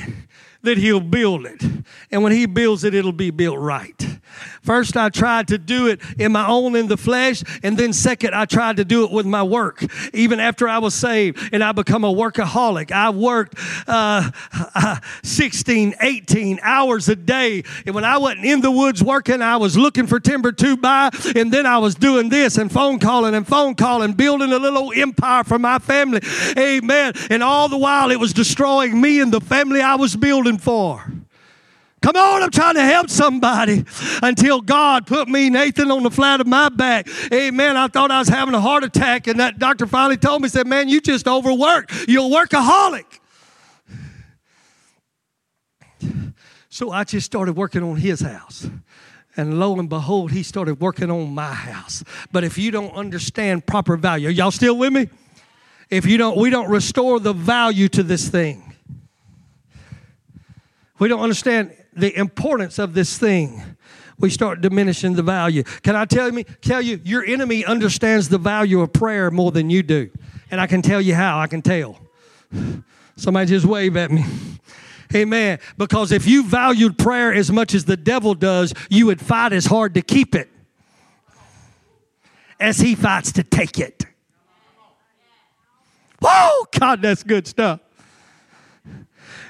that 0.62 0.78
he'll 0.78 1.00
build 1.00 1.46
it. 1.46 1.62
And 2.10 2.22
when 2.22 2.32
he 2.32 2.46
builds 2.46 2.84
it, 2.84 2.94
it'll 2.94 3.12
be 3.12 3.30
built 3.30 3.58
right. 3.58 4.18
First, 4.62 4.96
I 4.96 5.08
tried 5.08 5.48
to 5.48 5.58
do 5.58 5.88
it 5.88 6.00
in 6.18 6.32
my 6.32 6.46
own 6.46 6.76
in 6.76 6.86
the 6.86 6.96
flesh. 6.96 7.42
And 7.64 7.76
then 7.76 7.92
second, 7.92 8.34
I 8.34 8.44
tried 8.44 8.76
to 8.76 8.84
do 8.84 9.04
it 9.04 9.10
with 9.10 9.26
my 9.26 9.42
work. 9.42 9.84
Even 10.14 10.38
after 10.38 10.68
I 10.68 10.78
was 10.78 10.94
saved 10.94 11.50
and 11.52 11.64
I 11.64 11.72
become 11.72 12.04
a 12.04 12.12
workaholic, 12.12 12.92
I 12.92 13.10
worked 13.10 13.58
uh, 13.88 14.30
16, 15.24 15.94
18 16.00 16.60
hours 16.62 17.08
a 17.08 17.16
day. 17.16 17.64
And 17.86 17.94
when 17.94 18.04
I 18.04 18.18
wasn't 18.18 18.44
in 18.44 18.60
the 18.60 18.70
woods 18.70 19.02
working, 19.02 19.42
I 19.42 19.56
was 19.56 19.76
looking 19.76 20.06
for 20.06 20.20
timber 20.20 20.52
to 20.52 20.76
buy. 20.76 21.10
And 21.34 21.52
then 21.52 21.66
I 21.66 21.78
was 21.78 21.96
doing 21.96 22.28
this 22.28 22.56
and 22.56 22.70
phone 22.70 23.00
calling 23.00 23.34
and 23.34 23.46
phone 23.46 23.74
calling, 23.74 24.12
building 24.12 24.52
a 24.52 24.58
little 24.58 24.92
empire 24.94 25.42
for 25.42 25.58
my 25.58 25.80
family. 25.80 26.20
Amen. 26.56 27.14
And 27.30 27.42
all 27.42 27.68
the 27.68 27.78
while, 27.78 28.12
it 28.12 28.20
was 28.20 28.32
destroying 28.32 29.00
me 29.00 29.20
and 29.20 29.32
the 29.32 29.40
family 29.40 29.80
I 29.80 29.96
was 29.96 30.14
building 30.14 30.58
for. 30.58 31.04
Come 32.02 32.16
on, 32.16 32.42
I'm 32.42 32.50
trying 32.50 32.74
to 32.74 32.82
help 32.82 33.08
somebody 33.08 33.84
until 34.22 34.60
God 34.60 35.06
put 35.06 35.28
me, 35.28 35.48
Nathan, 35.50 35.90
on 35.90 36.02
the 36.02 36.10
flat 36.10 36.40
of 36.40 36.48
my 36.48 36.68
back. 36.68 37.06
Amen. 37.32 37.76
I 37.76 37.86
thought 37.86 38.10
I 38.10 38.18
was 38.18 38.28
having 38.28 38.54
a 38.54 38.60
heart 38.60 38.82
attack, 38.82 39.28
and 39.28 39.38
that 39.38 39.60
doctor 39.60 39.86
finally 39.86 40.16
told 40.16 40.42
me, 40.42 40.48
said, 40.48 40.66
Man, 40.66 40.88
you 40.88 41.00
just 41.00 41.28
overworked. 41.28 42.08
You're 42.08 42.26
a 42.26 42.46
workaholic. 42.46 43.04
So 46.68 46.90
I 46.90 47.04
just 47.04 47.26
started 47.26 47.54
working 47.54 47.82
on 47.82 47.96
his 47.96 48.20
house. 48.20 48.68
And 49.36 49.60
lo 49.60 49.78
and 49.78 49.88
behold, 49.88 50.32
he 50.32 50.42
started 50.42 50.80
working 50.80 51.10
on 51.10 51.32
my 51.32 51.52
house. 51.52 52.02
But 52.32 52.44
if 52.44 52.58
you 52.58 52.70
don't 52.70 52.92
understand 52.94 53.66
proper 53.66 53.96
value, 53.96 54.28
y'all 54.28 54.50
still 54.50 54.76
with 54.76 54.92
me? 54.92 55.08
If 55.88 56.06
you 56.06 56.16
don't, 56.16 56.36
we 56.36 56.50
don't 56.50 56.68
restore 56.68 57.20
the 57.20 57.32
value 57.32 57.88
to 57.90 58.02
this 58.02 58.28
thing. 58.28 58.74
We 60.98 61.08
don't 61.08 61.20
understand 61.20 61.76
the 61.92 62.16
importance 62.18 62.78
of 62.78 62.94
this 62.94 63.18
thing, 63.18 63.76
we 64.18 64.30
start 64.30 64.60
diminishing 64.60 65.14
the 65.14 65.22
value. 65.22 65.62
Can 65.82 65.96
I 65.96 66.04
tell 66.04 66.32
you, 66.32 66.44
tell 66.60 66.80
you, 66.80 67.00
your 67.04 67.24
enemy 67.24 67.64
understands 67.64 68.28
the 68.28 68.38
value 68.38 68.80
of 68.80 68.92
prayer 68.92 69.30
more 69.30 69.50
than 69.50 69.68
you 69.70 69.82
do. 69.82 70.10
And 70.50 70.60
I 70.60 70.66
can 70.66 70.82
tell 70.82 71.00
you 71.00 71.14
how, 71.14 71.38
I 71.38 71.46
can 71.46 71.62
tell. 71.62 71.98
Somebody 73.16 73.46
just 73.46 73.66
wave 73.66 73.96
at 73.96 74.10
me. 74.10 74.24
Amen. 75.14 75.58
Because 75.76 76.12
if 76.12 76.26
you 76.26 76.44
valued 76.44 76.98
prayer 76.98 77.32
as 77.32 77.50
much 77.50 77.74
as 77.74 77.84
the 77.84 77.96
devil 77.96 78.34
does, 78.34 78.72
you 78.88 79.06
would 79.06 79.20
fight 79.20 79.52
as 79.52 79.66
hard 79.66 79.94
to 79.94 80.02
keep 80.02 80.34
it 80.34 80.48
as 82.58 82.78
he 82.78 82.94
fights 82.94 83.32
to 83.32 83.42
take 83.42 83.78
it. 83.78 84.06
Oh, 86.22 86.66
God, 86.78 87.02
that's 87.02 87.24
good 87.24 87.46
stuff. 87.46 87.80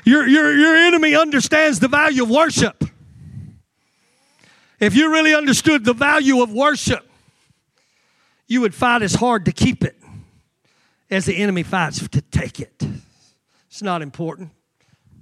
Your, 0.05 0.26
your, 0.26 0.53
your 0.57 0.76
enemy 0.76 1.14
understands 1.14 1.78
the 1.78 1.88
value 1.88 2.24
of 2.24 2.30
worship. 2.30 2.84
If 4.80 4.96
you 4.96 5.12
really 5.12 5.34
understood 5.34 5.84
the 5.84 5.92
value 5.92 6.42
of 6.42 6.53
worship, 6.53 7.09
you 8.48 8.61
would 8.61 8.74
fight 8.74 9.03
as 9.03 9.14
hard 9.14 9.44
to 9.44 9.53
keep 9.53 9.84
it 9.84 9.96
as 11.09 11.24
the 11.24 11.36
enemy 11.36 11.62
fights 11.62 12.09
to 12.09 12.20
take 12.20 12.59
it. 12.59 12.82
It's 13.68 13.82
not 13.82 14.03
important. 14.03 14.50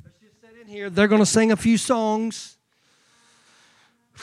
Let's 0.03 0.19
just 0.19 0.41
sit 0.41 0.61
in 0.61 0.67
here. 0.67 0.89
They're 0.89 1.09
going 1.09 1.21
to 1.21 1.27
sing 1.27 1.53
a 1.53 1.57
few 1.57 1.77
songs. 1.77 2.57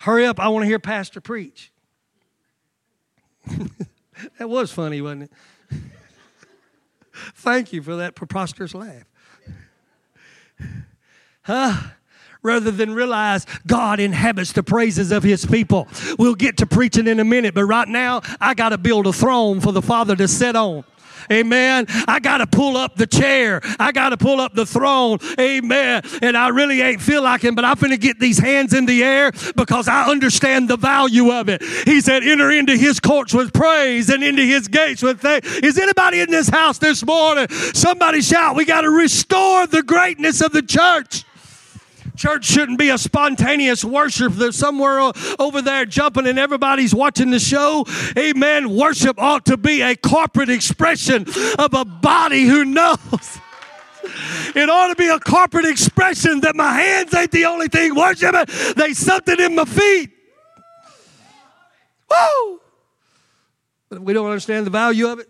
Hurry 0.00 0.26
up. 0.26 0.40
I 0.40 0.48
want 0.48 0.64
to 0.64 0.66
hear 0.66 0.80
Pastor 0.80 1.20
preach. 1.20 1.70
that 4.38 4.48
was 4.48 4.72
funny, 4.72 5.00
wasn't 5.00 5.22
it? 5.24 5.32
Thank 7.34 7.72
you 7.72 7.82
for 7.82 7.96
that 7.96 8.14
preposterous 8.14 8.74
laugh. 8.74 9.04
Huh? 11.42 11.90
Rather 12.42 12.70
than 12.70 12.94
realize 12.94 13.46
God 13.66 14.00
inhabits 14.00 14.52
the 14.52 14.62
praises 14.62 15.12
of 15.12 15.22
his 15.22 15.46
people. 15.46 15.88
We'll 16.18 16.34
get 16.34 16.56
to 16.58 16.66
preaching 16.66 17.06
in 17.06 17.20
a 17.20 17.24
minute, 17.24 17.54
but 17.54 17.64
right 17.64 17.88
now 17.88 18.22
I 18.40 18.54
got 18.54 18.70
to 18.70 18.78
build 18.78 19.06
a 19.06 19.12
throne 19.12 19.60
for 19.60 19.72
the 19.72 19.82
Father 19.82 20.16
to 20.16 20.26
sit 20.26 20.56
on. 20.56 20.84
Amen. 21.30 21.86
I 22.08 22.20
got 22.20 22.38
to 22.38 22.46
pull 22.46 22.76
up 22.76 22.96
the 22.96 23.06
chair. 23.06 23.60
I 23.78 23.92
got 23.92 24.10
to 24.10 24.16
pull 24.16 24.40
up 24.40 24.54
the 24.54 24.66
throne. 24.66 25.18
Amen. 25.38 26.02
And 26.22 26.36
I 26.36 26.48
really 26.48 26.80
ain't 26.80 27.00
feel 27.00 27.22
like 27.22 27.42
him, 27.42 27.54
but 27.54 27.64
I'm 27.64 27.76
going 27.76 27.90
to 27.90 27.96
get 27.96 28.18
these 28.18 28.38
hands 28.38 28.74
in 28.74 28.86
the 28.86 29.02
air 29.02 29.32
because 29.56 29.88
I 29.88 30.10
understand 30.10 30.68
the 30.68 30.76
value 30.76 31.32
of 31.32 31.48
it. 31.48 31.62
He 31.62 32.00
said, 32.00 32.22
enter 32.22 32.50
into 32.50 32.76
his 32.76 33.00
courts 33.00 33.34
with 33.34 33.52
praise 33.52 34.08
and 34.08 34.22
into 34.22 34.42
his 34.42 34.68
gates 34.68 35.02
with 35.02 35.20
thanks. 35.20 35.58
Is 35.58 35.78
anybody 35.78 36.20
in 36.20 36.30
this 36.30 36.48
house 36.48 36.78
this 36.78 37.04
morning? 37.04 37.48
Somebody 37.48 38.20
shout, 38.20 38.56
we 38.56 38.64
got 38.64 38.82
to 38.82 38.90
restore 38.90 39.66
the 39.66 39.82
greatness 39.82 40.40
of 40.40 40.52
the 40.52 40.62
church. 40.62 41.24
Church 42.22 42.44
shouldn't 42.44 42.78
be 42.78 42.88
a 42.88 42.98
spontaneous 42.98 43.84
worship. 43.84 44.34
There's 44.34 44.54
somewhere 44.54 45.00
over 45.40 45.60
there 45.60 45.84
jumping 45.84 46.28
and 46.28 46.38
everybody's 46.38 46.94
watching 46.94 47.32
the 47.32 47.40
show. 47.40 47.84
Amen. 48.16 48.70
Worship 48.76 49.20
ought 49.20 49.44
to 49.46 49.56
be 49.56 49.82
a 49.82 49.96
corporate 49.96 50.48
expression 50.48 51.26
of 51.58 51.74
a 51.74 51.84
body 51.84 52.44
who 52.44 52.64
knows. 52.64 53.40
It 54.54 54.70
ought 54.70 54.86
to 54.90 54.94
be 54.94 55.08
a 55.08 55.18
corporate 55.18 55.64
expression 55.64 56.42
that 56.42 56.54
my 56.54 56.72
hands 56.72 57.12
ain't 57.12 57.32
the 57.32 57.46
only 57.46 57.66
thing 57.66 57.92
worshiping. 57.96 58.44
They 58.76 58.92
something 58.92 59.40
in 59.40 59.56
my 59.56 59.64
feet. 59.64 60.10
Woo! 62.08 62.60
But 63.88 64.00
we 64.00 64.12
don't 64.12 64.26
understand 64.26 64.64
the 64.64 64.70
value 64.70 65.08
of 65.08 65.18
it. 65.18 65.28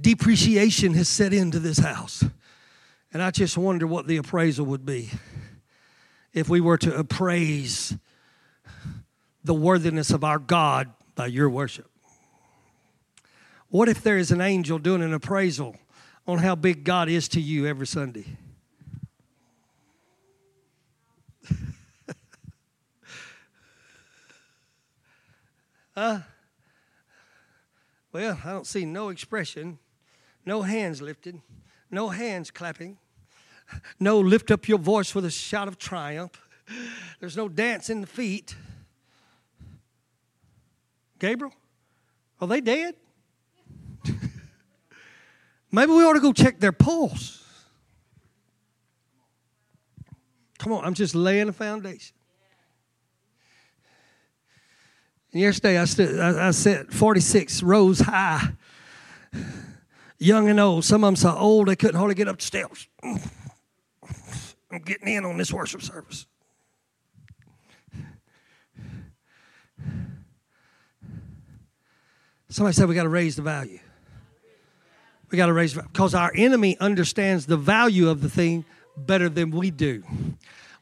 Depreciation 0.00 0.94
has 0.94 1.08
set 1.08 1.32
into 1.32 1.58
this 1.58 1.78
house. 1.78 2.24
And 3.12 3.22
I 3.22 3.30
just 3.30 3.56
wonder 3.56 3.86
what 3.86 4.06
the 4.06 4.16
appraisal 4.18 4.66
would 4.66 4.84
be 4.84 5.10
if 6.32 6.48
we 6.48 6.60
were 6.60 6.76
to 6.78 6.94
appraise 6.94 7.96
the 9.42 9.54
worthiness 9.54 10.10
of 10.10 10.22
our 10.22 10.38
God 10.38 10.92
by 11.14 11.26
your 11.26 11.48
worship. 11.48 11.90
What 13.68 13.88
if 13.88 14.02
there 14.02 14.18
is 14.18 14.30
an 14.30 14.40
angel 14.40 14.78
doing 14.78 15.02
an 15.02 15.14
appraisal 15.14 15.76
on 16.26 16.38
how 16.38 16.54
big 16.54 16.84
God 16.84 17.08
is 17.08 17.28
to 17.28 17.40
you 17.40 17.66
every 17.66 17.86
Sunday? 17.86 18.26
huh? 25.94 26.18
Well, 28.12 28.38
I 28.44 28.50
don't 28.50 28.66
see 28.66 28.84
no 28.84 29.08
expression 29.08 29.78
no 30.46 30.62
hands 30.62 31.02
lifted, 31.02 31.42
no 31.90 32.08
hands 32.08 32.50
clapping, 32.50 32.96
no 33.98 34.18
lift 34.20 34.50
up 34.50 34.68
your 34.68 34.78
voice 34.78 35.14
with 35.14 35.24
a 35.24 35.30
shout 35.30 35.68
of 35.68 35.76
triumph. 35.76 36.40
There's 37.20 37.36
no 37.36 37.48
dance 37.48 37.90
in 37.90 38.00
the 38.00 38.06
feet. 38.06 38.54
Gabriel, 41.18 41.52
are 42.40 42.46
they 42.46 42.60
dead? 42.60 42.94
Maybe 45.72 45.92
we 45.92 46.04
ought 46.04 46.14
to 46.14 46.20
go 46.20 46.32
check 46.32 46.60
their 46.60 46.72
pulse. 46.72 47.42
Come 50.58 50.72
on, 50.72 50.84
I'm 50.84 50.94
just 50.94 51.14
laying 51.14 51.48
a 51.48 51.52
foundation. 51.52 52.14
And 55.32 55.42
yesterday 55.42 55.78
I 55.78 55.84
stood, 55.84 56.18
I, 56.18 56.48
I 56.48 56.50
sat 56.50 56.92
46 56.92 57.62
rows 57.62 58.00
high, 58.00 58.52
young 60.18 60.48
and 60.48 60.60
old. 60.60 60.84
Some 60.84 61.04
of 61.04 61.08
them 61.08 61.16
so 61.16 61.36
old 61.36 61.68
they 61.68 61.76
couldn't 61.76 61.96
hardly 61.96 62.14
get 62.14 62.28
up 62.28 62.38
the 62.38 62.44
steps. 62.44 62.88
I'm 63.02 64.82
getting 64.84 65.08
in 65.08 65.24
on 65.24 65.38
this 65.38 65.52
worship 65.52 65.82
service. 65.82 66.26
Somebody 72.48 72.74
said 72.74 72.88
we 72.88 72.94
got 72.94 73.02
to 73.02 73.08
raise 73.08 73.36
the 73.36 73.42
value. 73.42 73.80
We 75.30 75.36
got 75.36 75.46
to 75.46 75.52
raise 75.52 75.74
because 75.74 76.14
our 76.14 76.32
enemy 76.34 76.78
understands 76.78 77.46
the 77.46 77.56
value 77.56 78.08
of 78.08 78.22
the 78.22 78.30
thing 78.30 78.64
better 78.96 79.28
than 79.28 79.50
we 79.50 79.70
do. 79.70 80.04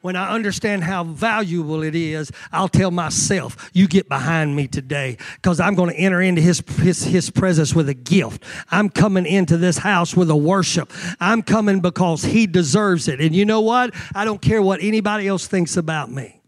When 0.05 0.17
I 0.17 0.35
understand 0.35 0.85
how 0.85 1.03
valuable 1.05 1.83
it 1.83 1.95
is, 1.95 2.31
I'll 2.53 2.69
tell 2.69 2.91
myself, 2.91 3.71
"You 3.73 3.89
get 3.89 4.07
behind 4.07 4.55
me 4.55 4.69
today, 4.69 5.17
because 5.37 5.61
I'm 5.61 5.75
going 5.75 5.89
to 5.89 5.97
enter 5.97 6.21
into 6.21 6.43
his, 6.43 6.63
his 6.77 7.05
his 7.05 7.31
presence 7.31 7.75
with 7.75 7.89
a 7.89 7.95
gift. 7.95 8.45
I'm 8.71 8.91
coming 8.91 9.25
into 9.25 9.57
this 9.57 9.79
house 9.79 10.15
with 10.15 10.29
a 10.29 10.37
worship. 10.37 10.93
I'm 11.21 11.41
coming 11.41 11.81
because 11.81 12.23
he 12.23 12.47
deserves 12.47 13.09
it. 13.09 13.19
And 13.19 13.35
you 13.35 13.47
know 13.47 13.63
what? 13.63 13.95
I 14.15 14.27
don't 14.27 14.43
care 14.43 14.61
what 14.61 14.83
anybody 14.83 15.27
else 15.27 15.47
thinks 15.47 15.75
about 15.79 16.11
me. 16.11 16.43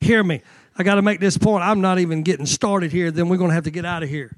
Hear 0.00 0.24
me. 0.24 0.40
I 0.78 0.82
got 0.82 0.94
to 0.94 1.02
make 1.02 1.20
this 1.20 1.36
point. 1.36 1.62
I'm 1.62 1.82
not 1.82 1.98
even 1.98 2.22
getting 2.22 2.46
started 2.46 2.90
here. 2.90 3.10
Then 3.10 3.28
we're 3.28 3.36
going 3.36 3.50
to 3.50 3.54
have 3.54 3.64
to 3.64 3.70
get 3.70 3.84
out 3.84 4.02
of 4.02 4.08
here. 4.08 4.34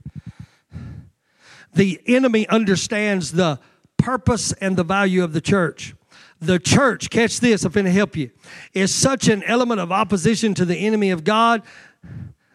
The 1.72 2.00
enemy 2.08 2.48
understands 2.48 3.30
the 3.30 3.60
purpose 3.96 4.50
and 4.54 4.76
the 4.76 4.82
value 4.82 5.22
of 5.22 5.34
the 5.34 5.40
church. 5.40 5.94
The 6.42 6.58
church, 6.58 7.08
catch 7.08 7.38
this, 7.38 7.64
I'm 7.64 7.70
going 7.70 7.86
to 7.86 7.92
help 7.92 8.16
you, 8.16 8.32
is 8.74 8.92
such 8.92 9.28
an 9.28 9.44
element 9.44 9.80
of 9.80 9.92
opposition 9.92 10.54
to 10.54 10.64
the 10.64 10.76
enemy 10.76 11.10
of 11.10 11.22
God 11.22 11.62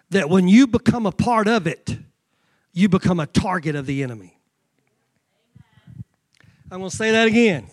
that 0.09 0.29
when 0.29 0.49
you 0.49 0.67
become 0.67 1.05
a 1.05 1.11
part 1.13 1.47
of 1.47 1.67
it, 1.67 1.97
you 2.73 2.89
become 2.89 3.21
a 3.21 3.27
target 3.27 3.75
of 3.75 3.85
the 3.85 4.03
enemy. 4.03 4.37
I'm 6.69 6.79
going 6.79 6.89
to 6.89 6.95
say 6.95 7.11
that 7.11 7.27
again. 7.27 7.67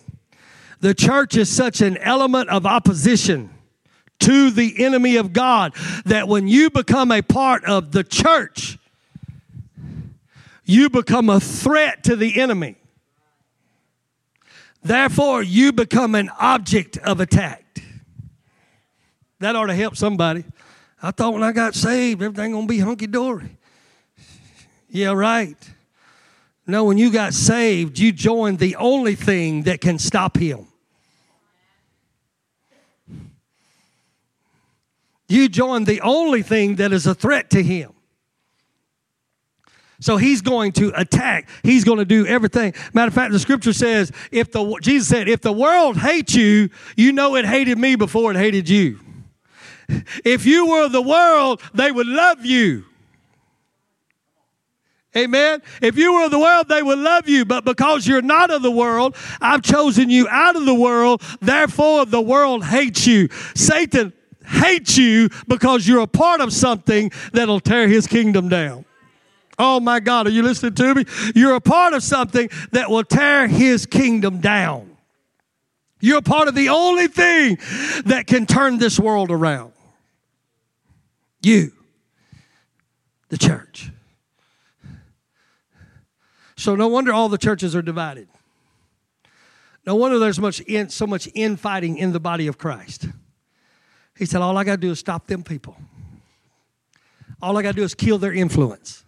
The 0.78 0.94
church 0.94 1.36
is 1.36 1.48
such 1.48 1.80
an 1.80 1.96
element 1.96 2.48
of 2.48 2.64
opposition 2.64 3.50
to 4.20 4.52
the 4.52 4.84
enemy 4.84 5.16
of 5.16 5.32
God 5.32 5.74
that 6.04 6.28
when 6.28 6.46
you 6.46 6.70
become 6.70 7.10
a 7.10 7.22
part 7.22 7.64
of 7.64 7.90
the 7.90 8.04
church, 8.04 8.78
you 10.64 10.88
become 10.90 11.28
a 11.28 11.40
threat 11.40 12.04
to 12.04 12.14
the 12.14 12.40
enemy. 12.40 12.76
Therefore, 14.85 15.43
you 15.43 15.72
become 15.72 16.14
an 16.14 16.30
object 16.39 16.99
of 16.99 17.18
attack. 17.18 17.64
That 19.41 19.57
ought 19.57 19.66
to 19.66 19.74
help 19.74 19.97
somebody. 19.97 20.45
I 21.03 21.11
thought 21.11 21.32
when 21.32 21.43
I 21.43 21.53
got 21.53 21.74
saved, 21.74 22.22
everything 22.22 22.53
gonna 22.53 22.66
be 22.66 22.78
hunky 22.78 23.07
dory. 23.07 23.57
Yeah, 24.91 25.12
right. 25.12 25.57
No, 26.66 26.85
when 26.85 26.99
you 26.99 27.11
got 27.11 27.32
saved, 27.32 27.99
you 27.99 28.12
joined 28.12 28.59
the 28.59 28.76
only 28.76 29.14
thing 29.14 29.62
that 29.62 29.80
can 29.80 29.99
stop 29.99 30.37
him. 30.37 30.66
You 35.28 35.49
joined 35.49 35.87
the 35.87 36.03
only 36.03 36.43
thing 36.43 36.76
that 36.76 36.93
is 36.93 37.07
a 37.07 37.14
threat 37.14 37.51
to 37.51 37.62
him. 37.62 37.93
So 40.05 40.18
he's 40.18 40.42
going 40.42 40.72
to 40.72 40.92
attack. 41.00 41.48
He's 41.62 41.82
going 41.82 41.96
to 41.96 42.05
do 42.05 42.26
everything. 42.26 42.74
Matter 42.92 43.09
of 43.09 43.14
fact, 43.14 43.32
the 43.32 43.38
scripture 43.38 43.72
says, 43.72 44.12
if 44.30 44.52
the 44.52 44.78
Jesus 44.82 45.09
said, 45.09 45.30
if 45.30 45.40
the 45.40 45.50
world 45.50 45.96
hates 45.96 46.34
you, 46.34 46.68
you 46.94 47.11
know 47.11 47.36
it 47.36 47.46
hated 47.46 47.78
me 47.78 47.96
before 47.96 48.30
it 48.30 48.36
hated 48.36 48.68
you. 48.68 49.00
If 50.22 50.44
you 50.44 50.66
were 50.68 50.84
of 50.84 50.92
the 50.92 51.00
world, 51.00 51.62
they 51.72 51.90
would 51.90 52.07
love 52.07 52.44
you. 52.44 52.84
Amen. 55.16 55.62
If 55.80 55.96
you 55.96 56.12
were 56.12 56.26
of 56.26 56.30
the 56.30 56.38
world, 56.38 56.68
they 56.68 56.82
would 56.82 56.98
love 56.98 57.26
you. 57.26 57.46
But 57.46 57.64
because 57.64 58.07
you're 58.07 58.20
not 58.20 58.50
of 58.50 58.61
the 58.61 58.70
world, 58.70 59.16
I've 59.40 59.62
chosen 59.62 60.11
you 60.11 60.28
out 60.28 60.55
of 60.55 60.66
the 60.66 60.74
world. 60.74 61.22
Therefore, 61.40 62.05
the 62.05 62.20
world 62.20 62.62
hates 62.62 63.07
you. 63.07 63.30
Satan 63.55 64.12
hates 64.44 64.98
you 64.98 65.30
because 65.48 65.88
you're 65.88 66.00
a 66.00 66.07
part 66.07 66.42
of 66.42 66.52
something 66.52 67.11
that'll 67.32 67.61
tear 67.61 67.88
his 67.88 68.07
kingdom 68.07 68.50
down. 68.50 68.84
Oh 69.59 69.80
my 69.80 70.00
God, 70.00 70.26
are 70.26 70.30
you 70.30 70.42
listening 70.42 70.74
to 70.74 70.94
me? 70.94 71.05
You're 71.34 71.55
a 71.55 71.61
part 71.61 71.94
of 71.94 72.02
something 72.02 72.48
that 72.72 72.90
will 72.90 73.05
tear 73.05 73.46
his 73.46 73.86
kingdom 73.86 74.40
down. 74.40 74.96
You're 76.00 76.18
a 76.18 76.22
part 76.22 76.48
of 76.48 76.55
the 76.55 76.68
only 76.68 77.09
thing 77.09 77.59
that 78.07 78.26
can 78.26 78.46
turn 78.46 78.78
this 78.78 78.98
world 78.98 79.30
around. 79.30 79.72
You, 81.42 81.72
the 83.28 83.38
church. 83.38 83.90
So 86.57 86.74
no 86.74 86.88
wonder 86.88 87.12
all 87.12 87.28
the 87.28 87.38
churches 87.38 87.74
are 87.74 87.82
divided. 87.82 88.28
No 89.86 89.94
wonder 89.96 90.18
there's 90.18 90.38
much 90.38 90.61
in, 90.61 90.88
so 90.88 91.07
much 91.07 91.28
infighting 91.34 91.98
in 91.98 92.12
the 92.12 92.20
body 92.20 92.46
of 92.46 92.59
Christ. 92.59 93.07
He 94.16 94.24
said, 94.24 94.40
All 94.40 94.57
I 94.57 94.64
got 94.64 94.72
to 94.72 94.80
do 94.80 94.90
is 94.90 94.98
stop 94.98 95.26
them 95.26 95.42
people. 95.42 95.76
All 97.42 97.57
I 97.59 97.62
got 97.62 97.72
to 97.72 97.76
do 97.76 97.82
is 97.82 97.94
kill 97.94 98.18
their 98.18 98.32
influence. 98.32 99.05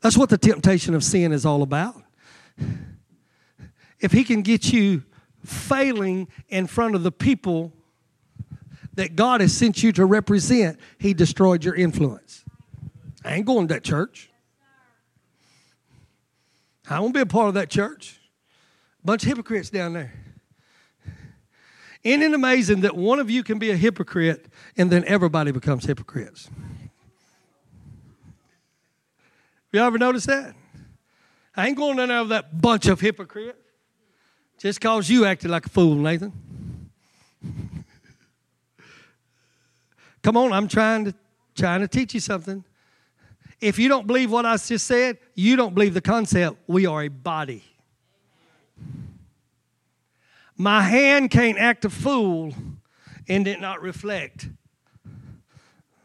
That's 0.00 0.16
what 0.16 0.28
the 0.28 0.38
temptation 0.38 0.94
of 0.94 1.02
sin 1.02 1.32
is 1.32 1.46
all 1.46 1.62
about. 1.62 2.02
If 4.00 4.12
he 4.12 4.24
can 4.24 4.42
get 4.42 4.72
you 4.72 5.02
failing 5.44 6.28
in 6.48 6.66
front 6.66 6.94
of 6.94 7.02
the 7.02 7.12
people 7.12 7.72
that 8.94 9.16
God 9.16 9.40
has 9.40 9.52
sent 9.52 9.82
you 9.82 9.92
to 9.92 10.04
represent, 10.04 10.78
he 10.98 11.14
destroyed 11.14 11.64
your 11.64 11.74
influence. 11.74 12.44
I 13.24 13.34
ain't 13.34 13.46
going 13.46 13.68
to 13.68 13.74
that 13.74 13.84
church. 13.84 14.30
I 16.88 17.00
won't 17.00 17.14
be 17.14 17.20
a 17.20 17.26
part 17.26 17.48
of 17.48 17.54
that 17.54 17.70
church. 17.70 18.20
Bunch 19.04 19.22
of 19.22 19.28
hypocrites 19.28 19.70
down 19.70 19.92
there. 19.92 20.12
Isn't 22.02 22.22
it 22.22 22.34
amazing 22.34 22.82
that 22.82 22.96
one 22.96 23.18
of 23.18 23.30
you 23.30 23.42
can 23.42 23.58
be 23.58 23.70
a 23.70 23.76
hypocrite 23.76 24.46
and 24.76 24.90
then 24.90 25.04
everybody 25.06 25.50
becomes 25.50 25.84
hypocrites? 25.84 26.48
You 29.76 29.82
ever 29.82 29.98
notice 29.98 30.24
that? 30.24 30.54
I 31.54 31.66
ain't 31.66 31.76
going 31.76 31.98
in 31.98 32.08
there 32.08 32.20
with 32.20 32.30
that 32.30 32.62
bunch 32.62 32.86
of 32.86 32.98
hypocrites 32.98 33.58
just 34.56 34.80
because 34.80 35.10
you 35.10 35.26
acted 35.26 35.50
like 35.50 35.66
a 35.66 35.68
fool, 35.68 35.96
Nathan. 35.96 36.32
Come 40.22 40.38
on, 40.38 40.54
I'm 40.54 40.66
trying 40.66 41.04
to 41.04 41.14
trying 41.54 41.82
to 41.82 41.88
teach 41.88 42.14
you 42.14 42.20
something. 42.20 42.64
If 43.60 43.78
you 43.78 43.90
don't 43.90 44.06
believe 44.06 44.30
what 44.32 44.46
I 44.46 44.56
just 44.56 44.86
said, 44.86 45.18
you 45.34 45.56
don't 45.56 45.74
believe 45.74 45.92
the 45.92 46.00
concept. 46.00 46.56
We 46.66 46.86
are 46.86 47.02
a 47.02 47.08
body. 47.08 47.62
My 50.56 50.80
hand 50.80 51.30
can't 51.30 51.58
act 51.58 51.84
a 51.84 51.90
fool 51.90 52.54
and 53.28 53.46
it 53.46 53.60
not 53.60 53.82
reflect 53.82 54.48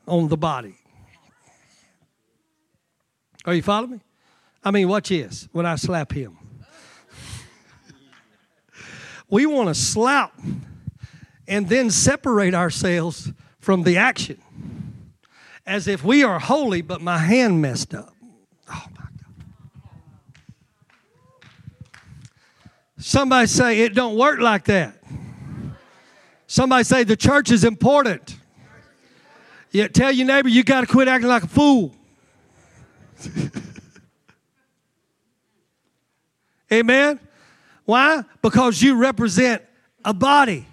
on 0.05 0.27
the 0.27 0.35
body. 0.35 0.80
Are 3.45 3.53
you 3.53 3.61
following 3.61 3.91
me? 3.91 3.99
I 4.63 4.71
mean, 4.71 4.87
watch 4.87 5.09
this 5.09 5.49
when 5.51 5.65
I 5.65 5.75
slap 5.75 6.11
him. 6.11 6.37
we 9.29 9.45
want 9.45 9.69
to 9.69 9.75
slap 9.75 10.33
and 11.47 11.67
then 11.67 11.89
separate 11.89 12.53
ourselves 12.53 13.31
from 13.59 13.83
the 13.83 13.97
action 13.97 14.41
as 15.65 15.87
if 15.87 16.03
we 16.03 16.23
are 16.23 16.39
holy, 16.39 16.81
but 16.81 17.01
my 17.01 17.17
hand 17.17 17.61
messed 17.61 17.93
up. 17.93 18.13
Oh 18.69 18.85
my 18.97 19.05
God. 19.05 19.45
Somebody 22.97 23.47
say 23.47 23.81
it 23.81 23.93
don't 23.95 24.17
work 24.17 24.39
like 24.39 24.65
that. 24.65 24.97
Somebody 26.47 26.83
say 26.83 27.03
the 27.03 27.15
church 27.15 27.51
is 27.51 27.63
important. 27.63 28.37
Yeah, 29.71 29.87
tell 29.87 30.11
your 30.11 30.27
neighbor 30.27 30.49
you 30.49 30.63
got 30.63 30.81
to 30.81 30.87
quit 30.87 31.07
acting 31.07 31.29
like 31.29 31.43
a 31.43 31.47
fool. 31.47 31.95
Amen? 36.71 37.19
Why? 37.85 38.23
Because 38.41 38.81
you 38.81 38.95
represent 38.95 39.61
a 40.05 40.13
body. 40.13 40.65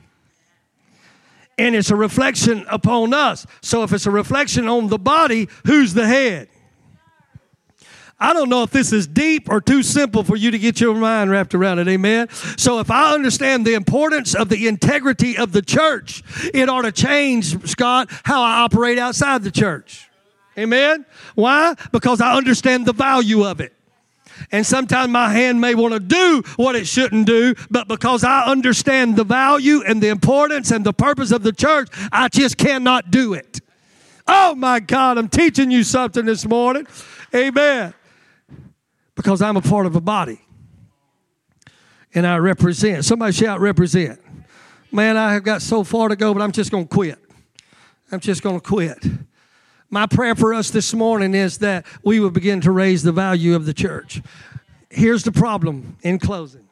And 1.56 1.74
it's 1.74 1.90
a 1.90 1.96
reflection 1.96 2.64
upon 2.70 3.12
us. 3.12 3.44
So 3.62 3.82
if 3.82 3.92
it's 3.92 4.06
a 4.06 4.10
reflection 4.10 4.68
on 4.68 4.88
the 4.88 4.98
body, 4.98 5.48
who's 5.66 5.92
the 5.92 6.06
head? 6.06 6.48
I 8.20 8.32
don't 8.32 8.48
know 8.48 8.64
if 8.64 8.70
this 8.70 8.92
is 8.92 9.06
deep 9.06 9.48
or 9.48 9.60
too 9.60 9.82
simple 9.82 10.24
for 10.24 10.36
you 10.36 10.50
to 10.50 10.58
get 10.58 10.80
your 10.80 10.94
mind 10.94 11.30
wrapped 11.30 11.54
around 11.54 11.78
it. 11.78 11.86
Amen. 11.88 12.28
So 12.56 12.80
if 12.80 12.90
I 12.90 13.14
understand 13.14 13.64
the 13.64 13.74
importance 13.74 14.34
of 14.34 14.48
the 14.48 14.66
integrity 14.66 15.38
of 15.38 15.52
the 15.52 15.62
church, 15.62 16.24
it 16.52 16.68
ought 16.68 16.82
to 16.82 16.92
change, 16.92 17.68
Scott, 17.68 18.08
how 18.24 18.42
I 18.42 18.60
operate 18.60 18.98
outside 18.98 19.42
the 19.42 19.52
church. 19.52 20.07
Amen. 20.58 21.06
Why? 21.36 21.74
Because 21.92 22.20
I 22.20 22.34
understand 22.34 22.84
the 22.84 22.92
value 22.92 23.44
of 23.44 23.60
it. 23.60 23.72
And 24.50 24.66
sometimes 24.66 25.10
my 25.10 25.30
hand 25.30 25.60
may 25.60 25.74
want 25.74 25.94
to 25.94 26.00
do 26.00 26.42
what 26.56 26.74
it 26.74 26.86
shouldn't 26.86 27.26
do, 27.26 27.54
but 27.70 27.88
because 27.88 28.24
I 28.24 28.44
understand 28.44 29.16
the 29.16 29.24
value 29.24 29.82
and 29.86 30.02
the 30.02 30.08
importance 30.08 30.70
and 30.70 30.84
the 30.84 30.92
purpose 30.92 31.30
of 31.32 31.42
the 31.42 31.52
church, 31.52 31.88
I 32.12 32.28
just 32.28 32.56
cannot 32.56 33.10
do 33.10 33.34
it. 33.34 33.60
Oh 34.26 34.54
my 34.54 34.80
God, 34.80 35.16
I'm 35.16 35.28
teaching 35.28 35.70
you 35.70 35.82
something 35.82 36.26
this 36.26 36.46
morning. 36.46 36.86
Amen. 37.34 37.94
Because 39.14 39.42
I'm 39.42 39.56
a 39.56 39.62
part 39.62 39.86
of 39.86 39.96
a 39.96 40.00
body. 40.00 40.40
And 42.14 42.26
I 42.26 42.36
represent. 42.38 43.04
Somebody 43.04 43.32
shout, 43.32 43.60
represent. 43.60 44.20
Man, 44.90 45.16
I 45.16 45.34
have 45.34 45.44
got 45.44 45.62
so 45.62 45.84
far 45.84 46.08
to 46.08 46.16
go, 46.16 46.32
but 46.32 46.42
I'm 46.42 46.52
just 46.52 46.70
going 46.70 46.86
to 46.86 46.94
quit. 46.94 47.18
I'm 48.10 48.20
just 48.20 48.42
going 48.42 48.60
to 48.60 48.66
quit. 48.66 48.98
My 49.90 50.06
prayer 50.06 50.34
for 50.34 50.52
us 50.52 50.70
this 50.70 50.92
morning 50.92 51.34
is 51.34 51.58
that 51.58 51.86
we 52.02 52.20
will 52.20 52.30
begin 52.30 52.60
to 52.62 52.70
raise 52.70 53.02
the 53.02 53.12
value 53.12 53.54
of 53.54 53.64
the 53.64 53.72
church. 53.72 54.20
Here's 54.90 55.22
the 55.22 55.32
problem 55.32 55.96
in 56.02 56.18
closing 56.18 56.68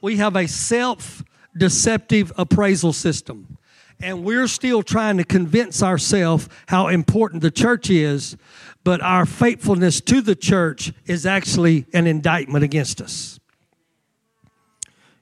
we 0.00 0.16
have 0.16 0.36
a 0.36 0.46
self 0.46 1.22
deceptive 1.56 2.32
appraisal 2.38 2.92
system, 2.92 3.58
and 4.00 4.24
we're 4.24 4.46
still 4.46 4.82
trying 4.82 5.18
to 5.18 5.24
convince 5.24 5.82
ourselves 5.82 6.48
how 6.68 6.88
important 6.88 7.42
the 7.42 7.50
church 7.50 7.90
is, 7.90 8.36
but 8.82 9.02
our 9.02 9.26
faithfulness 9.26 10.00
to 10.02 10.22
the 10.22 10.34
church 10.34 10.92
is 11.06 11.26
actually 11.26 11.86
an 11.92 12.06
indictment 12.06 12.64
against 12.64 13.00
us. 13.00 13.38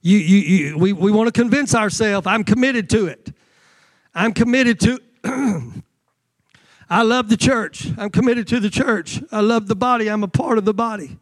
You, 0.00 0.18
you, 0.18 0.38
you, 0.38 0.78
we, 0.78 0.92
we 0.92 1.10
want 1.10 1.32
to 1.32 1.40
convince 1.40 1.74
ourselves, 1.74 2.26
I'm 2.26 2.44
committed 2.44 2.90
to 2.90 3.06
it. 3.06 3.32
I'm 4.14 4.32
committed 4.32 4.78
to 4.80 5.00
I 6.88 7.02
love 7.02 7.28
the 7.28 7.36
church. 7.36 7.88
I'm 7.96 8.10
committed 8.10 8.46
to 8.48 8.60
the 8.60 8.70
church. 8.70 9.22
I 9.32 9.40
love 9.40 9.68
the 9.68 9.76
body. 9.76 10.08
I'm 10.08 10.22
a 10.22 10.28
part 10.28 10.58
of 10.58 10.64
the 10.64 10.74
body. 10.74 11.18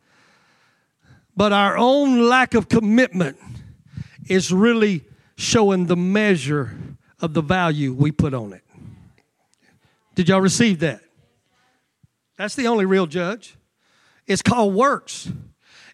But 1.36 1.52
our 1.52 1.78
own 1.78 2.28
lack 2.28 2.54
of 2.54 2.68
commitment 2.68 3.38
is 4.28 4.52
really 4.52 5.04
showing 5.36 5.86
the 5.86 5.96
measure 5.96 6.76
of 7.20 7.34
the 7.34 7.42
value 7.42 7.92
we 7.92 8.12
put 8.12 8.34
on 8.34 8.52
it. 8.52 8.64
Did 10.14 10.28
y'all 10.28 10.40
receive 10.40 10.80
that? 10.80 11.00
That's 12.36 12.54
the 12.54 12.66
only 12.66 12.84
real 12.84 13.06
judge. 13.06 13.56
It's 14.26 14.42
called 14.42 14.74
works. 14.74 15.30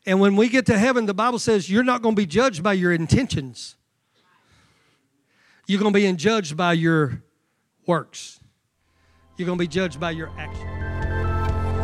And 0.06 0.20
when 0.20 0.36
we 0.36 0.48
get 0.48 0.66
to 0.66 0.78
heaven, 0.78 1.06
the 1.06 1.14
Bible 1.14 1.38
says 1.38 1.70
you're 1.70 1.84
not 1.84 2.02
going 2.02 2.14
to 2.14 2.20
be 2.20 2.26
judged 2.26 2.62
by 2.62 2.72
your 2.72 2.92
intentions, 2.92 3.76
you're 5.66 5.80
going 5.80 5.92
to 5.92 5.98
be 5.98 6.10
judged 6.14 6.56
by 6.56 6.72
your 6.72 7.22
works. 7.86 8.37
You're 9.38 9.46
going 9.46 9.56
to 9.56 9.62
be 9.62 9.68
judged 9.68 10.00
by 10.00 10.10
your 10.10 10.30
action. 10.36 10.66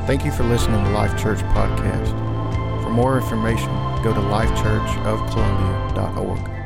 Thank 0.08 0.24
you 0.24 0.32
for 0.32 0.42
listening 0.42 0.84
to 0.84 0.90
Life 0.90 1.16
Church 1.16 1.38
Podcast. 1.38 2.10
For 2.82 2.90
more 2.90 3.16
information, 3.16 3.68
go 4.02 4.12
to 4.12 4.20
lifechurchofcolumbia.org. 4.20 6.63